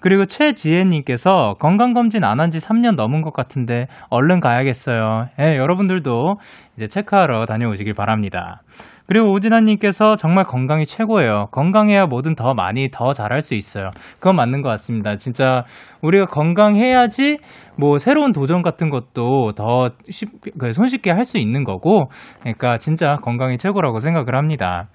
그리고 0.00 0.24
최지혜님께서 0.24 1.54
건강검진 1.60 2.24
안 2.24 2.40
한 2.40 2.50
지 2.52 2.58
3년 2.58 2.96
넘은 2.96 3.22
것 3.22 3.32
같은데 3.32 3.86
얼른 4.10 4.40
가야겠어요. 4.40 5.28
예, 5.40 5.56
여러분들도 5.56 6.36
이제 6.76 6.86
체크하러 6.86 7.46
다녀오시길 7.46 7.94
바랍니다. 7.94 8.11
그리고 9.06 9.32
오진아님께서 9.32 10.16
정말 10.16 10.44
건강이 10.44 10.86
최고예요. 10.86 11.48
건강해야 11.50 12.06
뭐든 12.06 12.34
더 12.34 12.54
많이 12.54 12.88
더 12.90 13.12
잘할 13.12 13.42
수 13.42 13.54
있어요. 13.54 13.90
그건 14.14 14.36
맞는 14.36 14.62
것 14.62 14.68
같습니다. 14.70 15.16
진짜 15.16 15.64
우리가 16.02 16.26
건강해야지 16.26 17.38
뭐 17.78 17.98
새로운 17.98 18.32
도전 18.32 18.62
같은 18.62 18.90
것도 18.90 19.52
더 19.52 19.90
쉽, 20.08 20.28
그 20.58 20.72
손쉽게 20.72 21.10
할 21.10 21.22
수 21.24 21.38
있는 21.38 21.62
거고, 21.64 22.10
그러니까 22.40 22.78
진짜 22.78 23.16
건강이 23.22 23.56
최고라고 23.58 24.00
생각을 24.00 24.34
합니다. 24.34 24.88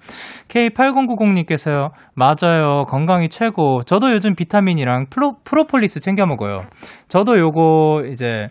K8090님께서요, 0.48 1.90
맞아요. 2.14 2.84
건강이 2.86 3.30
최고. 3.30 3.82
저도 3.84 4.12
요즘 4.12 4.34
비타민이랑 4.34 5.06
프로, 5.10 5.36
프로폴리스 5.44 6.00
챙겨 6.00 6.26
먹어요. 6.26 6.62
저도 7.08 7.38
요거 7.38 8.02
이제 8.10 8.48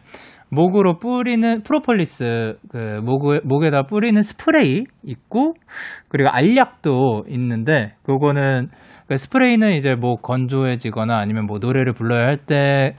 목으로 0.50 0.98
뿌리는 1.00 1.62
프로폴리스 1.62 2.58
그 2.72 3.02
목, 3.04 3.24
목에다 3.44 3.84
뿌리는 3.84 4.22
스프레이 4.22 4.86
있고 5.04 5.54
그리고 6.08 6.30
알약도 6.30 7.26
있는데 7.30 7.94
그거는 8.04 8.70
그 9.08 9.18
스프레이는 9.18 9.74
이제 9.74 9.96
목 9.96 10.22
건조해지거나 10.22 11.18
아니면 11.18 11.46
뭐 11.46 11.60
노래를 11.60 11.94
불러야 11.94 12.26
할 12.28 12.38
때 12.38 12.96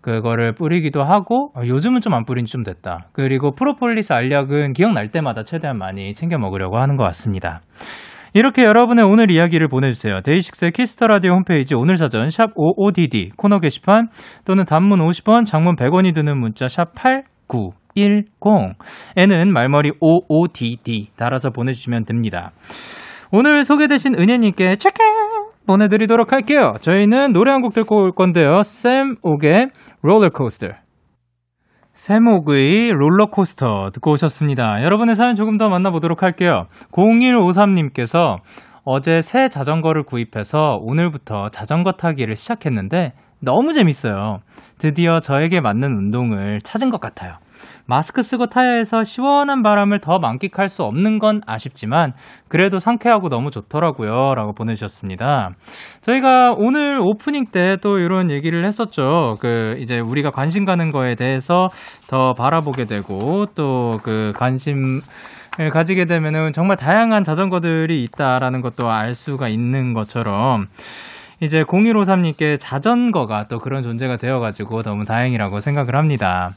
그거를 0.00 0.54
뿌리기도 0.54 1.02
하고 1.02 1.50
어, 1.56 1.62
요즘은 1.66 2.00
좀 2.00 2.14
안 2.14 2.24
뿌린 2.24 2.44
지 2.46 2.52
좀 2.52 2.62
됐다. 2.62 3.08
그리고 3.12 3.52
프로폴리스 3.52 4.12
알약은 4.12 4.72
기억날 4.72 5.10
때마다 5.10 5.42
최대한 5.42 5.78
많이 5.78 6.14
챙겨 6.14 6.38
먹으려고 6.38 6.78
하는 6.78 6.96
것 6.96 7.02
같습니다. 7.04 7.60
이렇게 8.36 8.64
여러분의 8.64 9.02
오늘 9.02 9.30
이야기를 9.30 9.68
보내주세요. 9.68 10.20
데이식스의 10.22 10.72
키스 10.72 10.93
더 10.93 11.06
라디오 11.06 11.32
홈페이지 11.32 11.74
오늘 11.74 11.96
사전 11.96 12.28
샵 12.28 12.54
55DD 12.54 13.34
코너 13.34 13.60
게시판 13.60 14.08
또는 14.44 14.66
단문 14.66 14.98
50원, 14.98 15.46
장문 15.46 15.74
100원이 15.74 16.14
드는 16.14 16.36
문자 16.38 16.68
샵 16.68 16.92
8910에는 17.96 19.48
말머리 19.50 19.92
55DD 19.92 21.16
달아서 21.16 21.48
보내주시면 21.48 22.04
됩니다. 22.04 22.50
오늘 23.32 23.64
소개되신 23.64 24.14
은혜님께 24.18 24.76
체크 24.76 25.02
보내드리도록 25.66 26.30
할게요. 26.34 26.74
저희는 26.82 27.32
노래 27.32 27.52
한 27.52 27.62
곡 27.62 27.72
듣고 27.72 27.96
올 27.96 28.12
건데요. 28.12 28.62
샘 28.64 29.14
옥의 29.22 29.70
롤러코스터. 30.02 30.85
세목의 31.96 32.92
롤러코스터 32.92 33.90
듣고 33.94 34.12
오셨습니다. 34.12 34.82
여러분의 34.82 35.16
사연 35.16 35.34
조금 35.34 35.56
더 35.56 35.70
만나보도록 35.70 36.22
할게요. 36.22 36.66
0153님께서 36.92 38.36
어제 38.84 39.22
새 39.22 39.48
자전거를 39.48 40.02
구입해서 40.04 40.76
오늘부터 40.82 41.48
자전거 41.48 41.92
타기를 41.92 42.36
시작했는데 42.36 43.14
너무 43.40 43.72
재밌어요. 43.72 44.40
드디어 44.78 45.20
저에게 45.20 45.60
맞는 45.60 45.88
운동을 45.88 46.60
찾은 46.62 46.90
것 46.90 47.00
같아요. 47.00 47.38
마스크 47.86 48.22
쓰고 48.22 48.46
타야 48.46 48.72
해서 48.72 49.04
시원한 49.04 49.62
바람을 49.62 50.00
더 50.00 50.18
만끽할 50.18 50.68
수 50.68 50.82
없는 50.82 51.18
건 51.18 51.40
아쉽지만 51.46 52.12
그래도 52.48 52.78
상쾌하고 52.78 53.28
너무 53.28 53.50
좋더라고요. 53.50 54.34
라고 54.34 54.52
보내주셨습니다. 54.52 55.50
저희가 56.02 56.54
오늘 56.56 57.00
오프닝 57.00 57.46
때 57.52 57.76
또 57.82 57.98
이런 57.98 58.30
얘기를 58.30 58.66
했었죠. 58.66 59.36
그 59.40 59.76
이제 59.78 59.98
우리가 59.98 60.30
관심 60.30 60.64
가는 60.64 60.90
거에 60.90 61.14
대해서 61.14 61.66
더 62.10 62.32
바라보게 62.32 62.84
되고 62.84 63.46
또 63.54 63.96
그 64.02 64.32
관심 64.36 65.00
을 65.58 65.70
가지게 65.70 66.04
되면은 66.04 66.52
정말 66.52 66.76
다양한 66.76 67.24
자전거들이 67.24 68.02
있다라는 68.02 68.60
것도 68.60 68.90
알 68.90 69.14
수가 69.14 69.48
있는 69.48 69.94
것처럼 69.94 70.66
이제 71.40 71.62
0153님께 71.62 72.58
자전거가 72.60 73.46
또 73.48 73.58
그런 73.58 73.82
존재가 73.82 74.16
되어가지고 74.16 74.82
너무 74.82 75.06
다행이라고 75.06 75.60
생각을 75.60 75.96
합니다. 75.96 76.50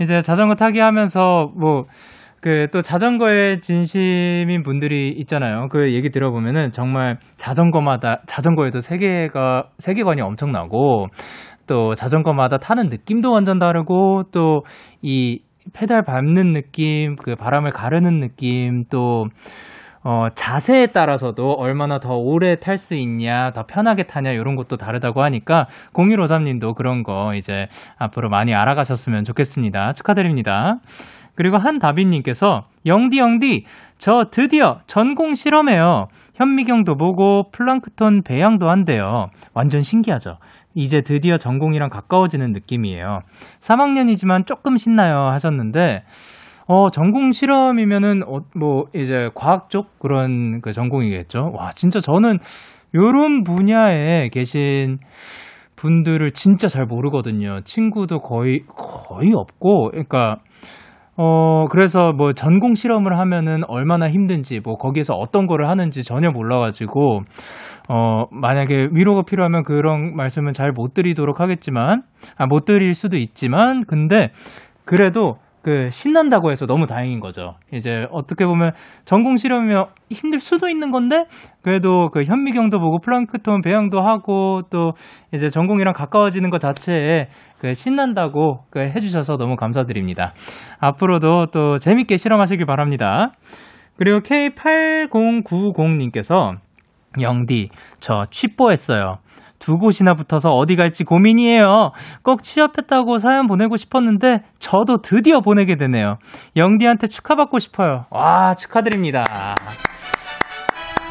이제 0.00 0.22
자전거 0.22 0.54
타기 0.54 0.80
하면서 0.80 1.50
뭐, 1.56 1.82
그 2.40 2.66
또 2.72 2.82
자전거에 2.82 3.60
진심인 3.60 4.62
분들이 4.62 5.08
있잖아요. 5.20 5.68
그 5.70 5.94
얘기 5.94 6.10
들어보면은 6.10 6.72
정말 6.72 7.16
자전거마다, 7.38 8.20
자전거에도 8.26 8.80
세계가, 8.80 9.70
세계관이 9.78 10.20
엄청나고 10.20 11.06
또 11.66 11.94
자전거마다 11.94 12.58
타는 12.58 12.88
느낌도 12.90 13.32
완전 13.32 13.58
다르고 13.58 14.24
또이 14.30 15.38
페달 15.72 16.02
밟는 16.02 16.52
느낌, 16.52 17.16
그 17.16 17.34
바람을 17.34 17.70
가르는 17.70 18.20
느낌, 18.20 18.84
또 18.90 19.24
어, 20.06 20.28
자세에 20.34 20.88
따라서도 20.88 21.52
얼마나 21.52 21.98
더 21.98 22.14
오래 22.18 22.56
탈 22.60 22.76
수 22.76 22.94
있냐, 22.94 23.52
더 23.52 23.64
편하게 23.64 24.02
타냐, 24.02 24.32
이런 24.32 24.54
것도 24.54 24.76
다르다고 24.76 25.22
하니까, 25.22 25.66
0153님도 25.94 26.74
그런 26.74 27.02
거 27.02 27.34
이제 27.34 27.68
앞으로 27.96 28.28
많이 28.28 28.54
알아가셨으면 28.54 29.24
좋겠습니다. 29.24 29.94
축하드립니다. 29.94 30.76
그리고 31.34 31.56
한다빈님께서, 31.56 32.64
영디, 32.84 33.18
영디, 33.18 33.64
저 33.96 34.26
드디어 34.30 34.80
전공 34.86 35.34
실험해요. 35.34 36.08
현미경도 36.34 36.96
보고 36.96 37.50
플랑크톤 37.50 38.24
배양도 38.24 38.68
한대요. 38.68 39.30
완전 39.54 39.80
신기하죠? 39.80 40.36
이제 40.74 41.00
드디어 41.00 41.38
전공이랑 41.38 41.88
가까워지는 41.88 42.52
느낌이에요. 42.52 43.20
3학년이지만 43.60 44.46
조금 44.46 44.76
신나요 44.76 45.30
하셨는데, 45.30 46.02
어, 46.66 46.90
전공 46.90 47.32
실험이면은, 47.32 48.22
어, 48.26 48.40
뭐, 48.56 48.84
이제, 48.94 49.28
과학 49.34 49.68
쪽 49.68 49.98
그런 49.98 50.60
그 50.62 50.72
전공이겠죠. 50.72 51.52
와, 51.54 51.70
진짜 51.72 52.00
저는 52.00 52.38
요런 52.94 53.42
분야에 53.44 54.28
계신 54.30 54.98
분들을 55.76 56.32
진짜 56.32 56.68
잘 56.68 56.86
모르거든요. 56.86 57.60
친구도 57.64 58.20
거의, 58.20 58.60
거의 58.68 59.32
없고, 59.34 59.90
그러니까, 59.90 60.36
어, 61.16 61.66
그래서 61.70 62.12
뭐 62.12 62.32
전공 62.32 62.74
실험을 62.74 63.18
하면은 63.18 63.62
얼마나 63.68 64.08
힘든지, 64.08 64.60
뭐 64.64 64.76
거기에서 64.76 65.14
어떤 65.14 65.46
거를 65.46 65.68
하는지 65.68 66.02
전혀 66.02 66.28
몰라가지고, 66.32 67.20
어, 67.90 68.24
만약에 68.32 68.88
위로가 68.92 69.22
필요하면 69.22 69.64
그런 69.64 70.16
말씀은 70.16 70.52
잘 70.54 70.72
못 70.72 70.94
드리도록 70.94 71.40
하겠지만, 71.40 72.02
아, 72.38 72.46
못 72.46 72.64
드릴 72.64 72.94
수도 72.94 73.16
있지만, 73.18 73.84
근데, 73.86 74.30
그래도 74.86 75.36
그 75.64 75.88
신난다고 75.90 76.50
해서 76.50 76.66
너무 76.66 76.86
다행인 76.86 77.20
거죠. 77.20 77.54
이제 77.72 78.06
어떻게 78.12 78.44
보면 78.44 78.72
전공 79.06 79.38
실험이면 79.38 79.86
힘들 80.10 80.38
수도 80.38 80.68
있는 80.68 80.90
건데 80.90 81.24
그래도 81.62 82.10
그 82.10 82.22
현미경도 82.22 82.78
보고 82.78 82.98
플랑크톤 83.00 83.62
배양도 83.62 84.02
하고 84.02 84.60
또 84.68 84.92
이제 85.32 85.48
전공이랑 85.48 85.94
가까워지는 85.94 86.50
것 86.50 86.60
자체에 86.60 87.28
그 87.58 87.72
신난다고 87.72 88.64
그 88.68 88.80
해주셔서 88.80 89.38
너무 89.38 89.56
감사드립니다. 89.56 90.34
앞으로도 90.80 91.46
또 91.46 91.78
재밌게 91.78 92.18
실험하시길 92.18 92.66
바랍니다. 92.66 93.32
그리고 93.96 94.18
K8090님께서 94.18 96.56
영디 97.22 97.70
저 98.00 98.26
취뽀했어요. 98.30 99.16
두 99.64 99.78
곳이나 99.78 100.12
붙어서 100.12 100.50
어디 100.50 100.76
갈지 100.76 101.04
고민이에요. 101.04 101.92
꼭 102.22 102.42
취업했다고 102.42 103.16
사연 103.16 103.46
보내고 103.46 103.78
싶었는데 103.78 104.42
저도 104.58 104.98
드디어 104.98 105.40
보내게 105.40 105.76
되네요. 105.76 106.18
영디한테 106.54 107.06
축하받고 107.06 107.58
싶어요. 107.60 108.04
와, 108.10 108.52
축하드립니다. 108.52 109.24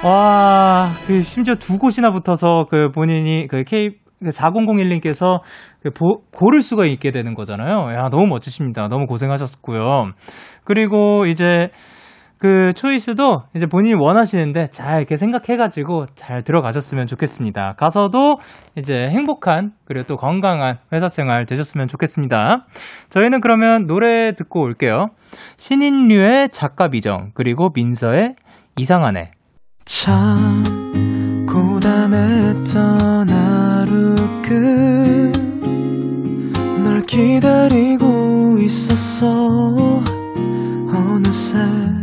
와, 0.05 0.89
그 1.07 1.23
심지어 1.23 1.55
두 1.55 1.79
곳이나 1.79 2.11
붙어서 2.11 2.67
그 2.69 2.91
본인이 2.91 3.47
그 3.47 3.63
K 3.63 3.95
4001님께서 4.21 5.39
그 5.81 5.89
고를 6.31 6.61
수가 6.61 6.85
있게 6.85 7.09
되는 7.09 7.33
거잖아요. 7.33 7.91
야, 7.95 8.09
너무 8.09 8.27
멋지십니다. 8.27 8.87
너무 8.87 9.07
고생하셨고요. 9.07 10.11
그리고 10.63 11.25
이제 11.25 11.69
그 12.43 12.73
초이스도 12.75 13.43
이제 13.55 13.65
본인이 13.67 13.93
원하시는데 13.93 14.67
잘 14.67 14.97
이렇게 14.97 15.15
생각해가지고 15.15 16.07
잘 16.15 16.43
들어가셨으면 16.43 17.07
좋겠습니다. 17.07 17.75
가서도 17.77 18.39
이제 18.77 19.07
행복한 19.11 19.71
그리고 19.85 20.05
또 20.07 20.17
건강한 20.17 20.77
회사 20.93 21.07
생활 21.07 21.45
되셨으면 21.45 21.87
좋겠습니다. 21.87 22.65
저희는 23.11 23.39
그러면 23.39 23.87
노래 23.87 24.33
듣고 24.33 24.59
올게요. 24.59 25.11
신인류의 25.55 26.49
작가 26.51 26.89
비정 26.89 27.31
그리고 27.33 27.69
민서의 27.73 28.35
이상하네. 28.77 29.31
참 29.85 30.63
고단했던 31.47 33.29
하루 33.29 34.15
끝널 36.75 37.03
기다리고 37.03 38.57
있었어 38.59 39.27
어느새 40.93 42.02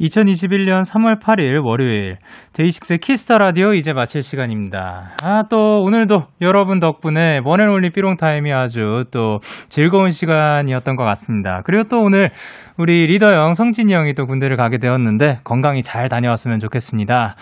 2021년 0.00 0.82
3월 0.84 1.20
8일 1.20 1.64
월요일 1.64 2.18
데이식스의 2.52 2.98
키스 2.98 3.23
더 3.23 3.38
라디오 3.38 3.72
이제 3.72 3.92
마칠 3.92 4.22
시간입니다. 4.22 5.10
아 5.22 5.42
또 5.48 5.82
오늘도 5.82 6.24
여러분 6.40 6.80
덕분에 6.80 7.40
one 7.44 7.58
and 7.58 7.72
only 7.72 7.90
삐롱타임이 7.90 8.52
아주 8.52 9.04
또 9.10 9.38
즐거운 9.68 10.10
시간이었던 10.10 10.96
것 10.96 11.04
같습니다. 11.04 11.62
그리고 11.64 11.84
또 11.84 12.00
오늘 12.00 12.30
우리 12.76 13.06
리더 13.06 13.32
형 13.32 13.54
성진이 13.54 13.94
형이 13.94 14.14
또 14.14 14.26
군대를 14.26 14.56
가게 14.56 14.78
되었는데 14.78 15.40
건강히 15.44 15.82
잘 15.82 16.08
다녀왔으면 16.08 16.58
좋겠습니다. 16.60 17.36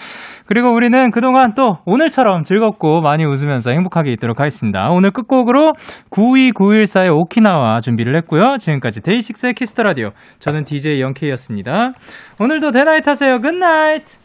그리고 0.47 0.73
우리는 0.73 1.11
그동안 1.11 1.55
또 1.55 1.79
오늘처럼 1.87 2.45
즐겁고 2.45 3.01
많이 3.01 3.25
웃으면서 3.25 3.71
행복하게 3.71 4.13
있도록 4.13 4.41
하겠습니다. 4.41 4.91
오늘 4.91 5.11
끝곡으로 5.11 5.73
92914의 6.11 7.11
오키나와 7.15 7.81
준비를 7.81 8.17
했고요. 8.17 8.59
지금까지 8.59 9.01
데이식스의 9.01 9.55
키스 9.55 9.72
더 9.72 9.83
라디오 9.83 10.11
저는 10.41 10.65
DJ 10.65 11.01
영케이였습니다. 11.01 11.93
오늘도 12.41 12.73
대나잇 12.73 13.07
하세요. 13.07 13.41
Good 13.41 13.74
night. 13.74 14.24